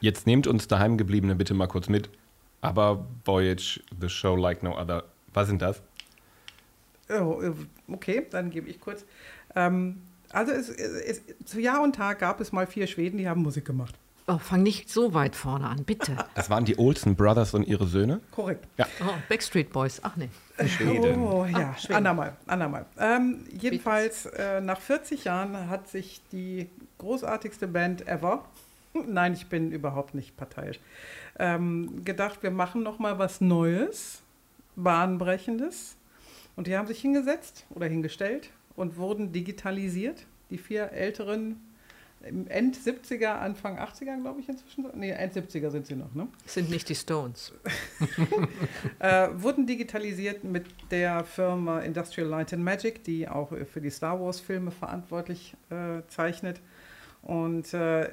Jetzt 0.00 0.26
nehmt 0.26 0.46
uns 0.46 0.68
daheimgebliebene 0.68 1.34
bitte 1.34 1.54
mal 1.54 1.66
kurz 1.66 1.88
mit. 1.88 2.08
Aber 2.60 3.06
Voyage, 3.24 3.80
The 4.00 4.08
Show 4.08 4.36
Like 4.36 4.62
No 4.62 4.78
Other, 4.78 5.04
was 5.32 5.48
sind 5.48 5.62
das? 5.62 5.82
Oh, 7.10 7.40
äh, 7.40 7.52
okay, 7.88 8.26
dann 8.30 8.50
gebe 8.50 8.68
ich 8.68 8.80
kurz. 8.80 9.04
Ähm, 9.54 10.02
also 10.30 10.52
es, 10.52 10.68
es, 10.68 11.22
zu 11.44 11.60
Jahr 11.60 11.82
und 11.82 11.94
Tag 11.94 12.18
gab 12.18 12.40
es 12.40 12.52
mal 12.52 12.66
vier 12.66 12.86
Schweden, 12.86 13.18
die 13.18 13.28
haben 13.28 13.42
Musik 13.42 13.64
gemacht. 13.64 13.94
Oh, 14.30 14.36
fang 14.36 14.62
nicht 14.62 14.90
so 14.90 15.14
weit 15.14 15.34
vorne 15.34 15.66
an, 15.66 15.84
bitte. 15.84 16.14
Das 16.34 16.50
waren 16.50 16.66
die 16.66 16.78
Olsen 16.78 17.16
Brothers 17.16 17.54
und 17.54 17.66
ihre 17.66 17.86
Söhne? 17.86 18.20
Korrekt. 18.30 18.66
Ja. 18.76 18.86
Oh, 19.00 19.14
Backstreet 19.30 19.72
Boys, 19.72 20.00
ach 20.02 20.16
nee. 20.16 20.28
Schweden. 20.66 21.22
Oh 21.22 21.46
ja, 21.46 21.74
ach, 21.74 21.90
andermal, 21.90 22.36
andermal. 22.46 22.84
Ähm, 22.98 23.46
jedenfalls, 23.50 24.26
äh, 24.26 24.60
nach 24.60 24.80
40 24.80 25.24
Jahren 25.24 25.70
hat 25.70 25.88
sich 25.88 26.20
die 26.30 26.68
großartigste 26.98 27.66
Band 27.66 28.06
ever, 28.06 28.44
nein, 29.06 29.32
ich 29.32 29.46
bin 29.46 29.72
überhaupt 29.72 30.14
nicht 30.14 30.36
parteiisch, 30.36 30.78
ähm, 31.38 32.04
gedacht, 32.04 32.42
wir 32.42 32.50
machen 32.50 32.82
noch 32.82 32.98
mal 32.98 33.18
was 33.18 33.40
Neues, 33.40 34.20
Bahnbrechendes 34.76 35.96
und 36.58 36.66
die 36.66 36.76
haben 36.76 36.88
sich 36.88 37.00
hingesetzt 37.00 37.66
oder 37.70 37.86
hingestellt 37.86 38.50
und 38.74 38.96
wurden 38.96 39.30
digitalisiert. 39.30 40.26
Die 40.50 40.58
vier 40.58 40.90
älteren 40.90 41.60
im 42.20 42.48
End 42.48 42.76
70er, 42.76 43.28
Anfang 43.28 43.78
80er, 43.78 44.20
glaube 44.20 44.40
ich 44.40 44.48
inzwischen. 44.48 44.86
Nee, 44.94 45.10
End 45.10 45.34
70er 45.34 45.70
sind 45.70 45.86
sie 45.86 45.94
noch, 45.94 46.12
ne? 46.16 46.26
Sind 46.46 46.68
nicht 46.68 46.88
die 46.88 46.96
Stones. 46.96 47.52
äh, 48.98 49.28
wurden 49.34 49.68
digitalisiert 49.68 50.42
mit 50.42 50.66
der 50.90 51.22
Firma 51.22 51.78
Industrial 51.78 52.28
Light 52.28 52.52
and 52.52 52.64
Magic, 52.64 53.04
die 53.04 53.28
auch 53.28 53.52
für 53.72 53.80
die 53.80 53.90
Star 53.90 54.20
Wars-Filme 54.20 54.72
verantwortlich 54.72 55.54
äh, 55.70 56.02
zeichnet. 56.08 56.60
Und 57.22 57.72
äh, 57.72 58.10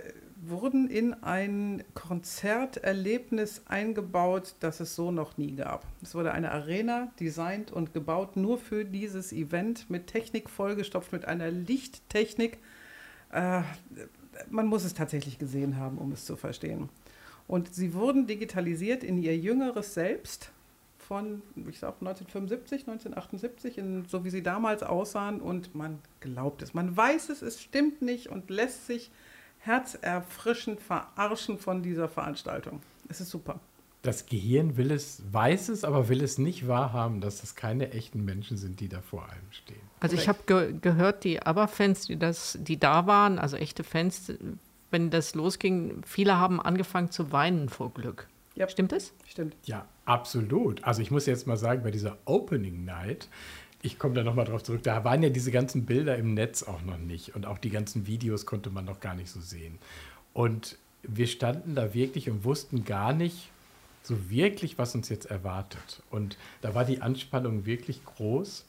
wurden 0.49 0.89
in 0.89 1.13
ein 1.13 1.84
Konzerterlebnis 1.93 3.63
eingebaut, 3.65 4.55
das 4.60 4.79
es 4.79 4.95
so 4.95 5.12
noch 5.12 5.38
nie 5.38 5.55
gab. 5.55 5.86
Es 6.01 6.15
wurde 6.15 6.31
eine 6.31 6.51
Arena 6.51 7.12
designt 7.19 7.71
und 7.71 7.93
gebaut 7.93 8.36
nur 8.36 8.58
für 8.58 8.86
dieses 8.86 9.31
Event 9.31 9.89
mit 9.89 10.08
Technik 10.08 10.49
vollgestopft, 10.49 11.12
mit 11.12 11.25
einer 11.25 11.51
Lichttechnik. 11.51 12.60
Äh, 13.31 13.62
man 14.49 14.67
muss 14.67 14.84
es 14.84 14.93
tatsächlich 14.93 15.39
gesehen 15.39 15.77
haben, 15.77 15.97
um 15.97 16.12
es 16.12 16.25
zu 16.25 16.36
verstehen. 16.36 16.89
Und 17.47 17.73
sie 17.73 17.93
wurden 17.93 18.27
digitalisiert 18.27 19.03
in 19.03 19.17
ihr 19.17 19.38
jüngeres 19.38 19.93
Selbst 19.93 20.51
von, 20.97 21.43
ich 21.69 21.80
sag 21.80 22.01
1975, 22.01 22.88
1978, 22.88 23.78
in, 23.78 24.05
so 24.05 24.26
wie 24.26 24.32
sie 24.32 24.41
damals 24.41 24.82
aussahen. 24.82 25.39
Und 25.39 25.76
man 25.76 25.99
glaubt 26.19 26.61
es. 26.61 26.74
Man 26.74 26.95
weiß 26.95 27.30
es, 27.30 27.41
es 27.41 27.61
stimmt 27.61 28.01
nicht 28.01 28.30
und 28.30 28.49
lässt 28.49 28.88
sich 28.88 29.11
herzerfrischend 29.66 30.80
verarschen 30.80 31.57
von 31.57 31.82
dieser 31.82 32.07
Veranstaltung. 32.07 32.82
Es 33.09 33.22
ist 33.22 33.30
super. 33.30 33.59
Das 34.01 34.28
Gehirn 34.28 34.78
will 34.78 34.91
es, 34.91 35.24
weiß 35.32 35.70
es, 35.70 35.84
aber 35.84 36.09
will 36.09 36.22
es 36.22 36.38
nicht 36.38 36.68
wahrhaben, 36.68 37.22
dass 37.22 37.41
das 37.41 37.55
keine 37.55 37.91
echten 37.91 38.24
Menschen 38.24 38.55
sind, 38.55 38.80
die 38.80 38.88
da 38.88 39.01
vor 39.01 39.24
allem 39.24 39.51
stehen. 39.51 39.82
Also 39.99 40.16
ich 40.16 40.30
habe 40.30 40.39
ge 40.45 40.76
gehört, 40.80 41.24
die 41.24 41.41
ABBA-Fans, 41.41 42.05
die, 42.05 42.20
die 42.63 42.80
da 42.80 43.07
waren, 43.07 43.39
also 43.39 43.57
echte 43.57 43.84
Fans, 43.84 44.32
wenn 44.91 45.09
das 45.09 45.34
losging, 45.34 46.03
viele 46.05 46.38
haben 46.38 46.61
angefangen 46.61 47.09
zu 47.09 47.32
weinen 47.32 47.68
vor 47.68 47.91
Glück. 47.91 48.28
Ja. 48.53 48.70
Stimmt 48.70 48.91
das? 48.91 49.11
Stimmt. 49.28 49.55
Ja, 49.63 49.86
absolut. 50.05 50.84
Also 50.84 51.01
ich 51.01 51.11
muss 51.11 51.26
jetzt 51.26 51.47
mal 51.47 51.57
sagen, 51.57 51.84
bei 51.84 51.91
dieser 51.91 52.18
Opening 52.26 52.86
Night, 52.86 53.28
ich 53.86 53.99
komme 53.99 54.15
da 54.15 54.23
nochmal 54.23 54.45
drauf 54.45 54.63
zurück, 54.63 54.81
da 54.83 55.03
waren 55.03 55.21
ja 55.21 55.29
diese 55.29 55.51
ganzen 55.51 55.86
Bilder 55.86 56.17
im 56.17 56.33
Netz 56.33 56.63
auch 56.63 56.81
noch 56.81 56.97
nicht 56.97 57.36
und 57.36 57.45
auch 57.45 57.59
die 57.59 57.69
ganzen 57.69 58.07
Videos 58.07 58.45
konnte 58.45 58.71
man 58.71 58.86
noch 58.86 58.99
gar 58.99 59.13
nicht 59.13 59.29
so 59.29 59.39
sehen. 59.39 59.77
Und 60.33 60.77
wir 61.03 61.27
standen 61.27 61.75
da 61.75 61.93
wirklich 61.93 62.29
und 62.29 62.43
wussten 62.43 62.83
gar 62.83 63.13
nicht 63.13 63.51
so 64.01 64.29
wirklich, 64.29 64.77
was 64.77 64.95
uns 64.95 65.09
jetzt 65.09 65.25
erwartet. 65.25 66.01
Und 66.09 66.38
da 66.61 66.73
war 66.73 66.83
die 66.83 67.01
Anspannung 67.01 67.65
wirklich 67.65 68.03
groß. 68.05 68.65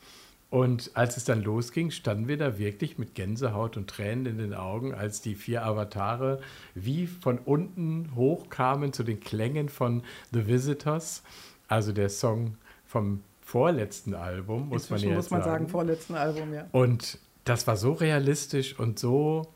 Und 0.49 0.91
als 0.95 1.17
es 1.17 1.25
dann 1.25 1.43
losging, 1.43 1.91
standen 1.91 2.29
wir 2.29 2.37
da 2.37 2.59
wirklich 2.59 2.99
mit 2.99 3.15
Gänsehaut 3.15 3.77
und 3.77 3.89
Tränen 3.89 4.27
in 4.27 4.39
den 4.39 4.55
Augen, 4.55 4.95
als 4.95 5.21
die 5.21 5.35
vier 5.35 5.65
Avatare 5.65 6.41
wie 6.75 7.07
von 7.07 7.39
unten 7.39 8.15
hochkamen 8.15 8.93
zu 8.93 9.03
den 9.03 9.21
Klängen 9.21 9.69
von 9.69 10.03
The 10.33 10.47
Visitors, 10.47 11.23
also 11.69 11.93
der 11.93 12.11
Song 12.11 12.57
vom 12.87 13.23
vorletzten 13.47 14.15
Album, 14.15 14.69
muss 14.69 14.91
man 14.91 14.99
Inzwischen 14.99 15.09
ja 15.11 15.15
muss 15.15 15.25
jetzt 15.27 15.31
man 15.31 15.43
sagen. 15.43 15.53
sagen, 15.53 15.69
vorletzten 15.69 16.15
Album, 16.17 16.53
ja. 16.53 16.67
Und 16.73 17.19
das 17.45 17.65
war 17.69 17.77
so 17.77 17.93
realistisch 17.93 18.77
und 18.77 18.99
so, 18.99 19.47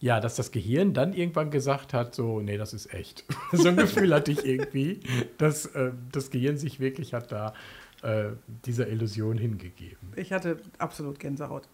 ja, 0.00 0.20
dass 0.20 0.36
das 0.36 0.50
Gehirn 0.50 0.92
dann 0.92 1.14
irgendwann 1.14 1.50
gesagt 1.50 1.94
hat, 1.94 2.14
so, 2.14 2.40
nee, 2.40 2.58
das 2.58 2.74
ist 2.74 2.92
echt. 2.92 3.24
so 3.52 3.68
ein 3.68 3.76
Gefühl 3.76 4.12
hatte 4.14 4.32
ich 4.32 4.44
irgendwie, 4.44 5.00
dass 5.38 5.64
äh, 5.64 5.92
das 6.12 6.30
Gehirn 6.30 6.58
sich 6.58 6.78
wirklich 6.78 7.14
hat 7.14 7.32
da 7.32 7.54
äh, 8.02 8.32
dieser 8.66 8.88
Illusion 8.88 9.38
hingegeben. 9.38 10.12
Ich 10.14 10.30
hatte 10.32 10.58
absolut 10.76 11.18
Gänsehaut. 11.18 11.66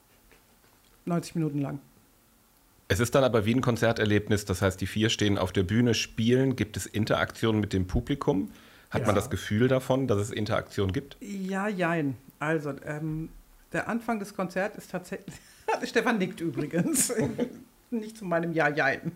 90 1.07 1.35
Minuten 1.35 1.59
lang. 1.59 1.81
Es 2.87 3.01
ist 3.01 3.17
dann 3.17 3.25
aber 3.25 3.45
wie 3.47 3.55
ein 3.55 3.63
Konzerterlebnis, 3.63 4.45
das 4.45 4.63
heißt, 4.63 4.81
die 4.81 4.87
vier 4.87 5.11
stehen 5.11 5.39
auf 5.39 5.51
der 5.51 5.65
Bühne, 5.65 5.95
spielen, 5.95 6.55
gibt 6.55 6.77
es 6.77 6.87
Interaktion 6.87 7.59
mit 7.59 7.73
dem 7.73 7.89
Publikum? 7.89 8.53
Hat 8.91 9.03
man 9.03 9.11
Ja. 9.11 9.14
das 9.14 9.30
Gefühl 9.30 9.68
davon, 9.68 10.07
dass 10.07 10.18
es 10.18 10.30
Interaktion 10.30 10.93
gibt? 10.93 11.16
Ja, 11.20 11.68
jein. 11.68 12.16
Also, 12.39 12.72
ähm, 12.84 13.28
der 13.72 13.89
Anfang 13.89 14.18
des 14.18 14.34
Konzerts 14.34 14.78
ist 14.78 14.91
tatsächlich. 14.91 15.34
Stefan 15.84 16.18
nickt 16.18 16.41
übrigens. 16.41 17.12
Nicht 17.91 18.18
zu 18.18 18.26
meinem 18.26 18.53
Ja, 18.53 18.68
jein. 18.68 19.12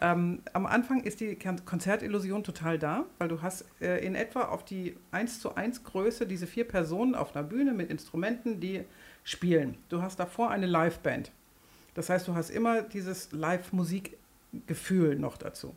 Ähm, 0.00 0.40
am 0.52 0.64
Anfang 0.66 1.02
ist 1.02 1.18
die 1.20 1.34
Kon- 1.36 1.64
Konzertillusion 1.64 2.44
total 2.44 2.78
da, 2.78 3.04
weil 3.18 3.26
du 3.28 3.42
hast 3.42 3.64
äh, 3.80 3.98
in 4.04 4.14
etwa 4.14 4.42
auf 4.42 4.64
die 4.64 4.96
1 5.10 5.40
zu 5.40 5.56
1 5.56 5.82
Größe 5.82 6.24
diese 6.26 6.46
vier 6.46 6.68
Personen 6.68 7.16
auf 7.16 7.34
einer 7.34 7.44
Bühne 7.44 7.72
mit 7.74 7.90
Instrumenten, 7.90 8.60
die 8.60 8.84
spielen. 9.24 9.76
Du 9.88 10.02
hast 10.02 10.20
davor 10.20 10.50
eine 10.50 10.66
Liveband. 10.66 11.32
Das 11.94 12.08
heißt, 12.08 12.28
du 12.28 12.34
hast 12.36 12.50
immer 12.50 12.82
dieses 12.82 13.32
Live-Musikgefühl 13.32 15.16
noch 15.18 15.36
dazu. 15.36 15.74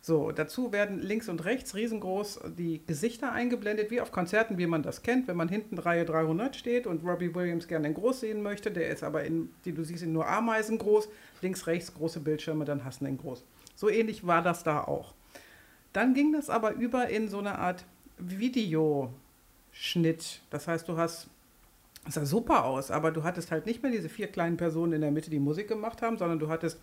So, 0.00 0.30
dazu 0.30 0.72
werden 0.72 1.00
links 1.00 1.28
und 1.28 1.44
rechts 1.44 1.74
riesengroß 1.74 2.40
die 2.56 2.80
Gesichter 2.86 3.32
eingeblendet, 3.32 3.90
wie 3.90 4.00
auf 4.00 4.12
Konzerten, 4.12 4.56
wie 4.56 4.66
man 4.66 4.84
das 4.84 5.02
kennt, 5.02 5.26
wenn 5.26 5.36
man 5.36 5.48
hinten 5.48 5.78
Reihe 5.78 6.04
300 6.04 6.54
steht 6.54 6.86
und 6.86 7.04
Robbie 7.04 7.34
Williams 7.34 7.66
gerne 7.66 7.88
in 7.88 7.94
groß 7.94 8.20
sehen 8.20 8.40
möchte, 8.42 8.70
der 8.70 8.88
ist 8.90 9.02
aber 9.02 9.24
in, 9.24 9.50
die 9.64 9.72
du 9.72 9.82
siehst, 9.82 10.04
in 10.04 10.12
nur 10.12 10.28
Ameisen 10.28 10.78
groß, 10.78 11.08
links, 11.42 11.66
rechts 11.66 11.92
große 11.92 12.20
Bildschirme, 12.20 12.64
dann 12.64 12.84
hast 12.84 13.00
du 13.00 13.06
ihn 13.06 13.18
groß. 13.18 13.44
So 13.74 13.88
ähnlich 13.88 14.26
war 14.26 14.42
das 14.42 14.62
da 14.62 14.84
auch. 14.84 15.12
Dann 15.92 16.14
ging 16.14 16.32
das 16.32 16.50
aber 16.50 16.72
über 16.74 17.08
in 17.08 17.28
so 17.28 17.38
eine 17.38 17.58
Art 17.58 17.84
Videoschnitt. 18.18 19.12
Das 20.50 20.68
heißt, 20.68 20.88
du 20.88 20.96
hast, 20.96 21.28
es 22.06 22.14
sah 22.14 22.24
super 22.24 22.64
aus, 22.64 22.90
aber 22.90 23.10
du 23.10 23.24
hattest 23.24 23.50
halt 23.50 23.66
nicht 23.66 23.82
mehr 23.82 23.92
diese 23.92 24.08
vier 24.08 24.28
kleinen 24.28 24.56
Personen 24.56 24.92
in 24.92 25.00
der 25.00 25.10
Mitte, 25.10 25.30
die 25.30 25.38
Musik 25.38 25.68
gemacht 25.68 26.02
haben, 26.02 26.16
sondern 26.18 26.38
du 26.38 26.48
hattest 26.48 26.80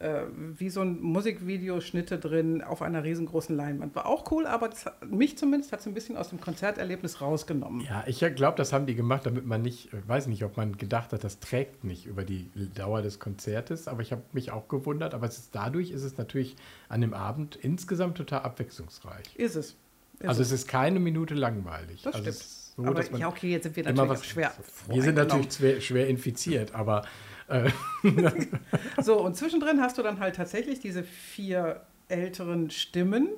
wie 0.00 0.70
so 0.70 0.80
ein 0.80 1.00
Musikvideo 1.00 1.80
Schnitte 1.80 2.18
drin 2.18 2.62
auf 2.62 2.82
einer 2.82 3.04
riesengroßen 3.04 3.54
Leinwand. 3.54 3.94
War 3.94 4.06
auch 4.06 4.30
cool, 4.32 4.44
aber 4.46 4.68
das, 4.68 4.86
mich 5.08 5.38
zumindest 5.38 5.70
hat 5.70 5.80
es 5.80 5.86
ein 5.86 5.94
bisschen 5.94 6.16
aus 6.16 6.30
dem 6.30 6.40
Konzerterlebnis 6.40 7.20
rausgenommen. 7.20 7.80
Ja, 7.80 8.02
ich 8.06 8.18
glaube, 8.34 8.56
das 8.56 8.72
haben 8.72 8.86
die 8.86 8.96
gemacht, 8.96 9.24
damit 9.24 9.46
man 9.46 9.62
nicht, 9.62 9.92
ich 9.92 10.08
weiß 10.08 10.26
nicht, 10.26 10.42
ob 10.44 10.56
man 10.56 10.76
gedacht 10.76 11.12
hat, 11.12 11.22
das 11.22 11.38
trägt 11.38 11.84
nicht 11.84 12.06
über 12.06 12.24
die 12.24 12.50
Dauer 12.74 13.02
des 13.02 13.20
Konzertes, 13.20 13.86
aber 13.86 14.02
ich 14.02 14.10
habe 14.10 14.22
mich 14.32 14.50
auch 14.50 14.66
gewundert, 14.66 15.14
aber 15.14 15.28
ist, 15.28 15.54
dadurch 15.54 15.92
ist 15.92 16.02
es 16.02 16.18
natürlich 16.18 16.56
an 16.88 17.00
dem 17.00 17.14
Abend 17.14 17.56
insgesamt 17.56 18.16
total 18.16 18.40
abwechslungsreich. 18.40 19.36
Ist 19.36 19.54
es. 19.54 19.76
Ist 20.18 20.28
also 20.28 20.42
es 20.42 20.50
ist 20.50 20.68
keine 20.68 20.98
Minute 20.98 21.34
langweilig. 21.34 22.02
Das 22.02 22.14
also 22.14 22.32
stimmt. 22.32 22.44
so, 22.76 22.84
aber 22.84 23.18
ja, 23.18 23.28
okay, 23.28 23.50
jetzt 23.50 23.64
sind 23.64 23.76
wir 23.76 23.84
natürlich 23.84 24.24
schwer. 24.24 24.52
Wir 24.88 25.02
sind 25.02 25.14
natürlich 25.16 25.86
schwer, 25.86 26.08
infiziert, 26.08 26.74
aber 26.74 27.02
äh, 27.02 27.06
So, 29.02 29.20
und 29.20 29.36
zwischendrin 29.36 29.80
hast 29.80 29.98
du 29.98 30.02
dann 30.02 30.18
halt 30.20 30.36
tatsächlich 30.36 30.80
diese 30.80 31.02
vier 31.02 31.82
älteren 32.08 32.70
Stimmen, 32.70 33.28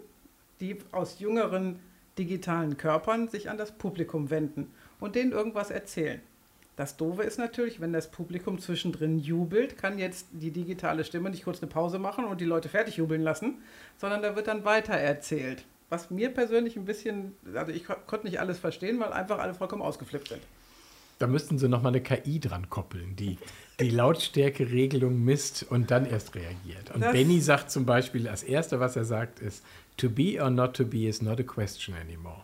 die 0.61 0.79
aus 0.93 1.19
jüngeren 1.19 1.79
digitalen 2.19 2.77
Körpern 2.77 3.29
sich 3.29 3.51
an 3.51 3.59
das 3.59 3.73
Publikum 3.73 4.31
wenden 4.31 4.71
und 5.01 5.15
denen 5.15 5.33
irgendwas 5.33 5.71
erzählen. 5.71 6.21
Das 6.77 6.97
Doofe 6.97 7.23
ist 7.23 7.39
natürlich, 7.39 7.81
wenn 7.81 7.93
das 7.93 8.11
Publikum 8.11 8.59
zwischendrin 8.59 9.19
jubelt, 9.19 9.79
kann 9.79 9.99
jetzt 9.99 10.27
die 10.33 10.51
digitale 10.51 11.05
Stimme 11.05 11.31
nicht 11.31 11.45
kurz 11.45 11.63
eine 11.63 11.71
Pause 11.71 11.99
machen 11.99 12.27
und 12.27 12.41
die 12.41 12.45
Leute 12.45 12.69
fertig 12.69 12.97
jubeln 12.99 13.23
lassen, 13.23 13.63
sondern 13.97 14.21
da 14.23 14.37
wird 14.37 14.47
dann 14.47 14.65
weiter 14.65 14.93
erzählt. 14.95 15.65
Was 15.89 16.11
mir 16.11 16.31
persönlich 16.31 16.77
ein 16.77 16.85
bisschen, 16.85 17.35
also 17.55 17.73
ich 17.73 17.85
ko- 17.87 17.95
konnte 18.07 18.27
nicht 18.27 18.41
alles 18.41 18.59
verstehen, 18.59 18.99
weil 19.01 19.13
einfach 19.13 19.39
alle 19.39 19.55
vollkommen 19.55 19.83
ausgeflippt 19.83 20.29
sind. 20.29 20.43
Da 21.19 21.27
müssten 21.27 21.59
sie 21.59 21.69
nochmal 21.69 21.93
eine 21.93 22.03
KI 22.03 22.41
dran 22.41 22.69
koppeln, 22.71 23.17
die 23.17 23.39
die 23.81 23.91
Lautstärkeregelung 23.91 25.23
misst 25.25 25.63
und 25.69 25.91
dann 25.91 26.07
erst 26.07 26.35
reagiert. 26.35 26.91
Und 26.93 27.01
Das- 27.03 27.13
Benny 27.13 27.41
sagt 27.41 27.71
zum 27.71 27.85
Beispiel, 27.87 28.25
das 28.25 28.43
Erste, 28.43 28.81
was 28.81 28.97
er 28.97 29.05
sagt, 29.05 29.41
ist, 29.41 29.65
to 29.97 30.09
be 30.11 30.43
or 30.43 30.51
not 30.51 30.75
to 30.75 30.85
be 30.85 31.07
is 31.07 31.21
not 31.23 31.39
a 31.41 31.43
question 31.43 31.95
anymore. 31.97 32.43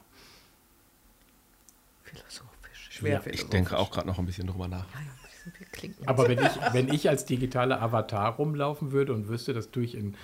Philosophisch. 2.05 2.89
Schwer 2.91 3.13
Ja, 3.13 3.19
ich 3.19 3.25
philosophisch. 3.25 3.51
denke 3.51 3.79
auch 3.79 3.91
gerade 3.91 4.07
noch 4.09 4.19
ein 4.19 4.27
bisschen 4.27 4.47
drüber 4.47 4.69
nach. 4.69 4.87
Ja, 4.95 5.01
ja. 5.01 5.91
Aber 6.07 6.29
wenn 6.29 6.39
ich, 6.39 6.51
wenn 6.73 6.89
ich 6.93 7.09
als 7.09 7.25
digitaler 7.25 7.81
Avatar 7.83 8.35
rumlaufen 8.37 8.93
würde 8.93 9.13
und 9.13 9.29
wüsste, 9.29 9.53
das 9.55 9.71
tue 9.71 9.85
ich 9.85 9.95
in, 9.95 10.15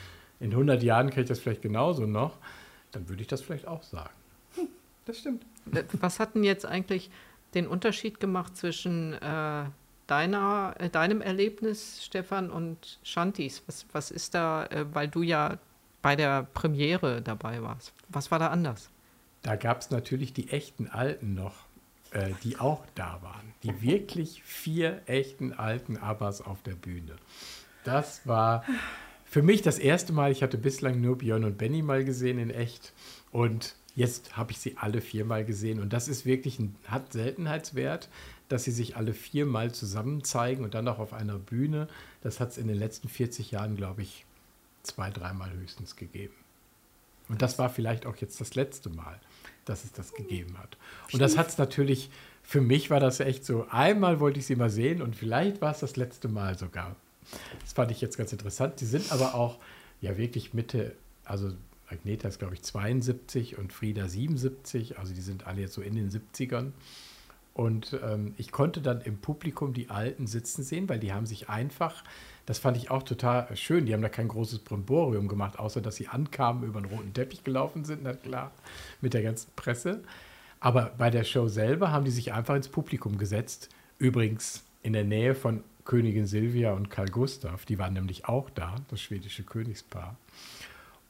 in 0.40 0.50
100 0.52 0.82
Jahren, 0.82 1.08
kriege 1.10 1.22
ich 1.22 1.28
das 1.28 1.40
vielleicht 1.40 1.62
genauso 1.62 2.06
noch, 2.06 2.36
dann 2.92 3.08
würde 3.08 3.22
ich 3.22 3.28
das 3.28 3.40
vielleicht 3.40 3.66
auch 3.66 3.82
sagen. 3.82 4.10
Das 5.06 5.18
stimmt. 5.18 5.44
Was 6.00 6.20
hat 6.20 6.34
denn 6.34 6.44
jetzt 6.44 6.66
eigentlich 6.66 7.10
den 7.54 7.66
Unterschied 7.66 8.20
gemacht 8.20 8.56
zwischen 8.56 9.14
äh, 9.14 9.64
deiner, 10.06 10.74
äh, 10.78 10.90
deinem 10.90 11.20
Erlebnis, 11.20 12.04
Stefan, 12.04 12.50
und 12.50 12.98
Shantis? 13.02 13.62
Was, 13.66 13.86
was 13.92 14.10
ist 14.10 14.34
da, 14.34 14.66
äh, 14.66 14.86
weil 14.92 15.08
du 15.08 15.22
ja 15.22 15.58
bei 16.02 16.16
der 16.16 16.44
Premiere 16.54 17.22
dabei 17.22 17.62
warst? 17.62 17.92
Was 18.08 18.30
war 18.30 18.38
da 18.38 18.48
anders? 18.48 18.90
Da 19.42 19.56
gab 19.56 19.80
es 19.80 19.90
natürlich 19.90 20.32
die 20.32 20.50
echten 20.50 20.88
Alten 20.88 21.34
noch, 21.34 21.54
äh, 22.10 22.30
die 22.42 22.58
auch 22.58 22.84
da 22.94 23.20
waren. 23.22 23.52
Die 23.62 23.82
wirklich 23.82 24.42
vier 24.42 25.02
echten 25.06 25.52
alten 25.52 25.96
Abbas 25.96 26.40
auf 26.40 26.62
der 26.62 26.74
Bühne. 26.74 27.16
Das 27.84 28.26
war 28.26 28.64
für 29.24 29.42
mich 29.42 29.62
das 29.62 29.78
erste 29.78 30.12
Mal. 30.12 30.32
Ich 30.32 30.42
hatte 30.42 30.58
bislang 30.58 31.00
nur 31.00 31.18
Björn 31.18 31.44
und 31.44 31.58
Benny 31.58 31.82
mal 31.82 32.04
gesehen 32.04 32.38
in 32.38 32.50
echt. 32.50 32.92
Und 33.30 33.76
jetzt 33.98 34.36
habe 34.36 34.52
ich 34.52 34.58
sie 34.58 34.76
alle 34.76 35.00
viermal 35.00 35.44
gesehen. 35.44 35.80
Und 35.80 35.92
das 35.92 36.06
ist 36.06 36.24
wirklich 36.24 36.60
ein 36.60 36.76
hat 36.86 37.12
Seltenheitswert, 37.12 38.08
dass 38.48 38.62
sie 38.62 38.70
sich 38.70 38.96
alle 38.96 39.12
viermal 39.12 39.72
zusammen 39.72 40.22
zeigen 40.22 40.62
und 40.62 40.74
dann 40.74 40.86
auch 40.86 41.00
auf 41.00 41.12
einer 41.12 41.38
Bühne. 41.38 41.88
Das 42.22 42.38
hat 42.38 42.50
es 42.52 42.58
in 42.58 42.68
den 42.68 42.78
letzten 42.78 43.08
40 43.08 43.50
Jahren, 43.50 43.74
glaube 43.74 44.02
ich, 44.02 44.24
zwei, 44.84 45.10
dreimal 45.10 45.52
höchstens 45.52 45.96
gegeben. 45.96 46.34
Und 47.28 47.42
das 47.42 47.58
war 47.58 47.68
vielleicht 47.70 48.06
auch 48.06 48.16
jetzt 48.16 48.40
das 48.40 48.54
letzte 48.54 48.88
Mal, 48.88 49.18
dass 49.64 49.84
es 49.84 49.92
das 49.92 50.14
gegeben 50.14 50.56
hat. 50.58 50.78
Und 51.12 51.20
das 51.20 51.36
hat 51.36 51.48
es 51.48 51.58
natürlich, 51.58 52.08
für 52.44 52.60
mich 52.60 52.90
war 52.90 53.00
das 53.00 53.18
echt 53.18 53.44
so, 53.44 53.66
einmal 53.68 54.20
wollte 54.20 54.38
ich 54.38 54.46
sie 54.46 54.56
mal 54.56 54.70
sehen 54.70 55.02
und 55.02 55.16
vielleicht 55.16 55.60
war 55.60 55.72
es 55.72 55.80
das 55.80 55.96
letzte 55.96 56.28
Mal 56.28 56.56
sogar. 56.56 56.94
Das 57.60 57.72
fand 57.72 57.90
ich 57.90 58.00
jetzt 58.00 58.16
ganz 58.16 58.32
interessant. 58.32 58.78
Sie 58.78 58.86
sind 58.86 59.10
aber 59.10 59.34
auch 59.34 59.58
ja 60.00 60.16
wirklich 60.16 60.54
Mitte, 60.54 60.94
also 61.24 61.52
Agneta 61.90 62.28
ist 62.28 62.38
glaube 62.38 62.54
ich 62.54 62.62
72 62.62 63.58
und 63.58 63.72
Frieda 63.72 64.08
77, 64.08 64.98
also 64.98 65.14
die 65.14 65.20
sind 65.20 65.46
alle 65.46 65.62
jetzt 65.62 65.74
so 65.74 65.82
in 65.82 65.94
den 65.94 66.10
70ern. 66.10 66.72
Und 67.58 67.98
ähm, 68.04 68.34
ich 68.36 68.52
konnte 68.52 68.80
dann 68.80 69.00
im 69.00 69.18
Publikum 69.18 69.74
die 69.74 69.90
Alten 69.90 70.28
sitzen 70.28 70.62
sehen, 70.62 70.88
weil 70.88 71.00
die 71.00 71.12
haben 71.12 71.26
sich 71.26 71.48
einfach, 71.48 72.04
das 72.46 72.60
fand 72.60 72.76
ich 72.76 72.92
auch 72.92 73.02
total 73.02 73.56
schön, 73.56 73.84
die 73.84 73.94
haben 73.94 74.00
da 74.00 74.08
kein 74.08 74.28
großes 74.28 74.60
Brimborium 74.60 75.26
gemacht, 75.26 75.58
außer 75.58 75.80
dass 75.80 75.96
sie 75.96 76.06
ankamen, 76.06 76.62
über 76.62 76.80
den 76.80 76.88
roten 76.88 77.12
Teppich 77.12 77.42
gelaufen 77.42 77.84
sind, 77.84 78.04
na 78.04 78.12
klar, 78.12 78.52
mit 79.00 79.12
der 79.12 79.24
ganzen 79.24 79.50
Presse. 79.56 80.04
Aber 80.60 80.92
bei 80.98 81.10
der 81.10 81.24
Show 81.24 81.48
selber 81.48 81.90
haben 81.90 82.04
die 82.04 82.12
sich 82.12 82.32
einfach 82.32 82.54
ins 82.54 82.68
Publikum 82.68 83.18
gesetzt. 83.18 83.70
Übrigens 83.98 84.62
in 84.84 84.92
der 84.92 85.04
Nähe 85.04 85.34
von 85.34 85.64
Königin 85.84 86.26
Silvia 86.26 86.74
und 86.74 86.90
Karl 86.90 87.08
Gustav, 87.08 87.64
die 87.64 87.80
waren 87.80 87.94
nämlich 87.94 88.26
auch 88.26 88.50
da, 88.50 88.76
das 88.88 89.00
schwedische 89.00 89.42
Königspaar. 89.42 90.16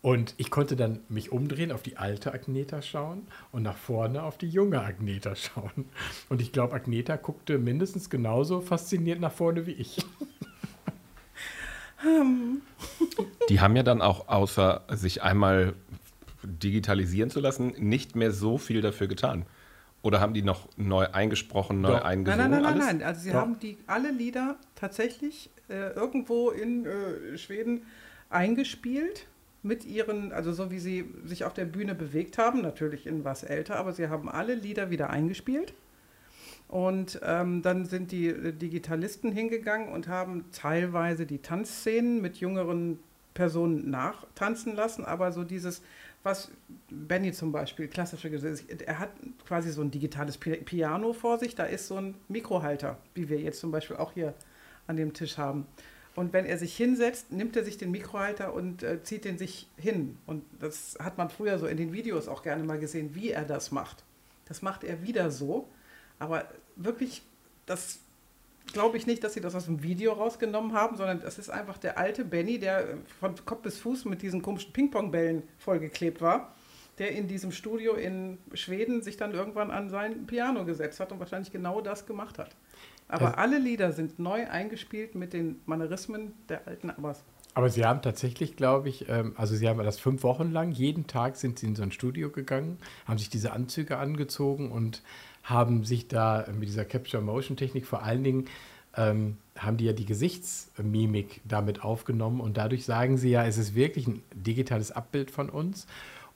Und 0.00 0.34
ich 0.36 0.50
konnte 0.50 0.76
dann 0.76 1.00
mich 1.08 1.32
umdrehen, 1.32 1.72
auf 1.72 1.82
die 1.82 1.96
alte 1.96 2.32
Agneta 2.32 2.82
schauen 2.82 3.26
und 3.50 3.64
nach 3.64 3.76
vorne 3.76 4.22
auf 4.22 4.38
die 4.38 4.48
junge 4.48 4.80
Agneta 4.80 5.34
schauen. 5.34 5.86
Und 6.28 6.40
ich 6.40 6.52
glaube, 6.52 6.74
Agneta 6.74 7.16
guckte 7.16 7.58
mindestens 7.58 8.08
genauso 8.08 8.60
fasziniert 8.60 9.20
nach 9.20 9.32
vorne 9.32 9.66
wie 9.66 9.72
ich. 9.72 9.98
Die 13.48 13.60
haben 13.60 13.74
ja 13.74 13.82
dann 13.82 14.00
auch, 14.00 14.28
außer 14.28 14.84
sich 14.90 15.22
einmal 15.22 15.74
digitalisieren 16.44 17.28
zu 17.28 17.40
lassen, 17.40 17.74
nicht 17.76 18.14
mehr 18.14 18.30
so 18.30 18.56
viel 18.56 18.80
dafür 18.80 19.08
getan. 19.08 19.46
Oder 20.02 20.20
haben 20.20 20.32
die 20.32 20.42
noch 20.42 20.68
neu 20.76 21.08
eingesprochen, 21.08 21.80
neu 21.80 21.94
Doch. 21.94 22.04
eingesungen? 22.04 22.50
Nein, 22.50 22.50
nein, 22.50 22.62
nein, 22.62 22.72
alles? 22.72 22.86
nein, 22.86 22.98
nein. 22.98 23.06
Also 23.08 23.22
sie 23.22 23.30
Doch. 23.30 23.40
haben 23.40 23.58
die 23.58 23.78
alle 23.88 24.12
Lieder 24.12 24.56
tatsächlich 24.76 25.50
äh, 25.68 25.90
irgendwo 25.94 26.50
in 26.50 26.86
äh, 26.86 27.36
Schweden 27.36 27.82
eingespielt 28.30 29.26
mit 29.62 29.84
ihren, 29.84 30.32
also 30.32 30.52
so 30.52 30.70
wie 30.70 30.78
sie 30.78 31.04
sich 31.24 31.44
auf 31.44 31.54
der 31.54 31.64
Bühne 31.64 31.94
bewegt 31.94 32.38
haben, 32.38 32.60
natürlich 32.62 33.06
in 33.06 33.24
was 33.24 33.42
älter, 33.42 33.76
aber 33.76 33.92
sie 33.92 34.08
haben 34.08 34.28
alle 34.28 34.54
Lieder 34.54 34.90
wieder 34.90 35.10
eingespielt. 35.10 35.74
Und 36.68 37.20
ähm, 37.24 37.62
dann 37.62 37.86
sind 37.86 38.12
die 38.12 38.28
äh, 38.28 38.52
Digitalisten 38.52 39.32
hingegangen 39.32 39.88
und 39.88 40.06
haben 40.06 40.44
teilweise 40.52 41.24
die 41.24 41.38
Tanzszenen 41.38 42.20
mit 42.20 42.36
jüngeren 42.38 42.98
Personen 43.32 43.88
nachtanzen 43.88 44.74
lassen, 44.74 45.04
aber 45.04 45.32
so 45.32 45.44
dieses, 45.44 45.80
was 46.24 46.50
Benny 46.90 47.32
zum 47.32 47.52
Beispiel, 47.52 47.88
klassische 47.88 48.30
Gesetz, 48.30 48.64
er 48.84 48.98
hat 48.98 49.10
quasi 49.46 49.70
so 49.70 49.80
ein 49.80 49.90
digitales 49.90 50.36
Pi- 50.36 50.56
Piano 50.56 51.12
vor 51.12 51.38
sich, 51.38 51.54
da 51.54 51.64
ist 51.64 51.86
so 51.86 51.96
ein 51.96 52.16
Mikrohalter, 52.28 52.98
wie 53.14 53.28
wir 53.28 53.38
jetzt 53.40 53.60
zum 53.60 53.70
Beispiel 53.70 53.96
auch 53.96 54.12
hier 54.12 54.34
an 54.86 54.96
dem 54.96 55.12
Tisch 55.12 55.38
haben. 55.38 55.66
Und 56.18 56.32
wenn 56.32 56.46
er 56.46 56.58
sich 56.58 56.76
hinsetzt, 56.76 57.30
nimmt 57.30 57.54
er 57.56 57.62
sich 57.62 57.78
den 57.78 57.92
Mikrohalter 57.92 58.52
und 58.52 58.82
äh, 58.82 59.00
zieht 59.04 59.24
den 59.24 59.38
sich 59.38 59.68
hin. 59.76 60.18
Und 60.26 60.42
das 60.58 60.98
hat 60.98 61.16
man 61.16 61.30
früher 61.30 61.60
so 61.60 61.68
in 61.68 61.76
den 61.76 61.92
Videos 61.92 62.26
auch 62.26 62.42
gerne 62.42 62.64
mal 62.64 62.80
gesehen, 62.80 63.14
wie 63.14 63.30
er 63.30 63.44
das 63.44 63.70
macht. 63.70 64.02
Das 64.46 64.60
macht 64.60 64.82
er 64.82 65.00
wieder 65.04 65.30
so. 65.30 65.68
Aber 66.18 66.48
wirklich, 66.74 67.22
das 67.66 68.00
glaube 68.72 68.96
ich 68.96 69.06
nicht, 69.06 69.22
dass 69.22 69.34
sie 69.34 69.40
das 69.40 69.54
aus 69.54 69.66
dem 69.66 69.84
Video 69.84 70.12
rausgenommen 70.12 70.72
haben, 70.72 70.96
sondern 70.96 71.20
das 71.20 71.38
ist 71.38 71.50
einfach 71.50 71.78
der 71.78 71.98
alte 71.98 72.24
Benny, 72.24 72.58
der 72.58 72.98
von 73.20 73.36
Kopf 73.44 73.62
bis 73.62 73.78
Fuß 73.78 74.04
mit 74.06 74.20
diesen 74.20 74.42
komischen 74.42 74.72
Ping-Pong-Bällen 74.72 75.44
vollgeklebt 75.58 76.20
war, 76.20 76.52
der 76.98 77.12
in 77.12 77.28
diesem 77.28 77.52
Studio 77.52 77.94
in 77.94 78.38
Schweden 78.54 79.02
sich 79.02 79.18
dann 79.18 79.30
irgendwann 79.30 79.70
an 79.70 79.88
sein 79.88 80.26
Piano 80.26 80.64
gesetzt 80.64 80.98
hat 80.98 81.12
und 81.12 81.20
wahrscheinlich 81.20 81.52
genau 81.52 81.80
das 81.80 82.06
gemacht 82.06 82.40
hat. 82.40 82.56
Aber 83.08 83.26
Also- 83.26 83.38
alle 83.38 83.58
Lieder 83.58 83.92
sind 83.92 84.18
neu 84.18 84.46
eingespielt 84.48 85.14
mit 85.14 85.32
den 85.32 85.60
Manierismen 85.66 86.32
der 86.48 86.66
alten 86.68 86.90
Abbas. 86.90 87.24
Aber 87.54 87.70
sie 87.70 87.84
haben 87.84 88.02
tatsächlich, 88.02 88.54
glaube 88.54 88.88
ich, 88.88 89.08
ähm, 89.08 89.32
also 89.36 89.56
sie 89.56 89.68
haben 89.68 89.78
das 89.78 89.98
fünf 89.98 90.22
Wochen 90.22 90.52
lang, 90.52 90.70
jeden 90.70 91.06
Tag 91.06 91.36
sind 91.36 91.58
sie 91.58 91.66
in 91.66 91.74
so 91.74 91.82
ein 91.82 91.90
Studio 91.90 92.30
gegangen, 92.30 92.78
haben 93.06 93.18
sich 93.18 93.30
diese 93.30 93.52
Anzüge 93.52 93.96
angezogen 93.96 94.70
und 94.70 95.02
haben 95.42 95.84
sich 95.84 96.06
da 96.06 96.46
mit 96.56 96.68
dieser 96.68 96.84
Capture-Motion-Technik 96.84 97.86
vor 97.86 98.02
allen 98.02 98.22
Dingen, 98.22 98.44
ähm, 98.96 99.38
haben 99.56 99.76
die 99.76 99.86
ja 99.86 99.92
die 99.92 100.04
Gesichtsmimik 100.04 101.40
damit 101.44 101.82
aufgenommen 101.82 102.40
und 102.40 102.56
dadurch 102.56 102.84
sagen 102.84 103.16
sie 103.16 103.30
ja, 103.30 103.44
es 103.44 103.58
ist 103.58 103.74
wirklich 103.74 104.06
ein 104.06 104.22
digitales 104.34 104.92
Abbild 104.92 105.30
von 105.30 105.50
uns. 105.50 105.86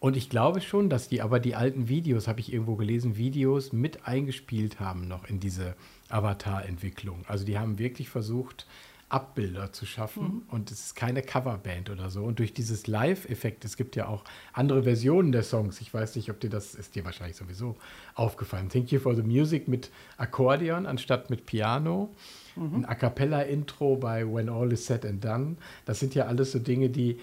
Und 0.00 0.16
ich 0.16 0.28
glaube 0.28 0.60
schon, 0.60 0.90
dass 0.90 1.08
die 1.08 1.22
aber 1.22 1.38
die 1.38 1.54
alten 1.54 1.88
Videos, 1.88 2.26
habe 2.26 2.40
ich 2.40 2.52
irgendwo 2.52 2.74
gelesen, 2.74 3.16
Videos 3.16 3.72
mit 3.72 4.08
eingespielt 4.08 4.80
haben 4.80 5.06
noch 5.06 5.28
in 5.28 5.38
diese 5.38 5.76
Avatar-Entwicklung. 6.12 7.24
Also 7.26 7.44
die 7.44 7.58
haben 7.58 7.78
wirklich 7.78 8.08
versucht, 8.08 8.66
Abbilder 9.12 9.72
zu 9.72 9.84
schaffen 9.84 10.42
und 10.48 10.70
es 10.70 10.86
ist 10.86 10.94
keine 10.94 11.20
Coverband 11.20 11.90
oder 11.90 12.08
so. 12.08 12.22
Und 12.22 12.38
durch 12.38 12.54
dieses 12.54 12.86
Live-Effekt, 12.86 13.62
es 13.66 13.76
gibt 13.76 13.94
ja 13.94 14.06
auch 14.06 14.24
andere 14.54 14.84
Versionen 14.84 15.32
der 15.32 15.42
Songs. 15.42 15.82
Ich 15.82 15.92
weiß 15.92 16.16
nicht, 16.16 16.30
ob 16.30 16.40
dir 16.40 16.48
das 16.48 16.74
ist 16.74 16.94
dir 16.94 17.04
wahrscheinlich 17.04 17.36
sowieso 17.36 17.76
aufgefallen. 18.14 18.70
Thank 18.70 18.90
You 18.90 19.00
for 19.00 19.14
the 19.14 19.22
Music 19.22 19.68
mit 19.68 19.90
Akkordeon 20.16 20.86
anstatt 20.86 21.28
mit 21.28 21.44
Piano. 21.44 22.10
Ein 22.56 22.84
A 22.86 22.94
cappella-Intro 22.94 23.96
bei 23.96 24.26
When 24.26 24.48
All 24.48 24.72
is 24.72 24.86
Said 24.86 25.04
and 25.04 25.22
Done. 25.22 25.56
Das 25.84 26.00
sind 26.00 26.14
ja 26.14 26.26
alles 26.26 26.52
so 26.52 26.58
Dinge, 26.58 26.88
die 26.88 27.18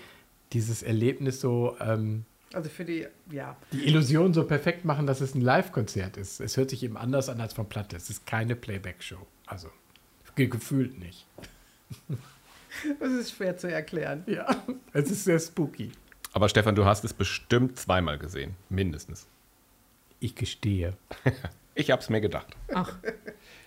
dieses 0.54 0.84
Erlebnis 0.84 1.42
so, 1.42 1.76
ähm, 1.80 2.26
Also 2.54 2.70
für 2.70 2.86
die, 2.86 3.06
ja, 3.32 3.56
die 3.72 3.86
Illusion 3.86 4.34
so 4.34 4.44
perfekt 4.44 4.84
machen, 4.84 5.06
dass 5.06 5.22
es 5.22 5.36
ein 5.36 5.42
Live-Konzert 5.42 6.18
ist. 6.18 6.40
Es 6.40 6.58
hört 6.58 6.72
sich 6.72 6.84
eben 6.84 6.98
anders 6.98 7.30
an 7.30 7.40
als 7.42 7.54
von 7.54 7.70
Platte. 7.70 7.96
Es 7.96 8.10
ist 8.10 8.26
keine 8.26 8.56
Playback-Show. 8.56 9.26
Also 9.46 9.70
ge 10.36 10.48
gefühlt 10.48 10.98
nicht. 10.98 11.26
das 13.00 13.12
ist 13.12 13.32
schwer 13.32 13.58
zu 13.58 13.72
erklären. 13.72 14.24
Ja, 14.26 14.48
es 14.94 15.12
ist 15.12 15.26
sehr 15.26 15.40
spooky. 15.40 15.92
Aber 16.32 16.50
Stefan, 16.50 16.76
du 16.76 16.86
hast 16.86 17.04
es 17.04 17.14
bestimmt 17.14 17.78
zweimal 17.78 18.18
gesehen, 18.18 18.56
mindestens. 18.70 19.28
Ich 20.20 20.36
gestehe. 20.36 20.94
Ich 21.76 21.92
hab's 21.92 22.10
mir 22.10 22.20
gedacht. 22.20 22.58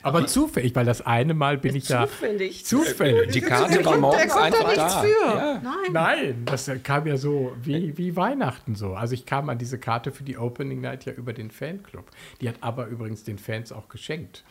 Aber 0.02 0.26
zufällig, 0.26 0.74
weil 0.74 0.84
das 0.84 1.00
eine 1.02 1.34
Mal 1.34 1.58
bin 1.58 1.74
ich 1.76 1.88
ja 1.88 2.06
Zufällig. 2.06 2.64
zufällig. 2.64 3.32
Die 3.32 3.40
Karte 3.40 3.84
war 3.84 3.98
morgens 3.98 4.32
einfach 4.32 4.74
da. 4.74 5.04
Ja. 5.04 5.60
Nein. 5.62 5.92
Nein, 5.92 6.42
das 6.44 6.70
kam 6.82 7.06
ja 7.06 7.16
so 7.16 7.54
wie, 7.62 7.96
wie 7.96 8.16
Weihnachten 8.16 8.74
so. 8.74 8.94
Also 8.94 9.14
ich 9.14 9.26
kam 9.26 9.48
an 9.48 9.58
diese 9.58 9.78
Karte 9.78 10.12
für 10.12 10.24
die 10.24 10.36
Opening 10.38 10.80
Night 10.80 11.04
ja 11.04 11.12
über 11.12 11.32
den 11.32 11.50
Fanclub. 11.50 12.10
Die 12.40 12.48
hat 12.48 12.56
aber 12.60 12.86
übrigens 12.86 13.24
den 13.24 13.38
Fans 13.38 13.72
auch 13.72 13.88
geschenkt. 13.88 14.44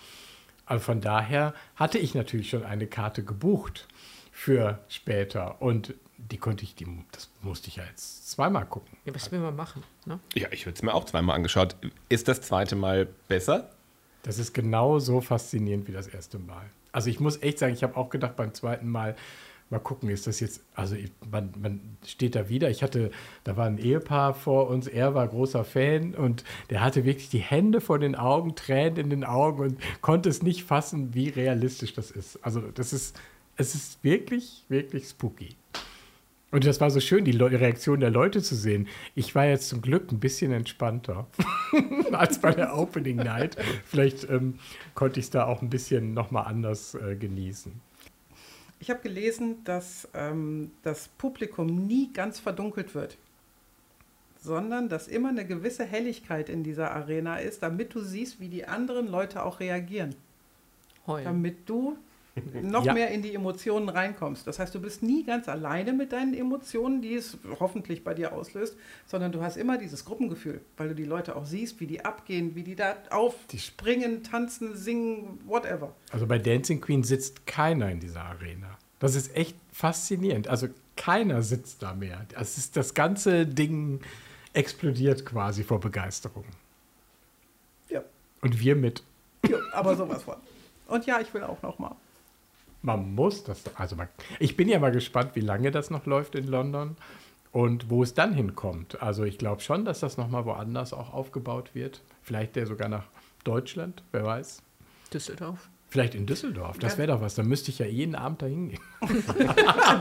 Also 0.66 0.84
von 0.84 1.02
daher 1.02 1.54
hatte 1.76 1.98
ich 1.98 2.16
natürlich 2.16 2.50
schon 2.50 2.64
eine 2.64 2.88
Karte 2.88 3.24
gebucht 3.24 3.88
für 4.32 4.80
später. 4.88 5.62
Und 5.62 5.94
die 6.18 6.38
konnte 6.38 6.64
ich, 6.64 6.76
die, 6.76 6.88
das 7.12 7.30
musste 7.42 7.68
ich 7.68 7.76
ja 7.78 7.84
jetzt 7.84 8.30
zweimal 8.32 8.66
gucken. 8.66 8.98
Ja, 9.06 9.14
was 9.14 9.32
will 9.32 9.40
man 9.40 9.56
machen? 9.56 9.84
Ne? 10.06 10.20
Ja, 10.36 10.48
ich 10.52 10.66
würde 10.66 10.76
es 10.76 10.84
mir 10.84 10.94
auch 10.94 11.06
zweimal 11.06 11.36
angeschaut. 11.36 11.76
Ist 12.10 12.28
das 12.28 12.42
zweite 12.42 12.76
Mal 12.76 13.08
besser? 13.28 13.72
Das 14.24 14.40
ist 14.40 14.54
genau 14.54 15.00
so 15.00 15.22
faszinierend 15.22 15.88
wie 15.88 15.92
das 15.92 16.08
erste 16.08 16.40
Mal. 16.40 16.66
Also 16.92 17.10
ich 17.10 17.20
muss 17.20 17.42
echt 17.42 17.60
sagen, 17.60 17.74
ich 17.74 17.84
habe 17.84 17.98
auch 17.98 18.10
gedacht 18.10 18.36
beim 18.36 18.54
zweiten 18.54 18.90
Mal, 18.90 19.16
mal 19.70 19.80
gucken, 19.80 20.10
ist 20.10 20.28
das 20.28 20.42
jetzt, 20.42 20.62
also 20.76 20.96
ich, 20.96 21.12
man, 21.32 21.54
man 21.60 21.98
steht 22.06 22.36
da 22.36 22.50
wieder. 22.50 22.70
Ich 22.70 22.84
hatte, 22.84 23.10
da 23.46 23.56
war 23.56 23.66
ein 23.66 23.78
Ehepaar 23.78 24.34
vor 24.34 24.68
uns, 24.68 24.88
er 24.88 25.16
war 25.16 25.28
großer 25.28 25.64
Fan 25.64 26.14
und 26.14 26.44
der 26.70 26.82
hatte 26.82 27.06
wirklich 27.06 27.30
die 27.30 27.40
Hände 27.40 27.80
vor 27.80 27.98
den 27.98 28.16
Augen, 28.16 28.56
Tränen 28.56 28.98
in 28.98 29.10
den 29.10 29.24
Augen 29.24 29.62
und 29.62 30.02
konnte 30.02 30.30
es 30.30 30.44
nicht 30.44 30.66
fassen, 30.66 31.14
wie 31.14 31.30
realistisch 31.30 31.94
das 31.94 32.12
ist. 32.12 32.44
Also 32.44 32.60
das 32.60 32.92
ist, 32.92 33.20
es 33.56 33.74
ist 33.74 34.04
wirklich, 34.04 34.66
wirklich 34.68 35.08
spooky. 35.08 35.56
Und 36.52 36.66
das 36.66 36.82
war 36.82 36.92
so 36.92 37.00
schön, 37.00 37.24
die 37.24 37.32
Le 37.32 37.50
Reaktion 37.50 38.02
der 38.02 38.10
Leute 38.10 38.42
zu 38.42 38.56
sehen. 38.56 38.88
Ich 39.16 39.34
war 39.36 39.46
jetzt 39.46 39.70
zum 39.70 39.82
Glück 39.82 40.12
ein 40.12 40.20
bisschen 40.20 40.52
entspannter 40.52 41.28
als 42.12 42.40
bei 42.40 42.52
der 42.52 42.78
Opening 42.78 43.16
Night. 43.16 43.56
Vielleicht 43.86 44.30
ähm, 44.30 44.60
konnte 44.94 45.20
ich 45.20 45.28
es 45.28 45.30
da 45.30 45.46
auch 45.46 45.62
ein 45.62 45.70
bisschen 45.70 46.14
nochmal 46.14 46.46
anders 46.48 46.96
äh, 46.96 47.16
genießen. 47.16 47.72
Ich 48.80 48.90
habe 48.90 49.00
gelesen, 49.02 49.64
dass 49.64 50.10
ähm, 50.14 50.72
das 50.84 51.08
Publikum 51.08 51.88
nie 51.88 52.12
ganz 52.12 52.40
verdunkelt 52.40 52.96
wird, 52.96 53.18
sondern 54.42 54.90
dass 54.90 55.08
immer 55.08 55.30
eine 55.30 55.46
gewisse 55.46 55.86
Helligkeit 55.86 56.50
in 56.50 56.64
dieser 56.64 56.92
Arena 56.92 57.38
ist, 57.38 57.64
damit 57.64 57.94
du 57.94 58.02
siehst, 58.02 58.42
wie 58.42 58.50
die 58.50 58.66
anderen 58.66 59.08
Leute 59.08 59.44
auch 59.44 59.60
reagieren. 59.60 60.16
Heulen. 61.08 61.24
Damit 61.24 61.70
du 61.70 61.98
noch 62.62 62.86
Ja. 62.86 62.94
mehr 62.94 63.10
in 63.12 63.22
die 63.22 63.34
Emotionen 63.36 63.90
reinkommst. 63.90 64.48
Das 64.48 64.58
heißt, 64.60 64.74
du 64.74 64.80
bist 64.80 65.04
nie 65.04 65.24
ganz 65.24 65.50
alleine 65.50 65.92
mit 65.94 66.12
deinen 66.14 66.34
Emotionen, 66.34 67.02
die 67.02 67.16
es 67.16 67.38
hoffentlich 67.60 68.04
bei 68.04 68.14
dir 68.14 68.34
auslöst, 68.34 68.78
sondern 69.06 69.32
du 69.32 69.42
hast 69.42 69.58
immer 69.58 69.78
dieses 69.78 70.06
Gruppengefühl, 70.06 70.62
weil 70.78 70.90
du 70.90 70.96
die 70.96 71.04
Leute 71.04 71.36
auch 71.36 71.46
siehst, 71.46 71.80
wie 71.80 71.88
die 71.88 72.06
abgehen, 72.06 72.56
wie 72.56 72.64
die 72.64 72.76
da 72.76 72.96
aufspringen, 73.10 74.24
tanzen, 74.24 74.76
singen, 74.78 75.40
whatever. 75.46 75.94
Also 76.12 76.26
bei 76.26 76.40
Dancing 76.40 76.80
Queen 76.80 77.04
sitzt 77.04 77.46
keiner 77.46 77.90
in 77.92 78.00
dieser 78.00 78.24
Arena. 78.24 78.78
Das 79.00 79.16
ist 79.16 79.36
echt 79.36 79.58
faszinierend. 79.72 80.48
Also 80.48 80.68
keiner 80.96 81.42
sitzt 81.42 81.82
da 81.82 81.94
mehr. 81.94 82.26
Das, 82.30 82.58
ist, 82.58 82.78
das 82.78 82.94
ganze 82.94 83.46
Ding 83.48 84.00
explodiert 84.54 85.26
quasi 85.26 85.64
vor 85.64 85.80
Begeisterung. 85.80 86.46
Ja. 87.90 88.04
Und 88.42 88.60
wir 88.60 88.76
mit. 88.76 89.04
Ja, 89.50 89.58
aber 89.74 89.96
sowas 89.96 90.24
von. 90.24 90.36
Und 90.88 91.06
ja, 91.06 91.20
ich 91.20 91.34
will 91.34 91.44
auch 91.44 91.62
noch 91.62 91.80
mal. 91.80 91.96
Man 92.82 93.14
muss 93.14 93.44
das. 93.44 93.64
Also 93.76 93.96
man, 93.96 94.08
ich 94.40 94.58
bin 94.58 94.68
ja 94.68 94.80
mal 94.80 94.92
gespannt, 94.92 95.32
wie 95.36 95.42
lange 95.42 95.72
das 95.72 95.90
noch 95.90 96.06
läuft 96.06 96.36
in 96.36 96.48
London 96.48 96.98
und 97.52 97.90
wo 97.90 98.04
es 98.04 98.14
dann 98.14 98.34
hinkommt. 98.34 99.02
Also 99.02 99.24
ich 99.24 99.38
glaube 99.38 99.62
schon, 99.62 99.86
dass 99.86 100.00
das 100.00 100.18
nochmal 100.18 100.46
woanders 100.46 100.94
auch 100.94 101.14
aufgebaut 101.14 101.76
wird. 101.76 102.02
Vielleicht 102.22 102.56
der 102.56 102.66
sogar 102.66 102.90
nach 102.90 103.06
Deutschland, 103.44 104.04
wer 104.12 104.24
weiß. 104.24 104.62
Düsseldorf. 105.14 105.70
Vielleicht 105.92 106.16
in 106.16 106.26
Düsseldorf. 106.26 106.80
Das 106.80 106.98
wäre 106.98 107.10
doch 107.10 107.20
was. 107.20 107.36
Da 107.36 107.44
müsste 107.44 107.70
ich 107.70 107.80
ja 107.80 107.86
jeden 107.86 108.16
Abend 108.16 108.42
dahin 108.42 108.70
gehen. 108.70 108.80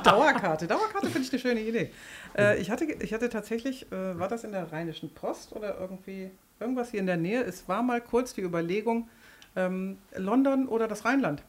Dauerkarte. 0.05 0.69
Dauerkarte 0.69 1.09
finde 1.09 1.27
ich 1.27 1.33
eine 1.33 1.41
schöne 1.41 1.61
Idee. 1.63 1.91
Äh, 2.39 2.61
ich, 2.61 2.71
hatte, 2.71 2.85
ich 2.85 3.13
hatte 3.13 3.29
tatsächlich, 3.29 3.91
äh, 3.91 4.17
war 4.17 4.29
das 4.29 4.45
in 4.45 4.53
der 4.53 4.71
Rheinischen 4.71 5.13
Post 5.13 5.53
oder 5.53 5.81
irgendwie 5.81 6.31
irgendwas 6.61 6.93
hier 6.93 7.01
in 7.01 7.07
der 7.07 7.17
Nähe? 7.17 7.43
Es 7.43 7.69
war 7.69 7.83
mal 7.83 8.01
kurz 8.01 8.35
die 8.35 8.43
Überlegung, 8.43 9.09
ähm, 9.57 9.99
London 10.15 10.69
oder 10.69 10.87
das 10.87 11.05
Rheinland. 11.05 11.43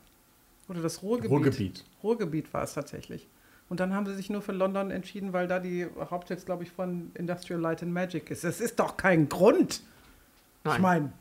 Oder 0.72 0.82
das 0.82 1.04
Ruhrgebiet. 1.04 1.32
Ruhrgebiet. 1.32 1.84
Ruhrgebiet 2.02 2.54
war 2.54 2.64
es 2.64 2.74
tatsächlich. 2.74 3.28
Und 3.68 3.82
dann 3.82 3.94
haben 3.94 4.06
sie 4.06 4.16
sich 4.16 4.30
nur 4.30 4.42
für 4.42 4.54
London 4.54 4.90
entschieden, 4.90 5.34
weil 5.34 5.48
da 5.48 5.60
die 5.60 5.86
Hauptsitz, 6.10 6.46
glaube 6.46 6.64
ich, 6.64 6.72
von 6.72 7.12
Industrial 7.14 7.60
Light 7.60 7.84
and 7.84 7.92
Magic 7.92 8.32
ist. 8.32 8.46
Das 8.46 8.62
ist 8.62 8.80
doch 8.80 8.96
kein 8.96 9.28
Grund. 9.28 9.74
Ich 9.74 9.82
Nein. 10.64 10.82
meine, 10.82 11.14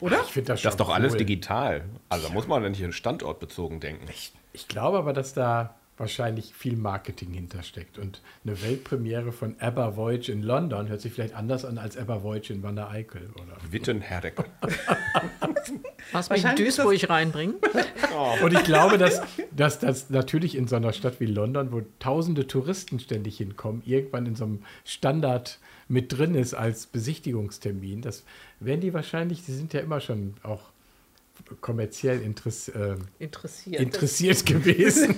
oder? 0.00 0.20
Ich 0.22 0.32
finde 0.32 0.48
das 0.48 0.60
schon 0.60 0.68
Das 0.68 0.74
ist 0.74 0.80
doch 0.80 0.94
alles 0.94 1.12
cool. 1.12 1.18
digital. 1.18 1.84
Also 2.08 2.28
da 2.28 2.32
muss 2.32 2.46
man 2.46 2.62
ja 2.62 2.68
nicht 2.68 2.94
standortbezogen 2.94 3.80
denken. 3.80 4.06
Ich 4.52 4.68
glaube 4.68 4.98
aber, 4.98 5.12
dass 5.12 5.34
da 5.34 5.74
wahrscheinlich 5.96 6.54
viel 6.54 6.76
Marketing 6.76 7.32
hintersteckt. 7.32 7.98
Und 7.98 8.20
eine 8.44 8.60
Weltpremiere 8.62 9.32
von 9.32 9.56
ABBA 9.60 9.96
Voyage 9.96 10.32
in 10.32 10.42
London 10.42 10.88
hört 10.88 11.00
sich 11.00 11.12
vielleicht 11.12 11.34
anders 11.34 11.64
an 11.64 11.78
als 11.78 11.96
ABBA 11.96 12.22
Voyage 12.22 12.52
in 12.52 12.62
Wanne 12.62 12.88
Eickel. 12.88 13.30
Oder? 13.34 13.56
Wittenherdecke. 13.70 14.44
Was 16.12 16.30
mich 16.30 16.44
in 16.44 16.56
Duisburg 16.56 17.08
reinbringen. 17.08 17.56
Und 18.42 18.52
ich 18.52 18.64
glaube, 18.64 18.98
dass, 18.98 19.22
dass 19.52 19.78
das 19.78 20.10
natürlich 20.10 20.56
in 20.56 20.66
so 20.66 20.76
einer 20.76 20.92
Stadt 20.92 21.20
wie 21.20 21.26
London, 21.26 21.72
wo 21.72 21.82
tausende 21.98 22.46
Touristen 22.46 22.98
ständig 22.98 23.38
hinkommen, 23.38 23.82
irgendwann 23.84 24.26
in 24.26 24.34
so 24.34 24.44
einem 24.44 24.64
Standard 24.84 25.58
mit 25.88 26.16
drin 26.16 26.34
ist 26.34 26.54
als 26.54 26.86
Besichtigungstermin. 26.86 28.02
Das 28.02 28.24
werden 28.58 28.80
die 28.80 28.94
wahrscheinlich, 28.94 29.44
die 29.44 29.52
sind 29.52 29.72
ja 29.72 29.80
immer 29.80 30.00
schon 30.00 30.34
auch 30.42 30.73
kommerziell 31.60 32.20
interess 32.22 32.68
äh, 32.68 32.96
Interessiert. 33.18 33.80
interessiert 33.80 34.46
gewesen. 34.46 35.16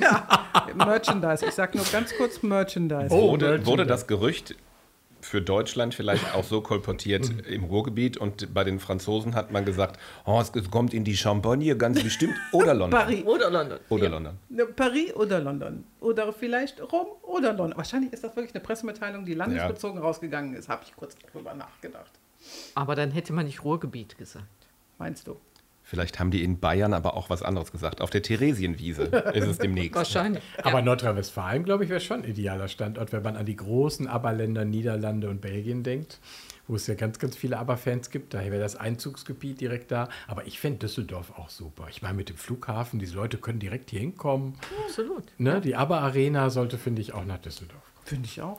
Merchandise. 0.74 1.44
Ich 1.46 1.52
sage 1.54 1.76
nur 1.76 1.86
ganz 1.90 2.14
kurz 2.16 2.42
Merchandise. 2.42 3.08
Oh, 3.10 3.30
wurde, 3.32 3.44
Merchandise. 3.46 3.70
wurde 3.70 3.86
das 3.86 4.06
Gerücht 4.06 4.54
für 5.22 5.42
Deutschland 5.42 5.92
vielleicht 5.94 6.34
auch 6.34 6.44
so 6.44 6.60
kolportiert 6.60 7.28
Mhm. 7.28 7.40
im 7.48 7.64
Ruhrgebiet 7.64 8.16
und 8.16 8.54
bei 8.54 8.62
den 8.62 8.78
Franzosen 8.78 9.34
hat 9.34 9.50
man 9.50 9.64
gesagt, 9.64 9.98
oh, 10.24 10.40
es 10.40 10.52
kommt 10.70 10.94
in 10.94 11.02
die 11.02 11.16
Champagne 11.16 11.76
ganz 11.76 12.00
bestimmt 12.02 12.34
oder 12.52 12.74
London. 12.74 13.00
Paris. 13.00 13.24
Oder 13.24 13.50
London. 13.50 13.78
Oder 13.88 14.08
London. 14.08 14.38
Ne, 14.50 14.66
Paris 14.66 15.14
oder 15.14 15.40
London. 15.40 15.84
Oder 16.00 16.32
vielleicht 16.32 16.80
Rom 16.92 17.06
oder 17.22 17.52
London. 17.54 17.76
Wahrscheinlich 17.76 18.12
ist 18.12 18.22
das 18.22 18.36
wirklich 18.36 18.54
eine 18.54 18.62
Pressemitteilung, 18.62 19.24
die 19.24 19.34
landesbezogen 19.34 19.98
rausgegangen 20.00 20.54
ist. 20.54 20.68
Habe 20.68 20.82
ich 20.86 20.94
kurz 20.94 21.16
drüber 21.32 21.54
nachgedacht. 21.54 22.12
Aber 22.76 22.94
dann 22.94 23.10
hätte 23.10 23.32
man 23.32 23.46
nicht 23.46 23.64
Ruhrgebiet 23.64 24.16
gesagt. 24.18 24.46
Meinst 24.98 25.26
du? 25.26 25.36
Vielleicht 25.88 26.18
haben 26.18 26.32
die 26.32 26.42
in 26.42 26.58
Bayern 26.58 26.92
aber 26.92 27.16
auch 27.16 27.30
was 27.30 27.44
anderes 27.44 27.70
gesagt. 27.70 28.00
Auf 28.00 28.10
der 28.10 28.20
Theresienwiese 28.20 29.04
ist 29.04 29.46
es 29.46 29.58
demnächst. 29.58 29.94
Wahrscheinlich. 29.94 30.42
Aber 30.64 30.82
Nordrhein-Westfalen, 30.82 31.62
glaube 31.62 31.84
ich, 31.84 31.90
wäre 31.90 32.00
schon 32.00 32.24
ein 32.24 32.28
idealer 32.28 32.66
Standort, 32.66 33.12
wenn 33.12 33.22
man 33.22 33.36
an 33.36 33.46
die 33.46 33.54
großen 33.54 34.08
ABBA-Länder 34.08 34.64
Niederlande 34.64 35.30
und 35.30 35.40
Belgien 35.40 35.84
denkt, 35.84 36.18
wo 36.66 36.74
es 36.74 36.88
ja 36.88 36.96
ganz, 36.96 37.20
ganz 37.20 37.36
viele 37.36 37.56
ABBA-Fans 37.58 38.10
gibt. 38.10 38.34
Daher 38.34 38.50
wäre 38.50 38.60
das 38.60 38.74
Einzugsgebiet 38.74 39.60
direkt 39.60 39.92
da. 39.92 40.08
Aber 40.26 40.44
ich 40.48 40.58
fände 40.58 40.80
Düsseldorf 40.80 41.30
auch 41.38 41.50
super. 41.50 41.86
Ich 41.88 42.02
meine, 42.02 42.14
mit 42.14 42.30
dem 42.30 42.36
Flughafen, 42.36 42.98
diese 42.98 43.14
Leute 43.14 43.38
können 43.38 43.60
direkt 43.60 43.90
hier 43.90 44.00
hinkommen. 44.00 44.54
Absolut. 44.88 45.22
Ne? 45.38 45.60
Die 45.60 45.76
ABBA-Arena 45.76 46.50
sollte, 46.50 46.78
finde 46.78 47.00
ich, 47.00 47.14
auch 47.14 47.24
nach 47.24 47.38
Düsseldorf 47.38 47.84
kommen. 47.94 48.06
Finde 48.06 48.26
ich 48.26 48.42
auch. 48.42 48.58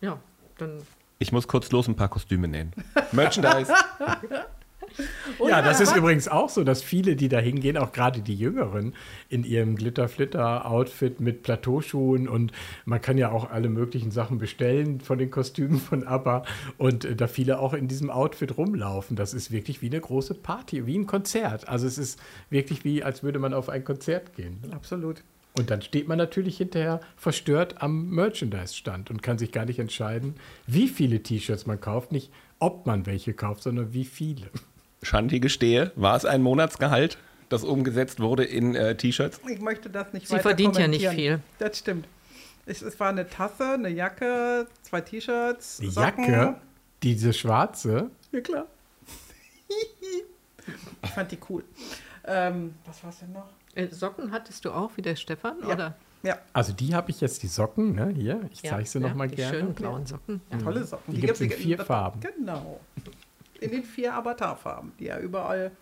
Ja, 0.00 0.20
dann 0.58 0.78
Ich 1.18 1.32
muss 1.32 1.48
kurz 1.48 1.72
los 1.72 1.88
ein 1.88 1.96
paar 1.96 2.08
Kostüme 2.08 2.46
nähen. 2.46 2.72
Merchandise. 3.10 3.74
Ja, 5.48 5.62
das 5.62 5.80
ist 5.80 5.94
übrigens 5.94 6.28
auch 6.28 6.48
so, 6.48 6.64
dass 6.64 6.82
viele, 6.82 7.16
die 7.16 7.28
da 7.28 7.38
hingehen, 7.38 7.76
auch 7.76 7.92
gerade 7.92 8.20
die 8.20 8.34
Jüngeren, 8.34 8.94
in 9.28 9.44
ihrem 9.44 9.76
Glitter-Flitter-Outfit 9.76 11.20
mit 11.20 11.42
Plateauschuhen 11.42 12.28
und 12.28 12.52
man 12.84 13.00
kann 13.00 13.18
ja 13.18 13.30
auch 13.30 13.50
alle 13.50 13.68
möglichen 13.68 14.10
Sachen 14.10 14.38
bestellen 14.38 15.00
von 15.00 15.18
den 15.18 15.30
Kostümen 15.30 15.78
von 15.78 16.06
ABBA 16.06 16.44
und 16.76 17.04
äh, 17.04 17.16
da 17.16 17.28
viele 17.28 17.60
auch 17.60 17.72
in 17.72 17.88
diesem 17.88 18.10
Outfit 18.10 18.56
rumlaufen. 18.56 19.16
Das 19.16 19.34
ist 19.34 19.50
wirklich 19.50 19.80
wie 19.82 19.86
eine 19.86 20.00
große 20.00 20.34
Party, 20.34 20.86
wie 20.86 20.98
ein 20.98 21.06
Konzert. 21.06 21.68
Also 21.68 21.86
es 21.86 21.98
ist 21.98 22.20
wirklich 22.50 22.84
wie, 22.84 23.02
als 23.02 23.22
würde 23.22 23.38
man 23.38 23.54
auf 23.54 23.68
ein 23.68 23.84
Konzert 23.84 24.34
gehen. 24.34 24.58
Absolut. 24.72 25.22
Und 25.58 25.70
dann 25.70 25.82
steht 25.82 26.06
man 26.06 26.18
natürlich 26.18 26.58
hinterher 26.58 27.00
verstört 27.16 27.82
am 27.82 28.10
Merchandise-Stand 28.10 29.10
und 29.10 29.22
kann 29.22 29.38
sich 29.38 29.50
gar 29.50 29.64
nicht 29.64 29.78
entscheiden, 29.80 30.34
wie 30.66 30.88
viele 30.88 31.22
T-Shirts 31.22 31.66
man 31.66 31.80
kauft. 31.80 32.12
Nicht, 32.12 32.30
ob 32.60 32.86
man 32.86 33.06
welche 33.06 33.34
kauft, 33.34 33.62
sondern 33.64 33.92
wie 33.92 34.04
viele. 34.04 34.50
Shanti 35.02 35.40
gestehe, 35.40 35.92
war 35.96 36.16
es 36.16 36.24
ein 36.24 36.42
Monatsgehalt, 36.42 37.18
das 37.48 37.64
umgesetzt 37.64 38.20
wurde 38.20 38.44
in 38.44 38.74
äh, 38.74 38.96
T-Shirts? 38.96 39.40
Ich 39.48 39.60
möchte 39.60 39.88
das 39.90 40.12
nicht 40.12 40.26
Sie 40.28 40.32
weiter 40.34 40.42
verdient 40.42 40.76
ja 40.78 40.88
nicht 40.88 41.08
viel. 41.08 41.40
Das 41.58 41.78
stimmt. 41.78 42.06
Es, 42.66 42.82
es 42.82 42.98
war 43.00 43.08
eine 43.08 43.28
Tasse, 43.28 43.72
eine 43.74 43.88
Jacke, 43.88 44.66
zwei 44.82 45.00
T-Shirts. 45.00 45.78
Die 45.78 45.88
Socken. 45.88 46.24
Jacke, 46.24 46.56
diese 47.02 47.32
schwarze, 47.32 48.10
Ja, 48.32 48.40
klar. 48.40 48.66
ich 51.02 51.10
fand 51.10 51.30
die 51.32 51.38
cool. 51.48 51.64
Ähm, 52.26 52.74
was 52.84 53.02
war 53.02 53.10
es 53.10 53.20
denn 53.20 53.32
noch? 53.32 53.48
Äh, 53.74 53.88
Socken 53.90 54.32
hattest 54.32 54.64
du 54.64 54.70
auch, 54.72 54.90
wie 54.96 55.02
der 55.02 55.16
Stefan? 55.16 55.56
Ja. 55.62 55.74
Oder? 55.74 55.96
Ja, 56.24 56.36
also 56.52 56.72
die 56.72 56.94
habe 56.94 57.10
ich 57.12 57.20
jetzt, 57.20 57.42
die 57.44 57.46
Socken, 57.46 57.94
ne, 57.94 58.12
hier, 58.14 58.40
ich 58.52 58.60
Ja, 58.62 58.70
zeige 58.72 58.88
sie 58.88 58.98
ja, 58.98 59.08
noch 59.08 59.14
mal 59.14 59.28
die 59.28 59.36
gerne. 59.36 59.58
schönen 59.60 59.74
blauen 59.74 60.04
Socken. 60.04 60.40
Ja. 60.50 60.58
tolle 60.58 60.84
Socken. 60.84 61.14
Die 61.14 61.20
gibt's 61.20 61.40
in 61.40 61.48
gibt's- 61.48 61.62
vier 61.62 61.76
das- 61.76 61.86
Farben. 61.86 62.20
Genau. 62.20 62.80
In 63.60 63.70
den 63.70 63.82
vier 63.84 64.14
Avatarfarben, 64.14 64.92
die 64.98 65.04
ja 65.06 65.18
überall 65.18 65.72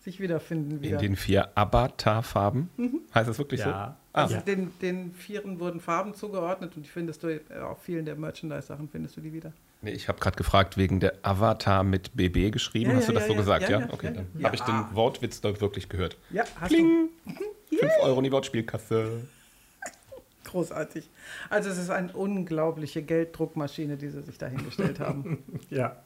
sich 0.00 0.20
wiederfinden. 0.20 0.82
Wieder. 0.82 0.96
In 0.96 1.02
den 1.02 1.16
vier 1.16 1.48
Avatar-Farben? 1.56 2.68
Heißt 3.14 3.28
das 3.28 3.38
wirklich 3.38 3.60
Ja. 3.60 3.66
so? 3.66 3.70
Ah, 3.72 3.96
Also 4.12 4.34
Ja. 4.36 4.40
den, 4.42 4.70
den 4.80 5.12
Vieren 5.14 5.58
wurden 5.58 5.80
Farben 5.80 6.14
zugeordnet 6.14 6.76
und 6.76 6.84
die 6.84 6.88
findest 6.90 7.22
du, 7.22 7.28
äh, 7.28 7.40
auf 7.62 7.82
vielen 7.82 8.04
der 8.04 8.14
Merchandise-Sachen 8.14 8.88
findest 8.88 9.16
du 9.16 9.20
die 9.22 9.32
wieder. 9.32 9.52
nee, 9.82 9.90
ich 9.92 10.08
habe 10.08 10.18
gerade 10.20 10.36
gefragt 10.36 10.76
wegen 10.76 11.00
der 11.00 11.14
Avatar 11.22 11.82
mit 11.84 12.14
BB 12.16 12.50
geschrieben. 12.52 12.90
Ja, 12.92 12.96
Hast 12.96 13.08
ja, 13.08 13.12
du 13.12 13.18
das 13.18 13.22
ja, 13.24 13.28
so 13.28 13.32
ja, 13.34 13.38
gesagt? 13.40 13.62
ja, 13.62 13.70
Ja, 13.70 13.86
ja, 13.86 13.92
okay. 13.92 14.06
ja, 14.06 14.12
Dann 14.12 14.26
ja. 14.38 14.44
habe 14.44 14.56
ich 14.56 14.62
den 14.62 14.84
Wortwitz 14.94 15.40
da 15.40 15.60
wirklich 15.60 15.88
gehört. 15.88 16.16
Ja, 16.30 16.44
hast 16.60 16.68
Kling! 16.68 17.08
5 17.70 17.92
Euro 18.02 18.18
in 18.18 18.24
die 18.24 18.32
Wortspielkasse. 18.32 19.04
du. 19.04 20.50
Großartig. 20.50 21.08
Also 21.50 21.70
es 21.70 21.78
ist 21.78 21.90
eine 21.90 22.12
unglaubliche 22.12 23.02
Gelddruckmaschine, 23.02 23.96
die 23.96 24.10
sie 24.10 24.22
sich 24.22 24.38
dahingestellt 24.38 25.00
haben. 25.00 25.42
Ja, 25.70 25.96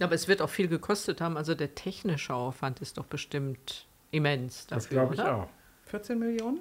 Aber 0.00 0.14
es 0.14 0.28
wird 0.28 0.42
auch 0.42 0.50
viel 0.50 0.68
gekostet 0.68 1.20
haben. 1.20 1.36
Also 1.36 1.54
der 1.54 1.74
technische 1.74 2.34
Aufwand 2.34 2.80
ist 2.80 2.98
doch 2.98 3.06
bestimmt 3.06 3.86
immens 4.10 4.66
dafür, 4.66 4.76
das 4.76 4.88
glaube 4.88 5.14
ich 5.14 5.20
oder? 5.20 5.36
auch. 5.36 5.48
14 5.86 6.18
Millionen? 6.18 6.60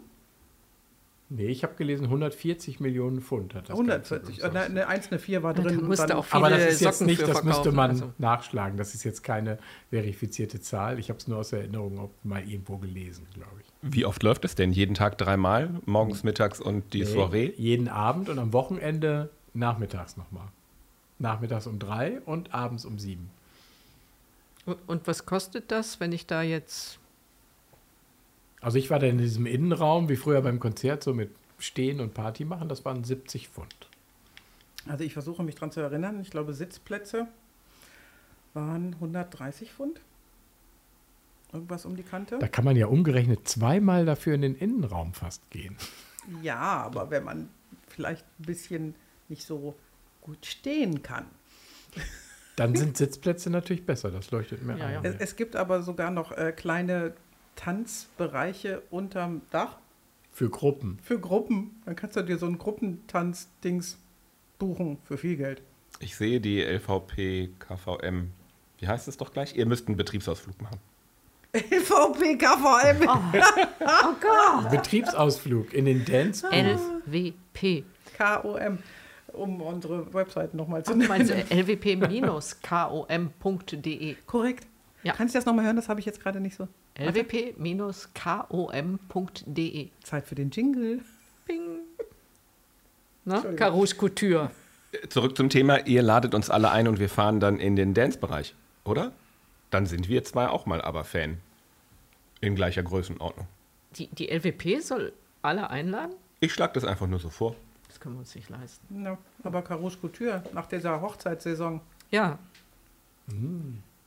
Nee, 1.30 1.48
ich 1.48 1.64
habe 1.64 1.76
gelesen, 1.76 2.06
140 2.06 2.80
Millionen 2.80 3.20
Pfund 3.20 3.54
hat 3.54 3.64
das 3.68 3.72
140. 3.78 4.40
Ganze 4.40 4.50
Eine, 4.60 4.66
eine 4.82 4.88
1, 4.88 5.10
eine 5.12 5.20
4 5.20 5.44
war 5.44 5.54
Ja, 5.58 5.62
drin. 5.62 5.90
da 5.90 6.06
dann- 6.06 6.24
Aber 6.32 6.50
das 6.50 6.64
ist 6.74 6.80
jetzt 6.80 7.00
Socken 7.00 7.08
nicht, 7.08 7.22
das 7.28 7.44
müsste 7.44 7.74
man 7.74 7.90
also. 7.92 8.14
nachschlagen. 8.18 8.78
Das 8.78 8.94
ist 8.96 9.04
jetzt 9.04 9.24
keine 9.24 9.58
verifizierte 9.90 10.62
Zahl. 10.62 11.00
Ich 11.00 11.10
habe 11.10 11.20
es 11.20 11.28
nur 11.28 11.40
aus 11.40 11.52
Erinnerung 11.52 12.00
ob 12.00 12.12
mal 12.24 12.48
irgendwo 12.50 12.78
gelesen, 12.78 13.28
glaube 13.34 13.52
ich. 13.60 13.68
Wie 13.82 14.06
oft 14.06 14.24
läuft 14.24 14.46
es 14.46 14.56
denn? 14.56 14.72
Jeden 14.72 14.96
Tag 14.96 15.18
dreimal? 15.18 15.70
Morgens, 15.86 16.24
mittags 16.24 16.62
und 16.62 16.94
die 16.94 17.00
Nee, 17.00 17.06
Soiree? 17.06 17.54
Jeden 17.58 17.90
Abend 17.90 18.30
und 18.30 18.40
am 18.40 18.54
Wochenende 18.54 19.30
nachmittags 19.54 20.16
nochmal. 20.16 20.48
Nachmittags 21.20 21.68
um 21.68 21.80
drei 21.80 22.22
und 22.22 22.54
abends 22.54 22.86
um 22.86 23.00
sieben. 23.00 23.30
Und- 24.66 24.78
Und 24.88 25.08
was 25.08 25.26
kostet 25.26 25.72
das, 25.72 26.00
wenn 26.00 26.12
ich 26.12 26.26
da 26.28 26.42
jetzt. 26.42 27.00
Also 28.62 28.78
ich 28.78 28.90
war 28.90 29.00
da 29.00 29.08
in 29.08 29.18
diesem 29.18 29.46
Innenraum, 29.46 30.10
wie 30.10 30.16
früher 30.16 30.42
beim 30.42 30.60
Konzert, 30.60 31.04
so 31.04 31.14
mit 31.14 31.32
Stehen 31.60 32.00
und 32.02 32.14
Party 32.14 32.44
machen, 32.46 32.70
das 32.70 32.86
waren 32.86 33.04
70 33.04 33.50
Pfund. 33.50 33.76
Also 34.88 35.04
ich 35.04 35.14
versuche 35.14 35.44
mich 35.44 35.56
daran 35.56 35.72
zu 35.72 35.80
erinnern. 35.80 36.20
Ich 36.22 36.30
glaube, 36.32 36.54
Sitzplätze 36.54 37.28
waren 38.54 38.94
130 38.96 39.72
Pfund. 39.74 40.02
Irgendwas 41.54 41.86
um 41.86 41.96
die 41.96 42.04
Kante. 42.04 42.40
Da 42.40 42.48
kann 42.48 42.66
man 42.66 42.76
ja 42.76 42.88
umgerechnet 42.88 43.48
zweimal 43.48 44.06
dafür 44.06 44.36
in 44.36 44.42
den 44.42 44.56
Innenraum 44.56 45.14
fast 45.14 45.50
gehen. 45.50 45.78
Ja, 46.42 46.58
aber 46.58 47.10
wenn 47.10 47.24
man 47.24 47.50
vielleicht 47.88 48.26
ein 48.40 48.44
bisschen 48.46 48.96
nicht 49.30 49.46
so 49.46 49.76
gut 50.28 50.46
stehen 50.46 51.02
kann. 51.02 51.26
Dann 52.58 52.76
sind 52.76 52.98
Sitzplätze 52.98 53.50
natürlich 53.50 53.86
besser, 53.86 54.12
das 54.12 54.30
leuchtet 54.32 54.62
mir 54.64 54.78
Ja, 54.78 54.92
ja. 54.92 55.00
ein. 55.00 55.06
Es, 55.06 55.16
es 55.20 55.36
gibt 55.36 55.56
aber 55.56 55.82
sogar 55.84 56.12
noch 56.12 56.32
äh, 56.32 56.52
kleine 56.52 57.14
Tanzbereiche 57.56 58.82
unterm 58.90 59.42
Dach 59.52 59.78
Für 60.32 60.50
Gruppen. 60.50 61.00
für 61.02 61.20
Gruppen. 61.20 61.82
Dann 61.86 61.96
kannst 61.96 62.16
du 62.16 62.22
dir 62.24 62.38
so 62.38 62.46
ein 62.46 62.58
Gruppentanz-Dings 62.58 63.98
buchen 64.60 64.98
für 65.06 65.18
viel 65.18 65.38
Geld. 65.38 65.62
Ich 66.00 66.16
sehe 66.16 66.40
die 66.42 66.62
LVP 66.62 67.50
KVM. 67.60 68.32
Wie 68.80 68.88
heißt 68.88 69.08
es 69.08 69.18
doch 69.18 69.32
gleich? 69.34 69.56
Ihr 69.56 69.66
müsst 69.66 69.88
einen 69.88 69.98
Betriebsausflug 69.98 70.60
machen. 70.62 70.80
LVP, 71.54 72.38
KVM. 72.38 73.08
Betriebsausflug 74.72 75.74
in 75.74 75.86
den 75.86 76.06
Dance. 76.06 76.46
LWP. 76.52 77.84
KOM, 78.18 78.80
um 79.34 79.62
unsere 79.62 80.14
Website 80.14 80.54
nochmal 80.54 80.84
zu 80.84 80.96
nennen. 80.96 81.08
meinst 81.10 81.32
du 81.32 81.36
lwp-kom.de? 81.36 82.56
Korrekt. 84.26 84.68
Ja. 85.04 85.14
Kannst 85.14 85.36
du 85.36 85.38
das 85.38 85.46
nochmal 85.46 85.66
hören? 85.66 85.76
Das 85.76 85.90
habe 85.90 86.00
ich 86.00 86.06
jetzt 86.06 86.22
gerade 86.22 86.40
nicht 86.40 86.56
so. 86.56 86.68
lwp-kom.de. 86.96 87.60
Zeit 90.04 90.26
für 90.26 90.36
den 90.36 90.50
Jingle. 90.50 91.02
Bing. 91.46 91.80
Na, 93.26 93.42
Carouche 93.42 93.96
Couture. 93.96 94.52
Zurück 95.10 95.36
zum 95.38 95.50
Thema, 95.50 95.86
ihr 95.86 96.02
ladet 96.02 96.34
uns 96.34 96.50
alle 96.50 96.72
ein 96.72 96.88
und 96.88 97.00
wir 97.00 97.10
fahren 97.10 97.40
dann 97.40 97.60
in 97.60 97.76
den 97.76 97.94
Dance-Bereich, 97.94 98.56
oder? 98.86 99.12
Dann 99.70 99.86
sind 99.86 100.08
wir 100.08 100.24
zwei 100.24 100.48
auch 100.48 100.66
mal 100.66 100.82
aber 100.82 101.04
Fan. 101.04 101.38
In 102.40 102.56
gleicher 102.56 102.84
Größenordnung. 102.84 103.48
Die, 103.98 104.08
die 104.08 104.30
LWP 104.30 104.82
soll 104.82 105.12
alle 105.42 105.70
einladen? 105.70 106.16
Ich 106.40 106.54
schlage 106.54 106.74
das 106.74 106.86
einfach 106.86 107.08
nur 107.08 107.20
so 107.20 107.30
vor. 107.30 107.56
Das 107.98 108.04
können 108.04 108.14
wir 108.14 108.20
uns 108.20 108.36
nicht 108.36 108.50
leisten. 108.50 109.04
Ja, 109.04 109.18
aber 109.44 109.64
Carouche 109.64 109.98
Couture 109.98 110.44
nach 110.54 110.68
dieser 110.68 111.02
Hochzeitssaison. 111.02 111.82
Ja. 112.12 112.38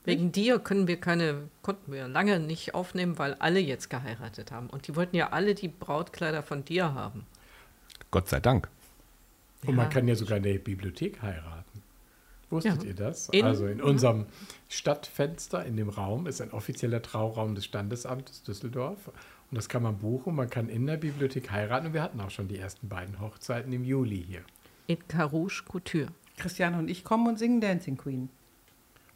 Wegen 0.05 0.31
dir 0.31 0.59
können 0.59 0.87
wir 0.87 0.97
keine, 0.97 1.49
konnten 1.61 1.91
wir 1.91 2.07
lange 2.07 2.39
nicht 2.39 2.73
aufnehmen, 2.73 3.19
weil 3.19 3.33
alle 3.39 3.59
jetzt 3.59 3.89
geheiratet 3.89 4.49
haben. 4.53 4.69
Und 4.69 4.87
die 4.87 4.95
wollten 4.95 5.17
ja 5.17 5.31
alle 5.31 5.55
die 5.55 5.67
Brautkleider 5.67 6.41
von 6.41 6.63
dir 6.63 6.93
haben. 6.93 7.25
Gott 8.11 8.29
sei 8.29 8.39
Dank. 8.39 8.69
Und 9.65 9.75
man 9.75 9.87
Ja. 9.87 9.91
kann 9.91 10.07
ja 10.07 10.15
sogar 10.15 10.37
in 10.37 10.43
der 10.43 10.53
Bibliothek 10.59 11.21
heiraten. 11.21 11.83
Wusstet 12.49 12.83
Ja. 12.83 12.87
ihr 12.87 12.95
das? 12.95 13.27
In- 13.29 13.43
also 13.45 13.67
in 13.67 13.81
unserem 13.81 14.25
Stadtfenster 14.69 15.65
in 15.65 15.75
dem 15.75 15.89
Raum 15.89 16.27
ist 16.27 16.39
ein 16.39 16.51
offizieller 16.51 17.01
Trauraum 17.01 17.55
des 17.55 17.65
Standesamtes 17.65 18.41
Düsseldorf. 18.43 19.11
Und 19.51 19.57
das 19.57 19.67
kann 19.67 19.83
man 19.83 19.97
buchen. 19.97 20.33
Man 20.35 20.49
kann 20.49 20.69
in 20.69 20.87
der 20.87 20.95
Bibliothek 20.95 21.51
heiraten. 21.51 21.87
Und 21.87 21.93
wir 21.93 22.01
hatten 22.01 22.21
auch 22.21 22.31
schon 22.31 22.47
die 22.47 22.57
ersten 22.57 22.87
beiden 22.87 23.19
Hochzeiten 23.19 23.73
im 23.73 23.83
Juli 23.83 24.23
hier. 24.25 24.41
In 24.87 25.05
Carouge 25.09 25.63
Couture. 25.67 26.07
Christiane 26.37 26.77
und 26.79 26.89
ich 26.89 27.03
kommen 27.03 27.27
und 27.27 27.37
singen 27.37 27.59
Dancing 27.59 27.97
Queen. 27.97 28.29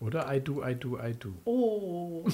Oder 0.02 0.32
I 0.34 0.42
do, 0.42 0.62
I 0.64 0.76
do, 0.76 1.00
I 1.00 1.14
do. 1.14 1.34
Oh. 1.46 2.26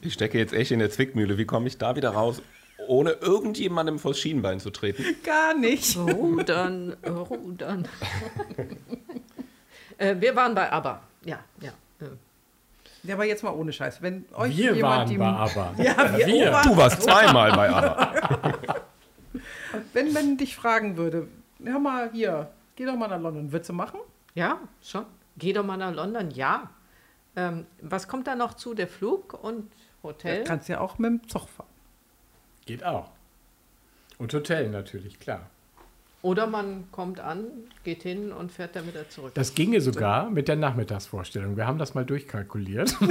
Ich 0.00 0.14
stecke 0.14 0.36
jetzt 0.36 0.52
echt 0.52 0.72
in 0.72 0.80
der 0.80 0.90
Zwickmühle. 0.90 1.38
Wie 1.38 1.44
komme 1.44 1.68
ich 1.68 1.78
da 1.78 1.94
wieder 1.94 2.10
raus, 2.10 2.42
ohne 2.88 3.12
irgendjemandem 3.12 4.00
vors 4.00 4.18
Schienbein 4.18 4.58
zu 4.58 4.70
treten? 4.70 5.04
Gar 5.22 5.56
nicht. 5.56 5.96
Rudern, 5.96 6.96
rudern. 7.06 7.86
äh, 9.98 10.16
wir 10.18 10.34
waren 10.34 10.56
bei 10.56 10.72
ABBA. 10.72 11.02
Ja, 11.24 11.38
ja. 11.60 11.72
Ja, 13.04 13.14
aber 13.14 13.24
jetzt 13.24 13.42
mal 13.42 13.50
ohne 13.50 13.72
Scheiß. 13.72 14.00
Wenn 14.02 14.24
euch 14.34 14.56
wir 14.56 14.74
jemand 14.74 14.94
waren 14.94 15.08
die, 15.08 15.16
bei 15.18 15.26
aber. 15.26 15.74
Ja, 15.82 16.16
wir, 16.18 16.26
Wir. 16.26 16.52
waren- 16.52 16.68
Du 16.68 16.76
warst 16.76 17.02
zweimal 17.02 17.50
bei 17.52 17.68
ABBA. 17.70 18.52
Wenn 19.92 20.12
man 20.12 20.36
dich 20.36 20.54
fragen 20.54 20.96
würde, 20.96 21.28
hör 21.64 21.78
mal 21.78 22.10
hier, 22.12 22.50
geh 22.76 22.84
doch 22.84 22.94
mal 22.96 23.08
nach 23.08 23.20
London, 23.20 23.50
würdest 23.52 23.70
du 23.70 23.72
machen? 23.74 24.00
Ja, 24.34 24.58
schon. 24.82 25.06
Geh 25.36 25.52
doch 25.52 25.64
mal 25.64 25.76
nach 25.76 25.92
London, 25.94 26.30
ja. 26.30 26.70
Ähm, 27.34 27.66
was 27.80 28.06
kommt 28.08 28.26
da 28.26 28.34
noch 28.36 28.54
zu? 28.54 28.74
Der 28.74 28.86
Flug 28.88 29.32
und 29.42 29.70
Hotel? 30.02 30.40
Du 30.40 30.44
kannst 30.44 30.68
ja 30.68 30.80
auch 30.80 30.98
mit 30.98 31.10
dem 31.10 31.28
Zug 31.28 31.48
fahren. 31.48 31.66
Geht 32.66 32.84
auch. 32.84 33.10
Und 34.18 34.32
Hotel 34.34 34.68
natürlich, 34.68 35.18
klar. 35.18 35.48
Oder 36.22 36.46
man 36.46 36.84
kommt 36.92 37.18
an, 37.18 37.46
geht 37.82 38.04
hin 38.04 38.32
und 38.32 38.52
fährt 38.52 38.76
dann 38.76 38.86
wieder 38.86 39.08
zurück. 39.08 39.32
Das 39.34 39.56
ginge 39.56 39.80
sogar 39.80 40.30
mit 40.30 40.46
der 40.46 40.54
Nachmittagsvorstellung. 40.54 41.56
Wir 41.56 41.66
haben 41.66 41.78
das 41.78 41.94
mal 41.94 42.06
durchkalkuliert. 42.06 42.96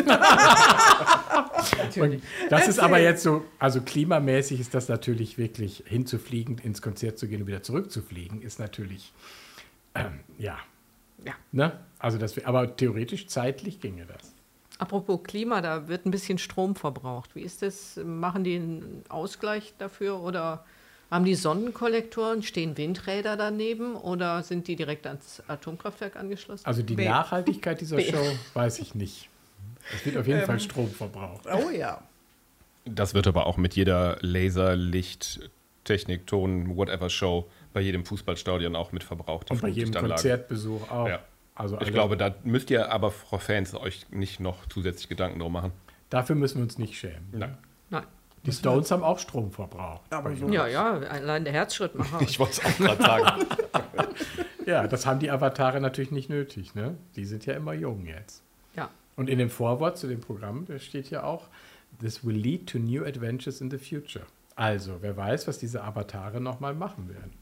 Und 1.99 2.22
das 2.49 2.68
ist 2.68 2.80
aber 2.80 2.99
jetzt 2.99 3.24
so, 3.24 3.43
also 3.59 3.82
klimamäßig 3.82 4.59
ist 4.59 4.74
das 4.74 4.88
natürlich 4.88 5.38
wirklich 5.38 5.84
hinzufliegen, 5.86 6.57
ins 6.57 6.82
Konzert 6.82 7.18
zu 7.18 7.28
gehen 7.28 7.41
und 7.41 7.47
wieder 7.47 7.64
zurückzufliegen, 7.64 8.41
ist 8.41 8.59
natürlich, 8.59 9.14
ähm, 9.93 10.22
ja. 10.38 10.57
Ja. 11.24 11.34
Ne? 11.51 11.80
Also 11.99 12.18
das, 12.18 12.43
aber 12.45 12.76
theoretisch 12.76 13.28
zeitlich 13.28 13.80
ginge 13.80 14.05
das. 14.05 14.34
Apropos 14.80 15.22
Klima, 15.24 15.62
da 15.62 15.88
wird 15.88 16.05
ein 16.05 16.12
bisschen 16.12 16.39
Strom 16.39 16.76
verbraucht. 16.76 17.36
Wie 17.36 17.41
ist 17.41 17.62
das? 17.62 17.99
Machen 18.03 18.43
die 18.43 18.55
einen 18.55 19.03
Ausgleich 19.09 19.74
dafür 19.78 20.20
oder 20.22 20.66
haben 21.12 21.26
die 21.26 21.36
Sonnenkollektoren? 21.36 22.41
Stehen 22.41 22.78
Windräder 22.78 23.38
daneben 23.38 23.95
oder 23.95 24.41
sind 24.43 24.68
die 24.68 24.76
direkt 24.76 25.05
ans 25.05 25.43
Atomkraftwerk 25.47 26.16
angeschlossen? 26.16 26.66
Also 26.66 26.82
die 26.82 26.95
B. 26.95 27.05
Nachhaltigkeit 27.07 27.80
dieser 27.82 27.95
B. 27.97 28.09
Show 28.09 28.26
weiß 28.53 28.80
ich 28.80 28.95
nicht. 28.95 29.30
Es 29.95 30.05
wird 30.05 30.18
auf 30.18 30.28
jeden 30.28 30.45
Fall 30.45 30.59
Strom 30.59 30.89
verbraucht. 30.89 31.45
Oh 31.51 31.70
ja. 31.70 32.01
Das 32.86 33.14
wird 33.14 33.28
aber 33.28 33.45
auch 33.45 33.57
mit 33.57 33.76
jeder 33.76 34.18
Laser, 34.22 34.76
Licht, 34.76 35.51
Technik, 35.84 36.26
Ton, 36.28 36.76
whatever 36.78 37.09
Show 37.09 37.47
bei 37.74 37.82
jedem 37.82 38.05
Fußballstadion 38.05 38.76
auch 38.76 38.91
mit 38.91 39.03
verbraucht. 39.03 39.51
Und 39.51 39.62
bei 39.62 39.68
jedem. 39.70 39.93
Konzertbesuch 39.93 40.89
auch. 40.89 41.07
Ja. 41.07 41.20
Also 41.55 41.80
Ich 41.82 41.91
glaube, 41.91 42.18
da 42.18 42.34
müsst 42.43 42.70
ihr 42.72 42.91
aber, 42.91 43.12
Frau 43.12 43.38
Fans, 43.38 43.76
euch 43.76 44.05
nicht 44.09 44.39
noch 44.39 44.66
zusätzlich 44.68 45.09
Gedanken 45.09 45.39
drum 45.39 45.51
machen. 45.53 45.72
dafür 46.09 46.36
müssen 46.36 46.57
wir 46.57 46.64
uns 46.64 46.78
nicht 46.78 46.97
schämen. 46.97 47.28
Nein. 47.34 47.57
Die 48.46 48.52
Stones 48.52 48.89
haben 48.92 49.04
auch 49.04 49.20
Strom 49.20 49.52
verbraucht. 49.52 50.02
Aber 50.12 50.36
so. 50.36 50.48
Ja, 50.50 50.66
ja, 50.68 50.94
allein 50.94 51.44
der 51.44 51.54
Herzschrittmacher. 51.54 52.22
Ich 52.22 52.39
wollte 52.39 52.54
es 52.54 52.66
auch 52.66 52.78
gerade 52.78 53.02
sagen. 53.04 53.46
Ja, 54.68 54.88
das 54.88 55.08
haben 55.08 55.20
die 55.20 55.32
Avatare 55.32 55.82
natürlich 55.82 56.12
nicht 56.12 56.30
nötig. 56.30 56.76
Ne? 56.76 56.96
Die 57.16 57.26
sind 57.26 57.48
ja 57.48 57.56
immer 57.56 57.74
jung 57.74 58.06
jetzt. 58.06 58.44
ja. 58.76 58.89
Und 59.16 59.28
in 59.28 59.39
dem 59.39 59.50
Vorwort 59.50 59.98
zu 59.98 60.08
dem 60.08 60.22
Programm, 60.22 60.66
da 60.68 60.78
steht 60.78 61.10
ja 61.10 61.24
auch, 61.24 61.48
this 62.00 62.24
will 62.24 62.36
lead 62.36 62.70
to 62.70 62.78
new 62.78 63.04
adventures 63.04 63.60
in 63.60 63.72
the 63.72 63.78
future. 63.80 64.26
Also, 64.56 64.98
wer 65.02 65.18
weiß, 65.18 65.48
was 65.48 65.58
diese 65.58 65.84
Avatare 65.84 66.39
nochmal 66.39 66.76
machen 66.76 67.10
werden. 67.10 67.34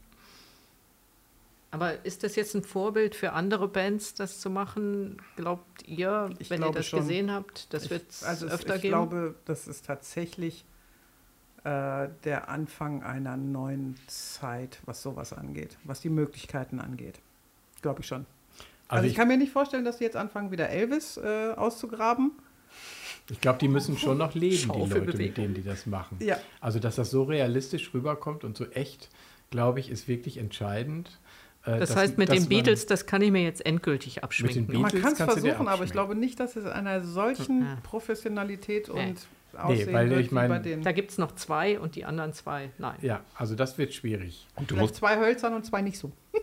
Aber 1.70 2.04
ist 2.04 2.24
das 2.24 2.34
jetzt 2.36 2.54
ein 2.54 2.64
Vorbild 2.64 3.14
für 3.14 3.32
andere 3.32 3.68
Bands, 3.68 4.14
das 4.14 4.40
zu 4.40 4.50
machen? 4.50 5.18
Glaubt 5.36 5.86
ihr, 5.86 6.30
Ich 6.38 6.50
wenn 6.50 6.62
ihr 6.62 6.72
das 6.72 6.86
schon. 6.86 7.00
gesehen 7.00 7.30
habt, 7.30 7.72
das 7.72 7.90
wird 7.90 8.10
es 8.10 8.24
Also 8.24 8.46
es- 8.46 8.52
öfter 8.54 8.76
ich 8.76 8.82
geben? 8.82 8.92
glaube, 8.92 9.34
das 9.44 9.68
ist 9.68 9.84
tatsächlich 9.86 10.64
äh, 11.64 12.08
der 12.24 12.48
Anfang 12.48 13.02
einer 13.02 13.36
neuen 13.36 13.96
Zeit, 14.06 14.80
was 14.86 15.02
sowas 15.02 15.32
angeht, 15.32 15.76
was 15.84 16.00
die 16.00 16.08
Möglichkeiten 16.10 16.80
angeht. 16.80 17.20
Glaube 17.82 18.00
ich 18.00 18.06
schon. 18.06 18.26
Also, 18.88 19.06
ich, 19.06 19.14
kann 19.14 19.28
mir 19.28 19.36
nicht 19.36 19.52
vorstellen, 19.52 19.84
dass 19.84 19.98
sie 19.98 20.04
jetzt 20.04 20.16
anfangen, 20.16 20.50
wieder 20.50 20.68
Elvis 20.68 21.16
äh, 21.16 21.52
auszugraben. 21.56 22.32
Ich 23.30 23.40
glaube, 23.40 23.58
die 23.60 23.68
müssen 23.68 23.96
schon 23.96 24.18
noch 24.18 24.34
leben, 24.34 24.72
die 24.72 24.78
Leute, 24.90 25.16
mit 25.16 25.36
denen 25.36 25.54
die 25.54 25.62
das 25.62 25.86
machen. 25.86 26.16
Ja. 26.20 26.38
Also, 26.60 26.80
dass 26.80 26.96
das 26.96 27.10
so 27.10 27.22
realistisch 27.22 27.94
rüberkommt 27.94 28.42
und 28.42 28.56
so 28.56 28.66
echt, 28.70 29.08
glaube 29.50 29.78
ich, 29.78 29.90
ist 29.90 30.08
wirklich 30.08 30.38
entscheidend. 30.38 31.20
Äh, 31.64 31.78
das 31.78 31.90
dass- 31.90 31.98
heißt, 31.98 32.18
mit 32.18 32.30
den 32.30 32.40
man- 32.40 32.48
Beatles, 32.48 32.86
das 32.86 33.06
kann 33.06 33.22
ich 33.22 33.30
mir 33.30 33.42
jetzt 33.44 33.64
endgültig 33.64 34.24
abschminken. 34.24 34.66
Beatles 34.66 34.82
Man 34.82 35.02
kann 35.02 35.12
es 35.12 35.18
kannst 35.18 35.36
du 35.36 35.40
dir 35.40 35.48
versuchen, 35.50 35.68
aber 35.68 35.84
ich 35.84 35.92
glaube 35.92 36.16
nicht, 36.16 36.40
dass 36.40 36.56
es 36.56 36.64
einer 36.66 37.04
solchen 37.04 37.62
Ja. 37.62 37.78
Professionalität 37.84 38.90
Nee. 38.92 39.10
und 39.10 39.26
Aussehen 39.56 39.92
weil 39.92 40.10
wird 40.10 40.20
ich 40.20 40.30
wie 40.30 40.34
mein- 40.34 40.48
bei 40.48 40.58
den 40.58 40.82
Da 40.82 40.92
gibt 40.92 41.10
es 41.10 41.18
noch 41.18 41.32
zwei 41.34 41.78
und 41.78 41.94
die 41.96 42.04
anderen 42.04 42.32
zwei, 42.32 42.70
nein. 42.78 42.96
Ja, 43.02 43.20
also 43.34 43.54
das 43.54 43.78
wird 43.78 43.92
schwierig. 43.94 44.46
Und 44.56 44.70
du 44.70 44.74
vielleicht 44.74 44.90
musst, 44.90 44.96
zwei 44.96 45.18
Hölzern 45.18 45.54
und 45.54 45.64
zwei 45.64 45.82
nicht 45.82 45.98
so. 45.98 46.12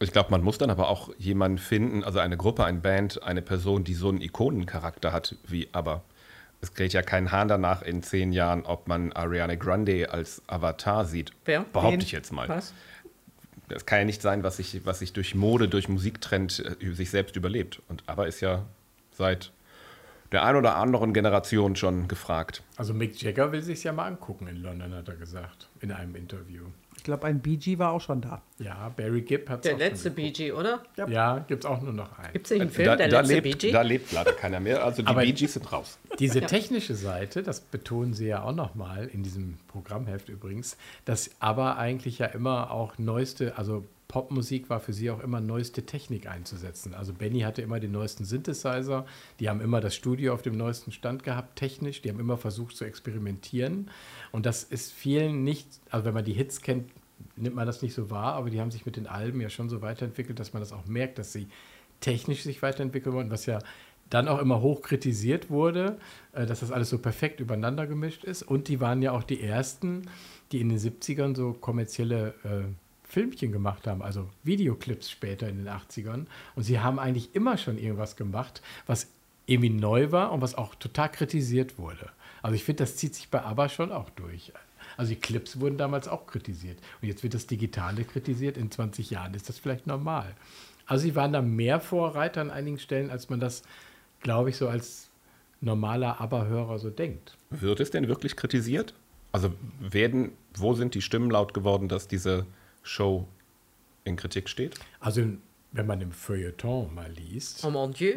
ich 0.00 0.12
glaube, 0.12 0.30
man 0.30 0.42
muss 0.42 0.58
dann 0.58 0.70
aber 0.70 0.88
auch 0.88 1.10
jemanden 1.18 1.58
finden, 1.58 2.04
also 2.04 2.18
eine 2.18 2.36
Gruppe, 2.36 2.64
eine 2.64 2.78
Band, 2.78 3.22
eine 3.22 3.42
Person, 3.42 3.84
die 3.84 3.94
so 3.94 4.08
einen 4.08 4.20
Ikonencharakter 4.20 5.12
hat 5.12 5.36
wie 5.46 5.68
aber. 5.72 6.02
Es 6.62 6.74
geht 6.74 6.94
ja 6.94 7.02
kein 7.02 7.32
Hahn 7.32 7.48
danach 7.48 7.82
in 7.82 8.02
zehn 8.02 8.32
Jahren, 8.32 8.64
ob 8.64 8.88
man 8.88 9.12
Ariana 9.12 9.56
Grande 9.56 10.10
als 10.10 10.42
Avatar 10.46 11.04
sieht. 11.04 11.32
Wer? 11.44 11.64
Behaupte 11.72 11.92
Wen? 11.98 12.00
ich 12.00 12.12
jetzt 12.12 12.32
mal. 12.32 12.48
Was? 12.48 12.72
Das 13.68 13.84
kann 13.84 13.98
ja 14.00 14.04
nicht 14.04 14.22
sein, 14.22 14.42
was 14.42 14.56
sich, 14.56 14.86
was 14.86 15.00
sich 15.00 15.12
durch 15.12 15.34
Mode, 15.34 15.68
durch 15.68 15.88
Musiktrend 15.88 16.64
äh, 16.80 16.92
sich 16.92 17.10
selbst 17.10 17.36
überlebt. 17.36 17.82
Und 17.88 18.04
aber 18.06 18.26
ist 18.26 18.40
ja 18.40 18.64
seit 19.12 19.52
der 20.32 20.44
ein 20.44 20.56
oder 20.56 20.76
anderen 20.76 21.12
Generation 21.12 21.76
schon 21.76 22.08
gefragt. 22.08 22.62
Also 22.76 22.94
Mick 22.94 23.20
Jagger 23.22 23.52
will 23.52 23.62
sich 23.62 23.84
ja 23.84 23.92
mal 23.92 24.06
angucken 24.06 24.46
in 24.48 24.56
London, 24.62 24.94
hat 24.94 25.08
er 25.08 25.16
gesagt, 25.16 25.68
in 25.80 25.92
einem 25.92 26.14
Interview. 26.16 26.64
Ich 26.96 27.04
glaube, 27.04 27.26
ein 27.26 27.40
BG 27.40 27.78
war 27.78 27.92
auch 27.92 28.00
schon 28.00 28.20
da. 28.22 28.42
Ja, 28.58 28.88
Barry 28.96 29.20
Gibb 29.20 29.48
hat 29.48 29.58
es 29.58 29.62
Der 29.64 29.74
auch 29.74 29.78
letzte. 29.78 30.10
BG, 30.10 30.52
oder? 30.52 30.82
Ja, 31.08 31.38
gibt 31.46 31.64
es 31.64 31.70
auch 31.70 31.80
nur 31.80 31.92
noch 31.92 32.18
einen. 32.18 32.32
Gibt 32.32 32.46
es 32.46 32.50
nicht 32.52 32.60
einen 32.62 32.70
Film, 32.70 32.86
da, 32.86 32.96
der 32.96 33.08
da, 33.08 33.20
letzte 33.20 33.34
lebt, 33.34 33.58
BG? 33.60 33.70
da 33.72 33.82
lebt 33.82 34.12
leider 34.12 34.32
keiner 34.32 34.60
mehr. 34.60 34.82
Also 34.82 35.02
die 35.02 35.32
Gees 35.34 35.52
sind 35.52 35.70
raus. 35.72 35.98
Diese 36.18 36.40
Ja. 36.40 36.46
technische 36.46 36.94
Seite, 36.94 37.42
das 37.42 37.60
betonen 37.60 38.14
sie 38.14 38.26
ja 38.26 38.42
auch 38.42 38.54
nochmal 38.54 39.06
in 39.12 39.22
diesem 39.22 39.58
Programmheft 39.68 40.28
übrigens, 40.30 40.76
dass 41.04 41.30
aber 41.38 41.76
eigentlich 41.76 42.18
ja 42.18 42.26
immer 42.26 42.70
auch 42.72 42.98
neueste, 42.98 43.56
also 43.58 43.84
Popmusik 44.08 44.70
war 44.70 44.80
für 44.80 44.92
sie 44.92 45.10
auch 45.10 45.20
immer 45.20 45.40
neueste 45.40 45.84
Technik 45.84 46.28
einzusetzen. 46.28 46.94
Also 46.94 47.12
Benny 47.12 47.40
hatte 47.40 47.62
immer 47.62 47.80
den 47.80 47.92
neuesten 47.92 48.24
Synthesizer, 48.24 49.04
die 49.40 49.48
haben 49.48 49.60
immer 49.60 49.80
das 49.80 49.94
Studio 49.94 50.32
auf 50.32 50.42
dem 50.42 50.56
neuesten 50.56 50.92
Stand 50.92 51.24
gehabt, 51.24 51.56
technisch, 51.56 52.02
die 52.02 52.10
haben 52.10 52.20
immer 52.20 52.36
versucht 52.36 52.76
zu 52.76 52.84
experimentieren. 52.84 53.90
Und 54.32 54.46
das 54.46 54.62
ist 54.62 54.92
vielen 54.92 55.42
nicht, 55.42 55.68
also 55.90 56.04
wenn 56.04 56.14
man 56.14 56.24
die 56.24 56.32
Hits 56.32 56.62
kennt, 56.62 56.90
nimmt 57.36 57.56
man 57.56 57.66
das 57.66 57.82
nicht 57.82 57.94
so 57.94 58.10
wahr, 58.10 58.34
aber 58.34 58.50
die 58.50 58.60
haben 58.60 58.70
sich 58.70 58.86
mit 58.86 58.96
den 58.96 59.06
Alben 59.06 59.40
ja 59.40 59.50
schon 59.50 59.68
so 59.68 59.82
weiterentwickelt, 59.82 60.38
dass 60.38 60.52
man 60.52 60.62
das 60.62 60.72
auch 60.72 60.86
merkt, 60.86 61.18
dass 61.18 61.32
sie 61.32 61.48
technisch 62.00 62.42
sich 62.42 62.62
weiterentwickeln 62.62 63.14
wollen, 63.14 63.30
was 63.30 63.46
ja 63.46 63.58
dann 64.10 64.28
auch 64.28 64.38
immer 64.38 64.60
hoch 64.60 64.82
kritisiert 64.82 65.50
wurde, 65.50 65.98
äh, 66.32 66.46
dass 66.46 66.60
das 66.60 66.70
alles 66.70 66.90
so 66.90 66.98
perfekt 66.98 67.40
übereinander 67.40 67.86
gemischt 67.86 68.24
ist. 68.24 68.42
Und 68.42 68.68
die 68.68 68.80
waren 68.80 69.02
ja 69.02 69.12
auch 69.12 69.24
die 69.24 69.42
ersten, 69.42 70.02
die 70.52 70.60
in 70.60 70.68
den 70.68 70.78
70ern 70.78 71.34
so 71.34 71.52
kommerzielle 71.52 72.34
äh, 72.44 72.64
Filmchen 73.08 73.52
gemacht 73.52 73.86
haben, 73.86 74.02
also 74.02 74.28
Videoclips 74.42 75.10
später 75.10 75.48
in 75.48 75.58
den 75.58 75.68
80ern. 75.68 76.26
Und 76.54 76.62
sie 76.62 76.80
haben 76.80 76.98
eigentlich 76.98 77.34
immer 77.34 77.56
schon 77.56 77.78
irgendwas 77.78 78.16
gemacht, 78.16 78.62
was 78.86 79.08
irgendwie 79.46 79.70
neu 79.70 80.10
war 80.10 80.32
und 80.32 80.40
was 80.40 80.56
auch 80.56 80.74
total 80.74 81.10
kritisiert 81.10 81.78
wurde. 81.78 82.10
Also 82.42 82.56
ich 82.56 82.64
finde, 82.64 82.82
das 82.82 82.96
zieht 82.96 83.14
sich 83.14 83.28
bei 83.28 83.42
ABBA 83.42 83.68
schon 83.68 83.92
auch 83.92 84.10
durch. 84.10 84.52
Also 84.96 85.10
die 85.10 85.20
Clips 85.20 85.60
wurden 85.60 85.78
damals 85.78 86.08
auch 86.08 86.26
kritisiert. 86.26 86.78
Und 87.00 87.08
jetzt 87.08 87.22
wird 87.22 87.34
das 87.34 87.46
Digitale 87.46 88.04
kritisiert. 88.04 88.56
In 88.56 88.70
20 88.70 89.10
Jahren 89.10 89.34
ist 89.34 89.48
das 89.48 89.58
vielleicht 89.58 89.86
normal. 89.86 90.34
Also 90.86 91.02
sie 91.02 91.14
waren 91.14 91.32
da 91.32 91.42
mehr 91.42 91.80
Vorreiter 91.80 92.40
an 92.40 92.50
einigen 92.50 92.78
Stellen, 92.78 93.10
als 93.10 93.28
man 93.28 93.40
das, 93.40 93.62
glaube 94.20 94.50
ich, 94.50 94.56
so 94.56 94.68
als 94.68 95.10
normaler 95.60 96.20
ABBA-Hörer 96.20 96.78
so 96.78 96.90
denkt. 96.90 97.36
Wird 97.50 97.80
es 97.80 97.90
denn 97.90 98.08
wirklich 98.08 98.36
kritisiert? 98.36 98.94
Also 99.32 99.52
werden, 99.80 100.32
wo 100.54 100.74
sind 100.74 100.94
die 100.94 101.02
Stimmen 101.02 101.30
laut 101.30 101.54
geworden, 101.54 101.88
dass 101.88 102.08
diese 102.08 102.46
Show 102.86 103.26
in 104.04 104.16
Kritik 104.16 104.48
steht? 104.48 104.78
Also 105.00 105.22
wenn 105.72 105.86
man 105.86 106.00
im 106.00 106.12
Feuilleton 106.12 106.94
mal 106.94 107.10
liest, 107.10 107.64
Oh 107.64 107.70
mon 107.70 107.92
Dieu. 107.92 108.14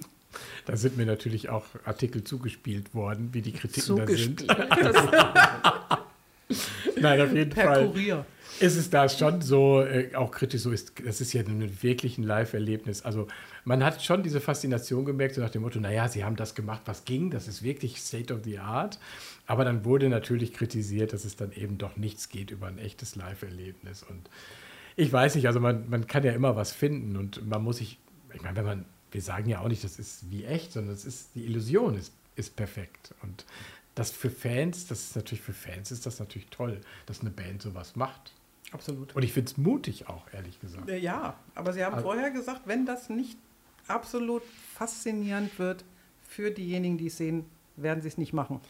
da 0.64 0.76
sind 0.76 0.96
mir 0.96 1.06
natürlich 1.06 1.48
auch 1.50 1.66
Artikel 1.84 2.24
zugespielt 2.24 2.94
worden, 2.94 3.28
wie 3.32 3.42
die 3.42 3.52
Kritiken 3.52 3.96
da 3.96 4.06
sind. 4.06 4.46
Nein, 7.00 7.20
auf 7.20 7.32
jeden 7.32 7.50
Per 7.50 7.64
Fall. 7.64 7.88
Kurier. 7.88 8.26
ist 8.58 8.76
es 8.76 8.90
da 8.90 9.08
schon 9.08 9.40
so, 9.40 9.82
äh, 9.82 10.14
auch 10.14 10.30
kritisch 10.32 10.62
so 10.62 10.72
ist, 10.72 10.92
das 11.04 11.20
ist 11.20 11.32
ja 11.32 11.42
ein 11.42 11.82
wirklich 11.82 12.18
ein 12.18 12.24
Live-Erlebnis. 12.24 13.02
Also 13.02 13.28
man 13.64 13.84
hat 13.84 14.02
schon 14.02 14.22
diese 14.22 14.40
Faszination 14.40 15.04
gemerkt, 15.04 15.36
so 15.36 15.40
nach 15.40 15.50
dem 15.50 15.62
Motto, 15.62 15.78
naja, 15.78 16.08
sie 16.08 16.24
haben 16.24 16.36
das 16.36 16.54
gemacht, 16.54 16.82
was 16.86 17.04
ging, 17.04 17.30
das 17.30 17.46
ist 17.46 17.62
wirklich 17.62 18.00
State 18.00 18.34
of 18.34 18.40
the 18.44 18.58
Art. 18.58 18.98
Aber 19.50 19.64
dann 19.64 19.84
wurde 19.84 20.08
natürlich 20.08 20.52
kritisiert, 20.52 21.12
dass 21.12 21.24
es 21.24 21.34
dann 21.34 21.50
eben 21.50 21.76
doch 21.76 21.96
nichts 21.96 22.28
geht 22.28 22.52
über 22.52 22.68
ein 22.68 22.78
echtes 22.78 23.16
Live-Erlebnis. 23.16 24.04
Und 24.04 24.30
ich 24.94 25.12
weiß 25.12 25.34
nicht, 25.34 25.48
also 25.48 25.58
man, 25.58 25.90
man 25.90 26.06
kann 26.06 26.22
ja 26.22 26.30
immer 26.30 26.54
was 26.54 26.70
finden 26.70 27.16
und 27.16 27.44
man 27.48 27.60
muss 27.60 27.78
sich, 27.78 27.98
ich 28.32 28.42
meine, 28.42 28.54
wenn 28.56 28.64
man, 28.64 28.84
wir 29.10 29.20
sagen 29.20 29.48
ja 29.48 29.58
auch 29.58 29.66
nicht, 29.66 29.82
das 29.82 29.98
ist 29.98 30.30
wie 30.30 30.44
echt, 30.44 30.70
sondern 30.70 30.94
es 30.94 31.04
ist, 31.04 31.34
die 31.34 31.44
Illusion 31.46 31.96
ist, 31.96 32.12
ist 32.36 32.54
perfekt. 32.54 33.12
Und 33.22 33.44
das 33.96 34.12
für 34.12 34.30
Fans, 34.30 34.86
das 34.86 35.00
ist 35.00 35.16
natürlich 35.16 35.42
für 35.42 35.52
Fans 35.52 35.90
ist 35.90 36.06
das 36.06 36.20
natürlich 36.20 36.46
toll, 36.50 36.80
dass 37.06 37.20
eine 37.20 37.30
Band 37.30 37.60
sowas 37.60 37.96
macht. 37.96 38.32
Absolut. 38.70 39.16
Und 39.16 39.24
ich 39.24 39.32
finde 39.32 39.50
es 39.50 39.56
mutig 39.58 40.08
auch, 40.08 40.32
ehrlich 40.32 40.60
gesagt. 40.60 40.88
Äh, 40.88 40.98
Ja, 40.98 41.36
aber 41.56 41.72
Sie 41.72 41.84
haben 41.84 41.94
Also- 41.96 42.06
vorher 42.06 42.30
gesagt, 42.30 42.68
wenn 42.68 42.86
das 42.86 43.10
nicht 43.10 43.36
absolut 43.88 44.44
faszinierend 44.74 45.58
wird 45.58 45.84
für 46.28 46.52
diejenigen, 46.52 46.98
die 46.98 47.08
es 47.08 47.16
sehen, 47.16 47.46
werden 47.74 48.00
Sie 48.00 48.06
es 48.08 48.16
nicht 48.16 48.32
machen. 48.32 48.60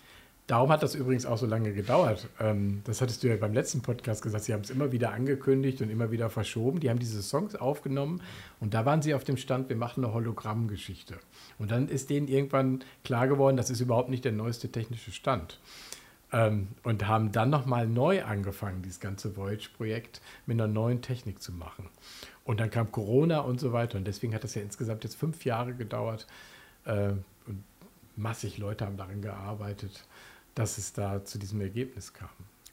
Darum 0.51 0.73
hat 0.73 0.83
das 0.83 0.97
übrigens 0.97 1.27
auch 1.27 1.39
so 1.39 1.47
lange 1.47 1.73
gedauert. 1.73 2.27
Ähm, 2.41 2.81
das 2.83 3.01
hattest 3.01 3.23
du 3.23 3.29
ja 3.29 3.37
beim 3.37 3.53
letzten 3.53 3.83
Podcast 3.83 4.21
gesagt. 4.21 4.43
Sie 4.43 4.53
haben 4.53 4.63
es 4.63 4.71
immer 4.71 4.91
wieder 4.91 5.13
angekündigt 5.13 5.81
und 5.81 5.91
immer 5.91 6.11
wieder 6.11 6.29
verschoben. 6.29 6.81
Die 6.81 6.91
haben 6.91 6.99
diese 6.99 7.23
Songs 7.23 7.55
aufgenommen 7.55 8.21
und 8.59 8.75
da 8.75 8.85
waren 8.85 9.01
sie 9.01 9.15
auf 9.15 9.23
dem 9.23 9.37
Stand, 9.37 9.69
wir 9.69 9.77
machen 9.77 10.05
eine 10.05 10.13
Hologrammgeschichte. 10.13 11.15
Und 11.61 11.71
dann 11.71 11.87
ist 11.87 12.11
denen 12.11 12.27
irgendwann 12.27 12.83
klar 13.05 13.29
geworden, 13.29 13.57
das 13.57 13.71
ist 13.71 13.81
überhaupt 13.81 14.09
nicht 14.09 14.25
der 14.25 14.33
neueste 14.33 14.73
technische 14.73 15.13
Stand. 15.13 15.61
Ähm, 16.33 16.67
und 16.83 17.07
haben 17.07 17.31
dann 17.31 17.51
nochmal 17.51 17.87
neu 17.87 18.25
angefangen, 18.25 18.83
dieses 18.83 18.99
ganze 18.99 19.37
Voyage-Projekt 19.37 20.21
mit 20.47 20.61
einer 20.61 20.67
neuen 20.67 21.01
Technik 21.01 21.41
zu 21.41 21.53
machen. 21.53 21.89
Und 22.43 22.59
dann 22.59 22.71
kam 22.71 22.91
Corona 22.91 23.39
und 23.39 23.61
so 23.61 23.73
weiter. 23.73 23.99
Und 23.99 24.05
deswegen 24.05 24.35
hat 24.35 24.43
das 24.43 24.57
ja 24.57 24.63
insgesamt 24.63 25.05
jetzt 25.05 25.15
fünf 25.15 25.45
Jahre 25.45 25.75
gedauert. 25.75 26.27
Äh, 26.87 27.13
und 27.47 27.63
massig 28.17 28.59
Leute 28.59 28.85
haben 28.85 28.97
daran 28.97 29.23
gearbeitet, 29.23 30.05
dass 30.55 30.79
es 30.79 30.93
da 30.93 31.25
zu 31.25 31.39
diesem 31.39 31.61
Ergebnis 31.61 32.13
kam. 32.13 32.29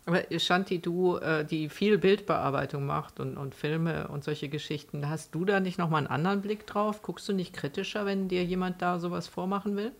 Aber 0.06 0.24
Shanti, 0.40 0.80
du, 0.80 1.18
äh, 1.18 1.44
die 1.44 1.68
viel 1.68 1.98
Bildbearbeitung 1.98 2.86
macht 2.86 3.20
und, 3.20 3.36
und 3.36 3.54
Filme 3.54 4.08
und 4.08 4.24
solche 4.24 4.48
Geschichten, 4.48 5.10
hast 5.10 5.36
du 5.36 5.44
da 5.44 5.60
nicht 5.60 5.78
nochmal 5.78 6.00
einen 6.00 6.08
anderen 6.08 6.42
Blick 6.42 6.66
drauf? 6.66 7.02
Guckst 7.02 7.28
du 7.28 7.34
nicht 7.34 7.54
kritischer, 7.54 8.06
wenn 8.06 8.30
dir 8.30 8.46
jemand 8.46 8.82
da 8.82 9.00
sowas 9.00 9.28
vormachen 9.28 9.76
will? 9.76 9.92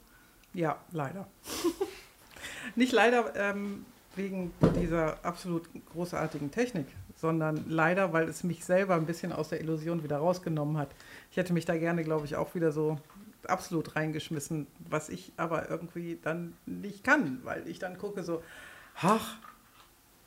Ja, 0.54 0.78
leider. 0.92 1.28
Nicht 2.76 2.92
leider 2.92 3.36
ähm, 3.36 3.86
wegen 4.16 4.52
dieser 4.80 5.24
absolut 5.24 5.64
großartigen 5.94 6.52
Technik, 6.52 6.88
sondern 7.16 7.66
leider, 7.68 8.14
weil 8.14 8.28
es 8.28 8.44
mich 8.44 8.66
selber 8.66 8.96
ein 8.96 9.06
bisschen 9.06 9.32
aus 9.32 9.50
der 9.50 9.62
Illusion 9.62 10.04
wieder 10.04 10.18
rausgenommen 10.18 10.78
hat. 10.78 10.90
Ich 11.32 11.38
hätte 11.38 11.54
mich 11.54 11.66
da 11.66 11.78
gerne, 11.78 12.04
glaube 12.04 12.26
ich, 12.26 12.36
auch 12.36 12.56
wieder 12.56 12.72
so 12.72 12.98
absolut 13.46 13.96
reingeschmissen, 13.96 14.68
was 14.90 15.10
ich 15.10 15.32
aber 15.38 15.70
irgendwie 15.70 16.20
dann 16.22 16.54
nicht 16.66 17.04
kann, 17.04 17.40
weil 17.44 17.68
ich 17.68 17.80
dann 17.80 17.98
gucke 17.98 18.24
so, 18.24 18.44
ach, 18.96 19.38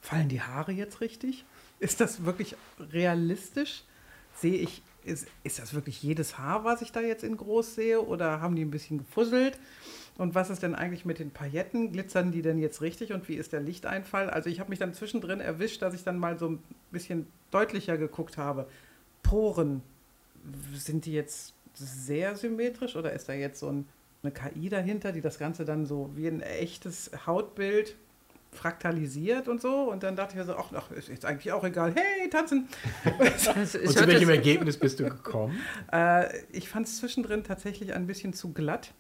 fallen 0.00 0.28
die 0.28 0.40
Haare 0.40 0.72
jetzt 0.72 1.00
richtig? 1.00 1.44
Ist 1.78 2.00
das 2.00 2.24
wirklich 2.24 2.56
realistisch? 2.78 3.84
Sehe 4.34 4.56
ich, 4.56 4.82
ist, 5.04 5.26
ist 5.44 5.58
das 5.58 5.74
wirklich 5.74 6.02
jedes 6.02 6.38
Haar, 6.38 6.64
was 6.64 6.82
ich 6.82 6.92
da 6.92 7.00
jetzt 7.00 7.24
in 7.24 7.36
groß 7.36 7.74
sehe 7.74 8.00
oder 8.00 8.40
haben 8.40 8.56
die 8.56 8.64
ein 8.64 8.70
bisschen 8.70 8.98
gefusselt? 8.98 9.58
Und 10.16 10.34
was 10.34 10.50
ist 10.50 10.62
denn 10.62 10.74
eigentlich 10.74 11.06
mit 11.06 11.18
den 11.18 11.30
Pailletten? 11.30 11.92
Glitzern 11.92 12.30
die 12.30 12.42
denn 12.42 12.58
jetzt 12.58 12.82
richtig 12.82 13.12
und 13.12 13.28
wie 13.28 13.36
ist 13.36 13.52
der 13.52 13.61
Lichteinfall? 13.61 14.28
Also 14.28 14.50
ich 14.50 14.61
habe 14.61 14.70
mich 14.70 14.78
dann 14.78 14.92
zwischendrin 14.92 15.40
erwischt, 15.40 15.80
dass 15.82 15.94
ich 15.94 16.04
dann 16.04 16.18
mal 16.18 16.38
so 16.38 16.48
ein 16.48 16.62
bisschen 16.90 17.26
deutlicher 17.50 17.96
geguckt 17.96 18.36
habe. 18.36 18.68
Poren, 19.22 19.82
sind 20.74 21.06
die 21.06 21.12
jetzt 21.12 21.54
sehr 21.81 22.37
symmetrisch 22.37 22.97
oder 22.97 23.12
ist 23.12 23.28
da 23.28 23.33
jetzt 23.33 23.61
so 23.61 23.68
ein, 23.68 23.89
eine 24.22 24.33
KI 24.33 24.68
dahinter, 24.68 25.12
die 25.12 25.20
das 25.20 25.39
Ganze 25.39 25.64
dann 25.64 25.87
so 25.87 26.11
wie 26.14 26.26
ein 26.26 26.41
echtes 26.41 27.11
Hautbild 27.26 27.97
fraktalisiert 28.53 29.49
und 29.49 29.61
so? 29.61 29.91
Und 29.91 30.03
dann 30.03 30.16
dachte 30.16 30.33
ich 30.33 30.39
mir 30.39 30.45
so, 30.45 30.57
ach, 30.57 30.72
ach 30.74 30.91
ist 30.91 31.09
jetzt 31.09 31.24
eigentlich 31.24 31.53
auch 31.53 31.64
egal. 31.64 31.95
Hey, 31.95 32.28
tanzen! 32.28 32.68
Und 33.18 33.68
zu 33.68 34.07
welchem 34.07 34.31
Ergebnis 34.31 34.76
bist 34.76 35.01
du 35.01 35.05
gekommen? 35.05 35.59
Äh, 35.93 36.45
ich 36.53 36.68
fand 36.68 36.87
es 36.87 36.99
zwischendrin 36.99 37.43
tatsächlich 37.43 37.95
ein 37.95 38.07
bisschen 38.07 38.33
zu 38.33 38.53
glatt. 38.53 38.93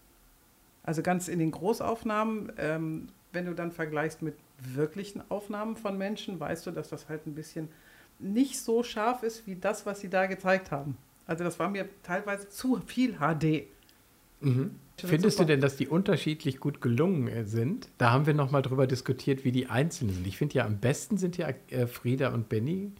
Also 0.82 1.02
ganz 1.02 1.28
in 1.28 1.38
den 1.38 1.50
Großaufnahmen, 1.50 2.52
ähm, 2.58 3.08
wenn 3.32 3.46
du 3.46 3.54
dann 3.54 3.70
vergleichst 3.70 4.22
mit 4.22 4.34
wirklichen 4.58 5.22
Aufnahmen 5.30 5.76
von 5.76 5.96
Menschen, 5.96 6.40
weißt 6.40 6.66
du, 6.66 6.70
dass 6.70 6.88
das 6.88 7.08
halt 7.08 7.26
ein 7.26 7.34
bisschen 7.34 7.68
nicht 8.18 8.60
so 8.60 8.82
scharf 8.82 9.22
ist 9.22 9.46
wie 9.46 9.56
das, 9.56 9.86
was 9.86 10.00
sie 10.00 10.10
da 10.10 10.26
gezeigt 10.26 10.70
haben. 10.70 10.96
Also 11.30 11.44
das 11.44 11.60
war 11.60 11.70
mir 11.70 11.88
teilweise 12.02 12.48
zu 12.48 12.80
viel 12.84 13.18
HD. 13.18 13.68
Mhm. 14.40 14.72
Findest 14.96 15.38
du 15.38 15.44
denn, 15.44 15.60
dass 15.60 15.76
die 15.76 15.86
unterschiedlich 15.86 16.58
gut 16.58 16.80
gelungen 16.80 17.28
äh, 17.28 17.44
sind? 17.44 17.88
Da 17.98 18.10
haben 18.10 18.26
wir 18.26 18.34
noch 18.34 18.50
mal 18.50 18.62
drüber 18.62 18.88
diskutiert, 18.88 19.44
wie 19.44 19.52
die 19.52 19.68
Einzelnen 19.68 20.12
sind. 20.12 20.26
Ich 20.26 20.36
finde 20.36 20.56
ja 20.56 20.66
am 20.66 20.78
besten 20.78 21.18
sind 21.18 21.36
ja 21.36 21.50
äh, 21.68 21.86
Frieda 21.86 22.30
und 22.30 22.48
Benny. 22.48 22.90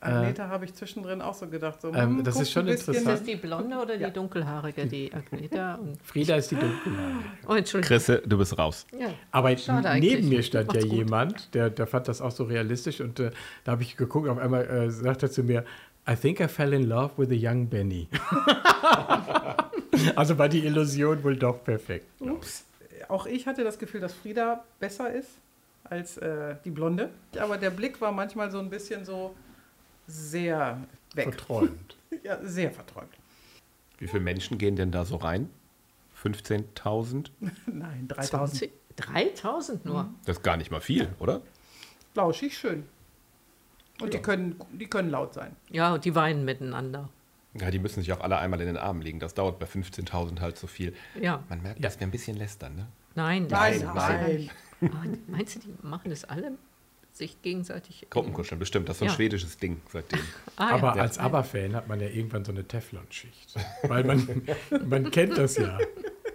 Agneta 0.00 0.48
habe 0.48 0.64
ich 0.64 0.74
zwischendrin 0.74 1.22
auch 1.22 1.32
so 1.32 1.46
gedacht. 1.46 1.80
So, 1.80 1.88
ähm, 1.94 2.18
hm, 2.18 2.24
das 2.24 2.40
ist 2.40 2.50
schon 2.50 2.66
bisschen- 2.66 2.92
Ist 2.92 3.00
interessant. 3.00 3.20
das 3.20 3.22
die 3.26 3.36
blonde 3.36 3.76
oder 3.76 3.94
Ja. 3.94 4.08
die 4.08 4.14
dunkelhaarige, 4.14 4.86
die 4.86 5.14
Agneta? 5.14 5.76
Und, 5.76 5.96
Frieda 6.02 6.34
ist 6.34 6.50
die 6.50 6.56
Dunkelhaarige. 6.56 7.24
oh, 7.48 7.54
Entschuldigung. 7.54 7.96
Chrisse, 7.96 8.20
du 8.26 8.36
bist 8.36 8.58
raus. 8.58 8.84
Ja. 8.98 9.14
Aber 9.30 9.56
Schade 9.56 9.78
neben 10.00 10.16
eigentlich. 10.16 10.24
mir 10.28 10.42
stand 10.42 10.72
ja 10.74 10.80
gut. 10.82 10.92
jemand, 10.92 11.54
der, 11.54 11.70
der 11.70 11.86
fand 11.86 12.08
das 12.08 12.20
auch 12.20 12.32
so 12.32 12.42
realistisch 12.44 13.00
und 13.00 13.20
äh, 13.20 13.30
da 13.62 13.72
habe 13.72 13.82
ich 13.84 13.96
geguckt, 13.96 14.28
auf 14.28 14.38
einmal 14.38 14.66
äh, 14.66 14.90
sagt 14.90 15.22
er 15.22 15.30
zu 15.30 15.44
mir, 15.44 15.64
I 16.06 16.14
think 16.14 16.40
I 16.40 16.48
fell 16.48 16.72
in 16.72 16.88
love 16.88 17.12
with 17.16 17.30
a 17.30 17.34
young 17.34 17.66
Benny. 17.66 18.08
also 20.16 20.36
war 20.36 20.48
die 20.48 20.66
Illusion 20.66 21.22
wohl 21.24 21.36
doch 21.36 21.64
perfekt. 21.64 22.06
Ups. 22.20 22.64
Auch 23.08 23.26
ich 23.26 23.46
hatte 23.46 23.64
das 23.64 23.78
Gefühl, 23.78 24.00
dass 24.00 24.12
Frieda 24.12 24.64
besser 24.78 25.12
ist 25.12 25.30
als 25.84 26.16
äh, 26.18 26.56
die 26.64 26.70
Blonde. 26.70 27.10
Aber 27.38 27.56
der 27.56 27.70
Blick 27.70 28.00
war 28.00 28.12
manchmal 28.12 28.50
so 28.50 28.58
ein 28.58 28.70
bisschen 28.70 29.04
so 29.04 29.34
sehr 30.06 30.78
weg. 31.14 31.24
Verträumt. 31.24 31.96
Ja, 32.22 32.38
sehr 32.42 32.70
verträumt. 32.70 33.12
Wie 33.98 34.06
viele 34.06 34.22
Menschen 34.22 34.56
gehen 34.56 34.76
denn 34.76 34.92
da 34.92 35.04
so 35.04 35.16
rein? 35.16 35.50
15.000? 36.22 37.26
Nein, 37.66 38.08
3000. 38.08 38.58
20, 38.58 38.70
3000 38.96 39.84
nur. 39.84 40.08
Das 40.24 40.38
ist 40.38 40.42
gar 40.42 40.56
nicht 40.56 40.70
mal 40.70 40.80
viel, 40.80 41.08
oder? 41.18 41.42
Flauschig, 42.14 42.56
schön. 42.56 42.84
Und 44.00 44.12
die, 44.12 44.18
können, 44.18 44.56
die 44.72 44.86
können 44.86 45.10
laut 45.10 45.34
sein. 45.34 45.54
Ja, 45.70 45.94
und 45.94 46.04
die 46.04 46.14
weinen 46.14 46.44
miteinander. 46.44 47.08
Ja, 47.54 47.70
die 47.70 47.78
müssen 47.78 48.00
sich 48.02 48.12
auch 48.12 48.20
alle 48.20 48.38
einmal 48.38 48.60
in 48.60 48.66
den 48.66 48.76
Armen 48.76 49.00
legen. 49.00 49.20
Das 49.20 49.34
dauert 49.34 49.58
bei 49.60 49.66
15.000 49.66 50.40
halt 50.40 50.58
so 50.58 50.66
viel. 50.66 50.94
Ja, 51.20 51.44
Man 51.48 51.62
merkt, 51.62 51.78
Ja. 51.78 51.84
dass 51.84 52.00
wir 52.00 52.06
ein 52.06 52.10
bisschen 52.10 52.36
lästern, 52.36 52.74
ne? 52.74 52.86
nein. 53.14 53.46
Nein, 53.48 53.80
das- 53.80 53.94
nein. 53.94 54.50
Ah, 54.82 55.04
meinst 55.28 55.54
du, 55.56 55.60
die 55.60 55.74
machen 55.86 56.10
das 56.10 56.24
alle 56.24 56.52
sich 57.12 57.40
gegenseitig? 57.42 58.08
Gruppenkuscheln, 58.10 58.58
bestimmt. 58.58 58.88
Das 58.88 58.96
ist 58.96 58.98
so 58.98 59.04
ein 59.04 59.08
Ja. 59.10 59.14
schwedisches 59.14 59.56
Ding 59.56 59.80
seitdem. 59.92 60.18
Ah, 60.56 60.70
Aber 60.74 60.96
ja. 60.96 61.02
als 61.02 61.18
ABBA-Fan 61.18 61.74
hat 61.76 61.86
man 61.88 62.00
ja 62.00 62.08
irgendwann 62.08 62.44
so 62.44 62.50
eine 62.50 62.64
Teflonschicht. 62.66 63.54
Weil 63.84 64.02
man, 64.02 64.42
man 64.88 65.10
kennt 65.12 65.38
das 65.38 65.56
ja. 65.56 65.78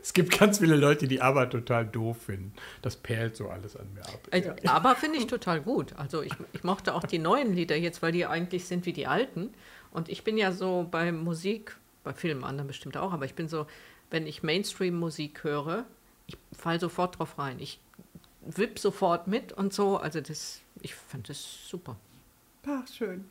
Es 0.02 0.14
gibt 0.14 0.38
ganz 0.38 0.60
viele 0.60 0.76
Leute, 0.76 1.08
die 1.08 1.22
ABBA 1.22 1.47
total 1.47 1.86
doof 1.86 2.18
finden. 2.24 2.54
Das 2.82 2.95
perlt 2.95 3.36
so 3.36 3.50
alles 3.50 3.76
an 3.76 3.88
mir 3.93 4.06
ab. 4.06 4.20
Äh, 4.32 4.68
Aber 4.68 4.95
finde 4.95 5.18
ich 5.18 5.28
total 5.28 5.62
gut. 5.62 5.93
Also 5.97 6.22
ich, 6.22 6.34
ich 6.54 6.64
mochte 6.64 6.93
auch 6.93 7.04
die 7.04 7.20
neuen 7.20 7.54
Lieder 7.54 7.76
jetzt, 7.76 8.02
weil 8.02 8.12
die 8.12 8.26
eigentlich 8.26 8.66
sind 8.66 8.86
wie 8.86 8.93
die 8.93 9.08
alten. 9.08 9.54
Und 9.91 10.10
ich 10.10 10.24
bin 10.24 10.38
ja 10.38 10.52
so 10.52 10.88
bei 10.89 11.12
Musik, 11.12 11.76
bei 12.04 12.14
Filmen 12.14 12.43
anderen 12.43 12.68
bestimmt 12.68 12.97
auch, 12.97 13.12
aber 13.12 13.26
ich 13.26 13.34
bin 13.34 13.47
so, 13.47 13.66
wenn 14.10 14.28
ich 14.28 14.43
Mainstream-Musik 14.43 15.43
höre, 15.43 15.86
ich 16.28 16.38
falle 16.58 16.80
sofort 16.80 17.20
drauf 17.20 17.38
rein. 17.38 17.58
Ich 17.60 17.80
wipp 18.41 18.80
sofort 18.80 19.28
mit 19.28 19.52
und 19.54 19.74
so. 19.74 19.97
Also 19.97 20.22
das, 20.22 20.62
ich 20.82 20.95
fand 20.95 21.30
das 21.30 21.68
super. 21.68 21.97
Ach, 22.68 22.88
schön. 22.88 23.26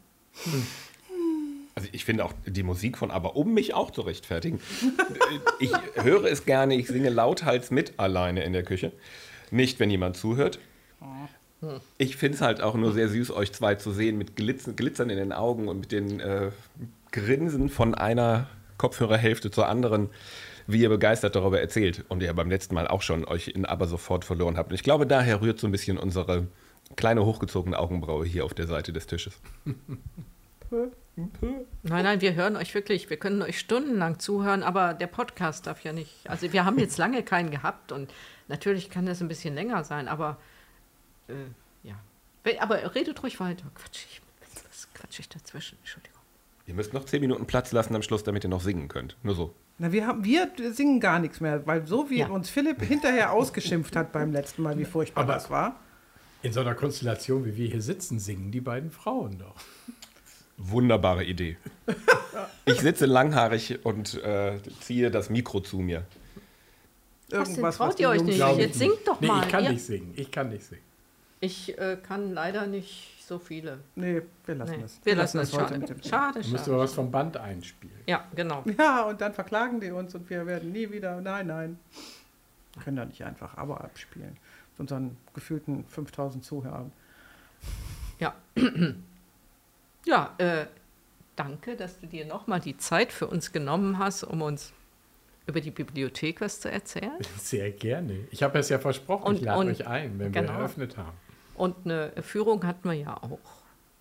Also 1.79 1.91
ich 1.93 2.05
finde 2.05 2.25
auch 2.25 2.33
die 2.45 2.65
Musik 2.65 2.99
von 2.99 3.13
Aber, 3.13 3.37
um 3.37 3.55
mich 3.55 3.73
auch 3.73 3.93
zu 3.93 4.01
rechtfertigen. 4.01 4.59
ich 5.61 5.71
höre 5.95 6.25
es 6.25 6.45
gerne, 6.45 6.75
ich 6.75 6.89
singe 6.89 7.09
lauthals 7.09 7.71
mit 7.71 8.01
alleine 8.01 8.43
in 8.43 8.53
der 8.53 8.65
Küche. 8.65 8.91
Nicht, 9.53 9.79
wenn 9.79 9.89
jemand 9.89 10.17
zuhört. 10.17 10.59
Ich 11.97 12.17
finde 12.17 12.35
es 12.35 12.41
halt 12.41 12.63
auch 12.63 12.75
nur 12.75 12.93
sehr 12.93 13.09
süß, 13.09 13.31
euch 13.31 13.53
zwei 13.53 13.77
zu 13.77 13.93
sehen 13.93 14.19
mit 14.19 14.35
Glitzern, 14.35 14.75
Glitzern 14.75 15.09
in 15.09 15.19
den 15.19 15.33
Augen 15.33 15.69
und 15.69 15.79
mit 15.79 15.93
den 15.93 16.19
äh, 16.19 16.51
Grinsen 17.13 17.69
von 17.69 17.95
einer 17.95 18.49
Kopfhörerhälfte 18.77 19.53
zur 19.53 19.69
anderen, 19.69 20.09
wie 20.67 20.81
ihr 20.81 20.89
begeistert 20.89 21.37
darüber 21.37 21.61
erzählt 21.61 22.05
und 22.09 22.25
ihr 22.25 22.35
beim 22.35 22.51
letzten 22.51 22.75
Mal 22.75 22.89
auch 22.89 23.03
schon 23.03 23.25
euch 23.25 23.47
in 23.47 23.67
Aber 23.67 23.87
sofort 23.87 24.25
verloren 24.25 24.57
habt. 24.57 24.71
Und 24.71 24.75
ich 24.75 24.83
glaube, 24.83 25.07
daher 25.07 25.43
rührt 25.43 25.61
so 25.61 25.69
ein 25.69 25.73
bisschen 25.73 25.97
unsere 25.97 26.49
kleine 26.97 27.25
hochgezogene 27.25 27.79
Augenbraue 27.79 28.27
hier 28.27 28.45
auf 28.45 28.55
der 28.55 28.67
Seite 28.67 28.93
des 28.93 29.07
Tisches. 29.07 29.41
Nein, 31.83 32.05
nein, 32.05 32.21
wir 32.21 32.35
hören 32.35 32.55
euch 32.57 32.73
wirklich, 32.75 33.11
wir 33.11 33.17
können 33.17 33.43
euch 33.43 33.59
stundenlang 33.59 34.19
zuhören, 34.21 34.63
aber 34.63 34.95
der 34.95 35.09
Podcast 35.09 35.67
darf 35.67 35.83
ja 35.83 35.93
nicht. 35.93 36.29
Also 36.29 36.53
wir 36.53 36.65
haben 36.65 36.79
jetzt 36.79 36.97
lange 36.99 37.23
keinen 37.25 37.51
gehabt 37.51 37.91
und 37.93 38.13
natürlich 38.47 38.89
kann 38.91 39.07
das 39.07 39.21
ein 39.21 39.29
bisschen 39.29 39.55
länger 39.55 39.83
sein, 39.85 40.07
aber 40.09 40.37
äh, 41.29 41.33
ja. 41.83 41.95
Aber 42.61 42.95
redet 42.95 43.23
ruhig 43.23 43.41
weiter. 43.41 43.65
Quatsch, 43.75 44.05
ich, 44.09 44.23
was 44.69 44.89
quatsch 44.95 45.19
ich 45.19 45.29
dazwischen? 45.29 45.77
Entschuldigung. 45.79 46.19
Ihr 46.67 46.75
müsst 46.75 46.93
noch 46.93 47.05
zehn 47.05 47.21
Minuten 47.21 47.47
Platz 47.47 47.73
lassen 47.73 47.95
am 47.97 48.03
Schluss, 48.03 48.23
damit 48.23 48.45
ihr 48.45 48.51
noch 48.51 48.61
singen 48.61 48.89
könnt. 48.89 49.17
Nur 49.23 49.35
so. 49.35 49.55
Na, 49.79 49.91
wir, 49.93 50.07
haben, 50.07 50.25
wir 50.25 50.51
singen 50.73 51.01
gar 51.01 51.19
nichts 51.19 51.41
mehr, 51.41 51.67
weil 51.67 51.87
so 51.87 52.11
wie 52.11 52.19
Ja. 52.21 52.29
uns 52.29 52.49
Philipp 52.51 52.83
hinterher 52.83 53.33
ausgeschimpft 53.33 53.97
hat 53.97 54.13
beim 54.13 54.33
letzten 54.33 54.63
Mal, 54.63 54.79
wie 54.79 54.85
furchtbar 54.85 55.23
Aber- 55.25 55.35
das 55.35 55.51
war. 55.51 55.81
In 56.43 56.53
so 56.53 56.61
einer 56.61 56.75
Konstellation, 56.77 57.45
wie 57.45 57.57
wir 57.57 57.67
hier 57.69 57.83
sitzen, 57.83 58.21
singen 58.21 58.53
die 58.53 58.61
beiden 58.61 58.93
Frauen 58.93 59.39
doch. 59.39 59.57
Wunderbare 60.59 61.25
Idee. 61.25 61.57
Ich 62.65 62.81
sitze 62.81 63.07
langhaarig 63.07 63.85
und 63.85 64.15
äh, 64.23 64.59
ziehe 64.81 65.11
das 65.11 65.31
Mikro 65.31 65.61
zu 65.61 65.79
mir. 65.79 66.05
Was 67.31 67.55
denn, 67.55 67.63
traut 67.71 68.01
ihr 68.01 68.09
euch 68.09 68.23
nicht? 68.23 68.39
Jetzt 68.39 68.79
singt 68.79 69.07
doch 69.07 69.21
nee, 69.21 69.27
mal. 69.29 69.43
ich 69.45 69.49
kann 69.51 69.65
Ihr- 69.65 69.71
nicht 69.73 69.85
singen. 69.85 70.13
Ich 70.17 70.31
kann 70.31 70.49
nicht 70.51 70.65
singen. 70.65 70.83
Ich 71.41 71.79
äh, 71.79 71.97
kann 72.03 72.33
leider 72.33 72.67
nicht 72.67 73.15
so 73.25 73.39
viele. 73.39 73.79
Nee, 73.95 74.23
wir 74.47 74.55
lassen 74.57 74.77
Nee. 74.79 74.83
es. 74.85 75.01
Wir 75.05 75.15
lassen 75.15 75.39
es 75.39 75.53
heute 75.53 75.65
schade. 75.69 75.79
mit 75.79 75.89
dem 75.91 76.03
Schade, 76.03 76.41
Du 76.41 76.49
musst 76.49 76.65
schade. 76.65 76.71
aber 76.73 76.83
was 76.83 76.95
vom 76.95 77.11
Band 77.11 77.37
einspielen. 77.37 77.95
Ja, 78.07 78.25
genau. 78.35 78.65
Ja, 78.79 79.03
und 79.05 79.21
dann 79.21 79.35
verklagen 79.35 79.81
die 79.81 79.91
uns 79.91 80.15
und 80.15 80.29
wir 80.31 80.47
werden 80.47 80.73
nie 80.73 80.91
wieder. 80.91 81.21
Nein, 81.21 81.47
nein. 81.47 81.79
Wir 82.75 82.83
können 82.83 82.97
da 82.97 83.05
nicht 83.05 83.23
einfach 83.23 83.57
aber 83.57 83.83
abspielen. 83.85 84.37
Mit 84.73 84.81
unseren 84.81 85.17
gefühlten 85.35 85.85
5000 85.89 86.45
Zuhörern. 86.45 86.91
Ja. 88.19 88.35
ja, 90.09 90.35
äh, 90.39 90.67
danke, 91.37 91.77
dass 91.77 92.01
du 92.01 92.07
dir 92.07 92.25
nochmal 92.27 92.61
die 92.61 92.77
Zeit 92.77 93.13
für 93.13 93.27
uns 93.27 93.53
genommen 93.53 93.99
hast, 93.99 94.25
um 94.25 94.43
uns 94.43 94.73
über 95.47 95.61
die 95.61 95.71
Bibliothek 95.71 96.41
was 96.41 96.61
zu 96.61 96.71
erzählen. 96.71 97.19
Sehr 97.39 97.71
gerne. 97.71 98.27
Ich 98.31 98.43
habe 98.43 98.59
es 98.59 98.69
ja 98.69 98.79
versprochen, 98.79 99.29
Und- 99.29 99.37
ich 99.37 99.43
lade 99.43 99.71
euch 99.71 99.87
ein, 99.87 100.19
wenn 100.19 100.35
wir 100.35 100.43
genau. 100.43 100.59
eröffnet 100.59 100.97
haben. 100.97 101.17
Und 101.55 101.75
eine 101.85 102.13
Führung 102.23 102.65
hatten 102.67 102.89
wir 102.89 102.95
ja 102.95 103.17
auch. 103.17 103.39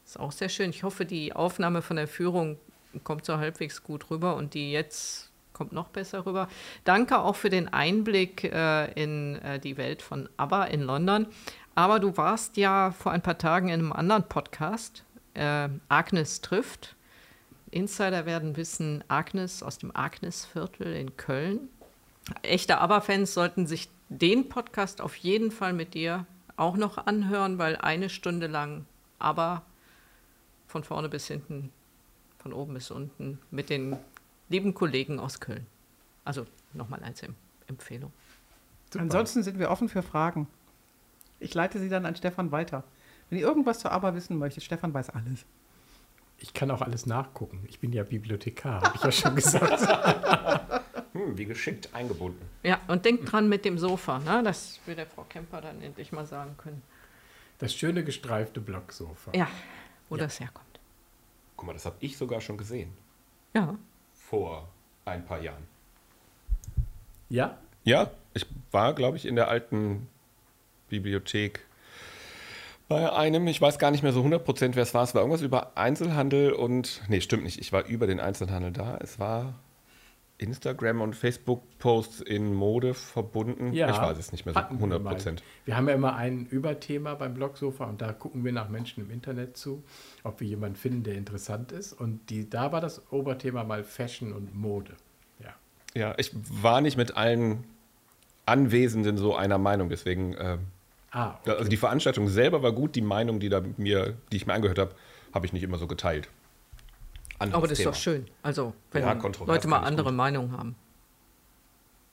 Ist 0.05 0.19
auch 0.19 0.31
sehr 0.31 0.47
schön. 0.47 0.69
Ich 0.69 0.83
hoffe, 0.83 1.05
die 1.05 1.33
Aufnahme 1.33 1.81
von 1.81 1.97
der 1.97 2.07
Führung 2.07 2.57
kommt 3.03 3.25
so 3.25 3.39
halbwegs 3.39 3.83
gut 3.83 4.09
rüber 4.11 4.35
und 4.35 4.53
die 4.53 4.71
jetzt 4.71 5.31
kommt 5.53 5.73
noch 5.73 5.87
besser 5.89 6.25
rüber. 6.25 6.47
Danke 6.83 7.17
auch 7.17 7.35
für 7.35 7.49
den 7.49 7.67
Einblick 7.67 8.43
äh, 8.43 8.91
in 8.93 9.35
äh, 9.41 9.59
die 9.59 9.75
Welt 9.75 10.03
von 10.03 10.29
ABBA 10.37 10.65
in 10.65 10.81
London. 10.83 11.27
Aber 11.73 11.99
du 11.99 12.15
warst 12.15 12.57
ja 12.57 12.91
vor 12.91 13.11
ein 13.11 13.21
paar 13.23 13.37
Tagen 13.37 13.69
in 13.69 13.79
einem 13.79 13.91
anderen 13.91 14.23
Podcast, 14.29 15.03
äh, 15.37 15.69
Agnes 15.89 16.41
trifft. 16.41 16.95
Insider 17.71 18.25
werden 18.25 18.55
wissen, 18.57 19.03
Agnes 19.07 19.61
aus 19.61 19.77
dem 19.77 19.95
Agnesviertel 19.95 20.93
in 20.95 21.15
Köln. 21.17 21.69
Echte 22.41 22.79
ABBA-Fans 22.79 23.33
sollten 23.33 23.67
sich 23.67 23.89
den 24.09 24.49
Podcast 24.49 25.01
auf 25.01 25.15
jeden 25.15 25.51
Fall 25.51 25.73
mit 25.73 25.93
dir 25.93 26.25
auch 26.55 26.77
noch 26.77 26.97
anhören, 26.97 27.57
weil 27.57 27.75
eine 27.75 28.09
Stunde 28.09 28.47
lang 28.47 28.85
ABBA 29.19 29.63
von 30.67 30.83
vorne 30.83 31.09
bis 31.09 31.27
hinten, 31.27 31.71
von 32.39 32.53
oben 32.53 32.73
bis 32.73 32.89
unten 32.91 33.39
mit 33.51 33.69
den 33.69 33.97
lieben 34.49 34.73
Kollegen 34.73 35.19
aus 35.19 35.39
Köln. 35.39 35.65
Also 36.25 36.45
nochmal 36.73 37.03
als 37.03 37.21
Em- 37.21 37.35
Empfehlung. 37.67 38.11
Ansonsten 38.97 39.43
sind 39.43 39.59
wir 39.59 39.69
offen 39.69 39.89
für 39.89 40.01
Fragen. 40.03 40.47
Ich 41.39 41.53
leite 41.53 41.79
sie 41.79 41.89
dann 41.89 42.05
an 42.05 42.15
Stefan 42.15 42.51
weiter. 42.51 42.83
Wenn 43.29 43.39
ihr 43.39 43.45
irgendwas 43.45 43.79
zu 43.79 43.91
Aber 43.91 44.15
wissen 44.15 44.37
möchtet, 44.37 44.63
Stefan 44.63 44.93
weiß 44.93 45.09
alles. 45.11 45.45
Ich 46.39 46.53
kann 46.53 46.69
auch 46.71 46.81
alles 46.81 47.05
nachgucken. 47.05 47.65
Ich 47.67 47.79
bin 47.79 47.91
ja 47.93 48.03
Bibliothekar, 48.03 48.81
habe 48.81 48.95
ich 48.95 49.03
ja 49.03 49.11
schon 49.11 49.35
gesagt. 49.35 49.87
Hm, 51.13 51.35
wie 51.35 51.45
geschickt 51.45 51.89
eingebunden. 51.93 52.47
Ja, 52.61 52.79
und 52.87 53.03
denkt 53.03 53.31
dran 53.31 53.49
mit 53.49 53.65
dem 53.65 53.79
Sofa, 53.79 54.19
ne? 54.19 54.43
das 54.43 54.79
will 54.85 54.93
der 54.93 55.07
Frau 55.07 55.23
Kemper 55.23 55.61
dann 55.61 55.81
endlich 55.81 56.11
mal 56.11 56.27
sagen 56.27 56.55
können. 56.57 56.83
Das 57.57 57.73
schöne 57.73 58.03
gestreifte 58.03 58.61
Blocksofa. 58.61 59.31
Ja, 59.33 59.47
wo 60.09 60.15
das 60.15 60.39
herkommt. 60.39 60.79
Guck 61.55 61.65
mal, 61.65 61.73
das 61.73 61.85
habe 61.87 61.95
ich 62.01 62.17
sogar 62.17 62.39
schon 62.39 62.57
gesehen. 62.57 62.93
Ja, 63.55 63.75
Vor 64.13 64.69
ein 65.05 65.25
paar 65.25 65.41
Jahren. 65.41 65.63
Ja? 67.29 67.57
Ja, 67.83 68.11
ich 68.35 68.45
war, 68.71 68.93
glaube 68.93 69.17
ich, 69.17 69.25
in 69.25 69.35
der 69.35 69.47
alten 69.47 70.07
Bibliothek 70.89 71.65
bei 72.87 73.11
einem, 73.11 73.47
ich 73.47 73.61
weiß 73.61 73.79
gar 73.79 73.91
nicht 73.91 74.03
mehr 74.03 74.13
so 74.13 74.21
100% 74.21 74.75
wer 74.75 74.83
es 74.83 74.93
war. 74.93 75.03
Es 75.03 75.13
war 75.13 75.21
irgendwas 75.21 75.41
über 75.41 75.77
Einzelhandel 75.77 76.53
und, 76.53 77.01
nee, 77.07 77.21
stimmt 77.21 77.43
nicht, 77.43 77.59
ich 77.59 77.71
war 77.73 77.85
über 77.85 78.07
den 78.07 78.19
Einzelhandel 78.19 78.71
da. 78.71 78.97
Es 79.01 79.19
war 79.19 79.55
Instagram 80.37 81.01
und 81.01 81.15
Facebook-Posts 81.15 82.21
in 82.21 82.53
Mode 82.53 82.93
verbunden. 82.93 83.73
Ja. 83.73 83.89
Ich 83.89 83.97
weiß 83.97 84.17
es 84.17 84.31
nicht 84.31 84.45
mehr 84.45 84.53
so 84.53 84.59
Hatten 84.59 84.79
wir 84.79 84.99
mal. 84.99 85.15
100%. 85.15 85.39
Wir 85.65 85.75
haben 85.75 85.87
ja 85.89 85.95
immer 85.95 86.15
ein 86.15 86.45
Überthema 86.45 87.15
beim 87.15 87.33
Blogsofa 87.33 87.85
und 87.85 88.01
da 88.01 88.13
gucken 88.13 88.45
wir 88.45 88.51
nach 88.51 88.69
Menschen 88.69 89.03
im 89.03 89.11
Internet 89.11 89.57
zu, 89.57 89.83
ob 90.23 90.39
wir 90.39 90.47
jemanden 90.47 90.75
finden, 90.75 91.03
der 91.03 91.15
interessant 91.15 91.71
ist. 91.71 91.93
Und 91.93 92.29
die, 92.29 92.49
da 92.49 92.71
war 92.71 92.81
das 92.81 93.11
Oberthema 93.11 93.63
mal 93.63 93.83
Fashion 93.83 94.31
und 94.31 94.55
Mode. 94.55 94.93
Ja. 95.43 95.55
Ja, 95.95 96.13
ich 96.17 96.31
war 96.33 96.81
nicht 96.81 96.97
mit 96.97 97.17
allen 97.17 97.63
Anwesenden 98.45 99.17
so 99.17 99.35
einer 99.35 99.57
Meinung, 99.57 99.89
deswegen, 99.89 100.33
äh, 100.35 100.57
Ah, 101.11 101.35
da- 101.45 101.53
also 101.53 101.69
die 101.69 101.77
Veranstaltung 101.77 102.27
selber 102.27 102.61
war 102.63 102.71
gut, 102.73 102.95
die 102.95 103.01
Meinung, 103.01 103.39
die, 103.39 103.49
da 103.49 103.61
mir, 103.77 104.15
die 104.31 104.37
ich 104.37 104.45
mir 104.47 104.53
angehört 104.53 104.79
habe, 104.79 104.95
habe 105.33 105.45
ich 105.45 105.53
nicht 105.53 105.63
immer 105.63 105.77
so 105.77 105.87
geteilt. 105.87 106.29
Anderes 107.39 107.57
aber 107.57 107.67
das 107.67 107.77
ist 107.79 107.83
Thema. 107.83 107.91
doch 107.91 107.97
schön. 107.99 108.25
Also, 108.43 108.73
wenn 108.91 109.03
Ja, 109.03 109.13
Leute 109.45 109.67
mal 109.67 109.79
andere 109.79 110.09
gut. 110.09 110.15
Meinungen 110.17 110.51
haben. 110.51 110.75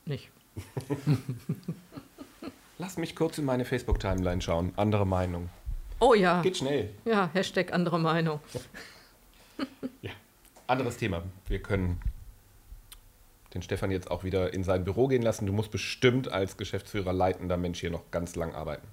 Nicht. 0.05 0.31
Lass 2.79 2.97
mich 2.99 3.15
kurz 3.17 3.39
in 3.39 3.45
meine 3.45 3.65
Facebook-Timeline 3.65 4.43
schauen. 4.43 4.73
Andere 4.77 5.07
Meinung. 5.07 5.49
Oh 6.01 6.15
ja, 6.15 6.43
Geht 6.43 6.59
schnell. 6.59 6.91
ja, 7.05 7.31
Hashtag 7.33 7.73
andere 7.73 7.99
Meinung. 8.01 8.41
Ja. 10.03 10.11
Anderes 10.67 10.97
Thema. 10.97 11.23
Wir 11.47 11.61
können 11.63 12.01
den 13.55 13.63
Stefan 13.63 13.91
jetzt 13.91 14.11
auch 14.11 14.25
wieder 14.25 14.53
in 14.53 14.65
sein 14.65 14.85
Büro 14.85 15.09
gehen 15.09 15.23
lassen. 15.23 15.47
Du 15.47 15.53
musst 15.53 15.71
bestimmt 15.71 16.31
als 16.31 16.57
Geschäftsführer 16.57 17.13
leitender 17.13 17.57
Mensch 17.57 17.81
hier 17.81 17.91
noch 17.91 18.11
ganz 18.11 18.35
lang 18.37 18.55
arbeiten. 18.55 18.87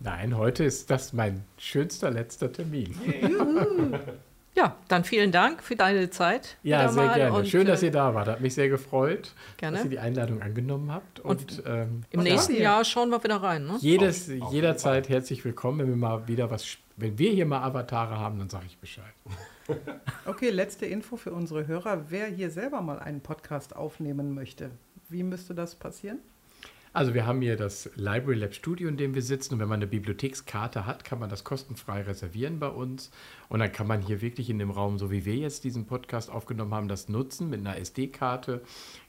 Nein, 0.00 0.36
heute 0.36 0.64
ist 0.64 0.90
das 0.90 1.12
mein 1.12 1.44
schönster 1.58 2.10
letzter 2.10 2.50
Termin. 2.52 2.94
Ja, 4.56 4.76
dann 4.88 5.04
vielen 5.04 5.30
Dank 5.30 5.62
für 5.62 5.76
deine 5.76 6.10
Zeit. 6.10 6.56
Ja, 6.64 6.88
sehr 6.88 7.04
mal 7.06 7.14
gerne. 7.14 7.32
und, 7.36 7.48
Schön, 7.48 7.66
dass 7.68 7.82
äh, 7.82 7.86
ihr 7.86 7.92
da 7.92 8.14
wart. 8.14 8.26
Hat 8.26 8.40
mich 8.40 8.54
sehr 8.54 8.68
gefreut, 8.68 9.32
Gerne. 9.58 9.76
dass 9.76 9.84
ihr 9.84 9.90
die 9.90 9.98
Einladung 10.00 10.42
angenommen 10.42 10.92
habt. 10.92 11.20
Und, 11.20 11.62
ähm, 11.66 12.02
Im 12.10 12.20
ja, 12.20 12.32
nächsten 12.32 12.56
Jahr 12.56 12.84
schauen 12.84 13.10
wir 13.10 13.22
wieder 13.22 13.36
rein. 13.36 13.66
Ne? 13.66 13.76
jedes, 13.80 14.28
Auf- 14.28 14.48
auf 14.48 14.52
jederzeit 14.52 15.08
herzlich 15.08 15.44
willkommen. 15.44 15.78
Wenn 15.78 15.88
wir 15.88 15.96
mal 15.96 16.26
wieder 16.26 16.50
was, 16.50 16.66
wenn 16.96 17.16
wir 17.16 17.30
hier 17.30 17.46
mal 17.46 17.62
Avatare 17.62 18.18
haben, 18.18 18.40
dann 18.40 18.50
sage 18.50 18.64
ich 18.66 18.76
Bescheid. 18.76 19.04
Okay, 20.26 20.50
letzte 20.50 20.86
Info 20.86 21.16
für 21.16 21.32
unsere 21.32 21.66
Hörer. 21.66 22.06
Wer 22.10 22.26
hier 22.26 22.50
selber 22.50 22.82
mal 22.82 22.98
einen 22.98 23.20
Podcast 23.20 23.74
aufnehmen 23.74 24.34
möchte, 24.34 24.70
wie 25.08 25.22
müsste 25.22 25.54
das 25.54 25.74
passieren? 25.74 26.20
Also 26.92 27.14
wir 27.14 27.24
haben 27.24 27.40
hier 27.40 27.56
das 27.56 27.88
Library 27.94 28.36
Lab 28.36 28.52
Studio, 28.52 28.88
in 28.88 28.96
dem 28.96 29.14
wir 29.14 29.22
sitzen. 29.22 29.54
Und 29.54 29.60
wenn 29.60 29.68
man 29.68 29.78
eine 29.78 29.86
Bibliothekskarte 29.86 30.86
hat, 30.86 31.04
kann 31.04 31.20
man 31.20 31.30
das 31.30 31.44
kostenfrei 31.44 32.02
reservieren 32.02 32.58
bei 32.58 32.68
uns. 32.68 33.12
Und 33.48 33.60
dann 33.60 33.70
kann 33.70 33.86
man 33.86 34.02
hier 34.02 34.20
wirklich 34.20 34.50
in 34.50 34.58
dem 34.58 34.72
Raum, 34.72 34.98
so 34.98 35.10
wie 35.10 35.24
wir 35.24 35.36
jetzt 35.36 35.62
diesen 35.62 35.86
Podcast 35.86 36.30
aufgenommen 36.30 36.74
haben, 36.74 36.88
das 36.88 37.08
nutzen. 37.08 37.48
Mit 37.48 37.60
einer 37.60 37.76
SD-Karte 37.76 38.62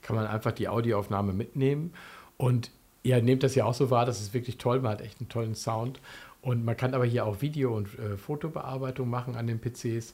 kann 0.03 0.15
man 0.15 0.27
einfach 0.27 0.51
die 0.51 0.67
Audioaufnahme 0.67 1.33
mitnehmen. 1.33 1.93
Und 2.37 2.69
ihr 3.01 3.19
nehmt 3.21 3.41
das 3.41 3.55
ja 3.55 3.65
auch 3.65 3.73
so 3.73 3.89
wahr, 3.89 4.05
das 4.05 4.21
ist 4.21 4.35
wirklich 4.35 4.59
toll. 4.59 4.79
Man 4.81 4.91
hat 4.91 5.01
echt 5.01 5.19
einen 5.19 5.29
tollen 5.29 5.55
Sound. 5.55 5.99
Und 6.41 6.65
man 6.65 6.75
kann 6.75 6.93
aber 6.93 7.05
hier 7.05 7.25
auch 7.25 7.41
Video- 7.41 7.75
und 7.75 7.97
äh, 7.99 8.17
Fotobearbeitung 8.17 9.09
machen 9.09 9.35
an 9.35 9.47
den 9.47 9.59
PCs. 9.59 10.13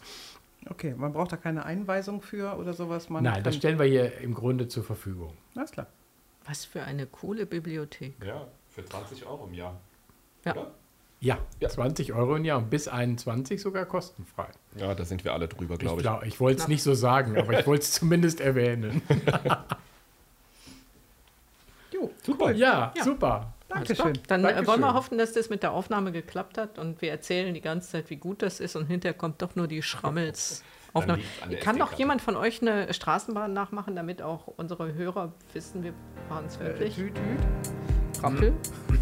Okay, 0.70 0.94
man 0.98 1.14
braucht 1.14 1.32
da 1.32 1.38
keine 1.38 1.66
Einweisung 1.66 2.22
für 2.22 2.58
oder 2.58 2.74
sowas. 2.74 3.10
Man 3.10 3.24
Nein, 3.24 3.44
das 3.44 3.56
stellen 3.56 3.80
wir 3.80 3.86
hier 3.86 4.18
im 4.20 4.34
Grunde 4.34 4.68
zur 4.68 4.84
Verfügung. 4.84 5.34
Alles 5.56 5.72
klar. 5.72 5.88
Was 6.46 6.66
für 6.66 6.84
eine 6.84 7.06
coole 7.06 7.46
Bibliothek. 7.46 8.16
Ja, 8.26 8.48
für 8.70 8.84
20 8.86 9.26
Euro 9.26 9.46
im 9.48 9.54
Jahr. 9.54 9.80
Ja. 10.46 10.52
Oder? 10.54 10.72
Ja, 11.20 11.38
Ja. 11.60 11.70
20 11.70 12.14
Euro 12.14 12.36
im 12.36 12.46
Jahr 12.46 12.58
und 12.60 12.70
bis 12.70 12.88
21 12.88 13.60
sogar 13.62 13.86
kostenfrei. 13.86 14.48
Ja, 14.76 14.94
da 14.94 15.04
sind 15.04 15.24
wir 15.24 15.34
alle 15.34 15.48
drüber, 15.48 15.78
glaube 15.78 15.98
ich. 15.98 16.04
glaub, 16.04 16.24
ich 16.26 16.40
wollte 16.40 16.62
es 16.62 16.68
nicht 16.68 16.84
so 16.84 16.94
sagen, 16.94 17.38
aber 17.38 17.60
ich 17.60 17.66
wollte 17.68 17.82
es 17.84 17.92
zumindest 17.94 18.40
erwähnen. 18.42 19.02
Jo, 21.92 22.12
Super. 22.24 22.52
Ja, 22.52 22.94
Ja. 22.96 23.04
super. 23.04 23.54
Dankeschön. 23.70 24.14
Dann 24.28 24.42
äh, 24.42 24.44
Dankeschön. 24.44 24.68
wollen 24.68 24.82
wir 24.82 24.94
hoffen, 24.94 25.18
dass 25.18 25.34
das 25.34 25.50
mit 25.50 25.64
der 25.64 25.72
Aufnahme 25.72 26.12
geklappt 26.12 26.58
hat 26.58 26.80
und 26.80 27.02
wir 27.02 27.12
erzählen 27.12 27.54
die 27.54 27.62
ganze 27.62 27.90
Zeit, 27.92 28.10
wie 28.10 28.16
gut 28.16 28.42
das 28.42 28.60
ist 28.60 28.76
und 28.76 28.88
hinterher 28.88 29.18
kommt 29.18 29.42
doch 29.42 29.56
nur 29.56 29.68
die 29.68 29.82
Schrammels. 29.82 30.64
Aufnahme. 30.94 31.22
Kann 31.62 31.78
doch 31.78 31.94
jemand 31.94 32.22
von 32.22 32.36
euch 32.36 32.62
eine 32.62 32.92
Straßenbahn 32.92 33.54
nachmachen, 33.54 33.96
damit 33.96 34.22
auch 34.22 34.48
unsere 34.48 34.94
Hörer 34.94 35.34
wissen, 35.54 35.84
wir 35.84 35.94
waren 36.30 36.46
es 36.46 36.56
äh, 36.58 36.60
wirklich? 36.62 36.96
tüt, 36.96 37.14
tüt. 37.14 38.24
Rappel? 38.24 38.54
Wir 38.88 38.98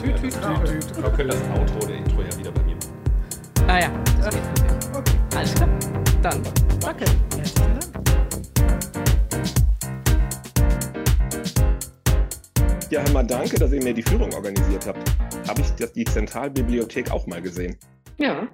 können, 0.00 0.22
das, 0.22 0.96
wir 0.96 1.10
können 1.10 1.28
das 1.28 1.42
Outro 1.50 1.86
der 1.86 1.96
Intro 1.96 2.22
ja 2.22 2.38
wieder 2.38 2.50
bei 2.50 2.62
mir 2.62 2.74
machen. 2.74 3.04
Ah 3.68 3.78
ja, 3.80 3.90
das 4.20 4.34
geht. 4.34 4.42
Okay, 4.94 5.18
Alles 5.36 5.54
klar. 5.54 5.68
Dann, 6.22 6.42
danke. 6.80 7.04
herzlichen 7.36 7.78
Dank. 7.78 8.03
Ja, 12.90 13.02
Hammer, 13.04 13.24
danke, 13.24 13.58
dass 13.58 13.72
ihr 13.72 13.82
mir 13.82 13.94
die 13.94 14.02
Führung 14.02 14.32
organisiert 14.34 14.86
habt. 14.86 14.98
habe 15.48 15.60
ich 15.60 15.70
das, 15.72 15.92
die 15.92 16.04
Zentralbibliothek 16.04 17.10
auch 17.10 17.26
mal 17.26 17.40
gesehen. 17.42 17.78
Ja. 18.18 18.48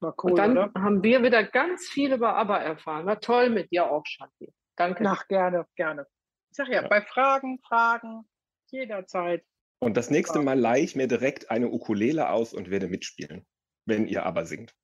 War 0.00 0.14
cool, 0.22 0.30
Und 0.30 0.38
dann 0.38 0.52
oder? 0.52 0.72
haben 0.80 1.02
wir 1.02 1.22
wieder 1.22 1.44
ganz 1.44 1.88
viel 1.88 2.12
über 2.12 2.36
ABBA 2.36 2.58
erfahren. 2.58 3.06
War 3.06 3.20
toll 3.20 3.50
mit 3.50 3.70
dir 3.70 3.90
auch, 3.90 4.04
Shanti. 4.06 4.52
Danke. 4.76 5.04
Ach, 5.06 5.26
gerne, 5.28 5.66
gerne. 5.76 6.06
Ich 6.50 6.56
sag 6.56 6.68
ja, 6.68 6.82
Ja. 6.82 6.88
bei 6.88 7.02
Fragen, 7.02 7.58
Fragen, 7.66 8.24
jederzeit. 8.70 9.44
Und 9.82 9.96
das 9.96 10.10
nächste 10.10 10.40
Mal 10.40 10.58
leihe 10.58 10.82
ich 10.82 10.94
mir 10.96 11.06
direkt 11.06 11.50
eine 11.50 11.68
Ukulele 11.68 12.30
aus 12.30 12.54
und 12.54 12.70
werde 12.70 12.88
mitspielen, 12.88 13.46
wenn 13.86 14.06
ihr 14.06 14.24
aber 14.24 14.44
singt. 14.46 14.74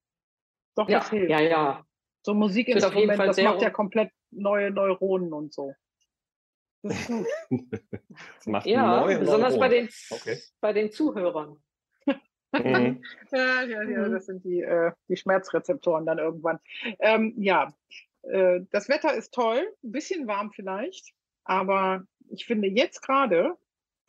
Doch, 0.75 0.89
ja, 0.89 0.99
das 0.99 1.11
hilft. 1.11 1.31
ja, 1.31 1.41
ja. 1.41 1.85
So 2.25 2.35
Musikinstrument, 2.35 3.17
Fall 3.17 3.27
das 3.29 3.41
macht 3.41 3.63
ja 3.63 3.71
komplett 3.71 4.11
neue 4.31 4.71
Neuronen 4.71 5.33
und 5.33 5.55
so. 5.55 5.69
Das 5.69 5.75
ist 5.77 5.79
gut. 5.79 6.76
Das 6.76 6.76
macht 8.47 8.66
Ja, 8.66 9.01
neue 9.01 9.18
besonders 9.18 9.59
bei 9.59 9.68
den, 9.68 9.89
Okay. 10.11 10.39
bei 10.61 10.72
den 10.72 10.91
Zuhörern. 10.93 11.62
Mhm. 12.07 12.12
Ja, 13.32 13.62
ja, 13.64 13.82
ja, 13.82 14.09
Mhm. 14.09 14.12
das 14.12 14.26
sind 14.26 14.45
die, 14.45 14.61
äh, 14.62 14.93
die 15.09 15.16
Schmerzrezeptoren 15.16 16.07
dann 16.07 16.18
irgendwann. 16.18 16.59
Ähm, 17.01 17.34
ja, 17.37 17.74
äh, 18.22 18.61
das 18.70 18.89
Wetter 18.89 19.14
ist 19.14 19.34
toll, 19.34 19.66
ein 19.84 19.93
bisschen 19.93 20.26
warm 20.26 20.53
vielleicht, 20.53 21.12
aber 21.45 22.07
ich 22.30 22.47
finde 22.47 22.68
jetzt 22.68 23.03
gerade 23.03 23.57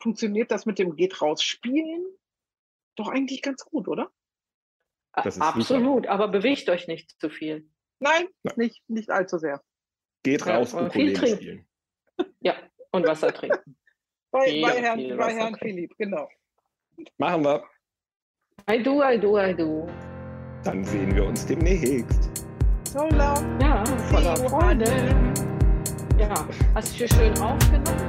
funktioniert 0.00 0.50
das 0.50 0.64
mit 0.66 0.78
dem 0.78 0.94
geht 0.96 1.20
raus 1.20 1.42
spielen 1.42 2.06
doch 2.94 3.08
eigentlich 3.08 3.42
ganz 3.42 3.64
gut, 3.64 3.86
oder? 3.88 4.10
A- 5.12 5.22
Das 5.22 5.36
ist 5.36 5.42
super. 5.44 5.56
Absolut, 5.56 6.06
aber 6.06 6.28
bewegt 6.28 6.68
euch 6.70 6.86
nicht 6.88 7.20
zu 7.20 7.28
viel. 7.30 7.68
Nein, 7.98 8.28
Ja. 8.44 8.52
nicht, 8.56 8.82
nicht 8.88 9.10
allzu 9.10 9.38
sehr. 9.38 9.62
Geht 10.22 10.46
Ja, 10.46 10.56
raus, 10.56 10.70
viel 10.72 10.86
Ukulele 10.86 11.12
trinken. 11.14 11.36
spielen. 11.36 11.67
Ja, 12.40 12.54
und 12.92 13.06
Wasser 13.06 13.32
trinken. 13.32 13.76
Bei, 14.30 14.44
Viel, 14.44 14.60
bei 14.62 14.82
Herrn, 14.82 15.16
bei 15.16 15.34
Herrn. 15.34 15.56
Philipp, 15.56 15.96
genau. 15.96 16.28
Machen 17.16 17.44
wir. 17.44 17.64
I 18.70 18.82
do, 18.82 19.02
I 19.02 19.18
do, 19.18 19.38
I 19.38 19.54
do. 19.54 19.88
Dann 20.64 20.84
sehen 20.84 21.14
wir 21.16 21.24
uns 21.24 21.46
demnächst. 21.46 22.44
So 22.84 23.08
long. 23.08 23.58
Ja, 23.58 23.82
voller 24.10 24.36
Freude. 24.36 24.84
Ja, 26.18 26.46
hast 26.74 26.92
du 26.92 26.98
hier 26.98 27.08
schön 27.08 27.38
aufgenommen, 27.38 28.08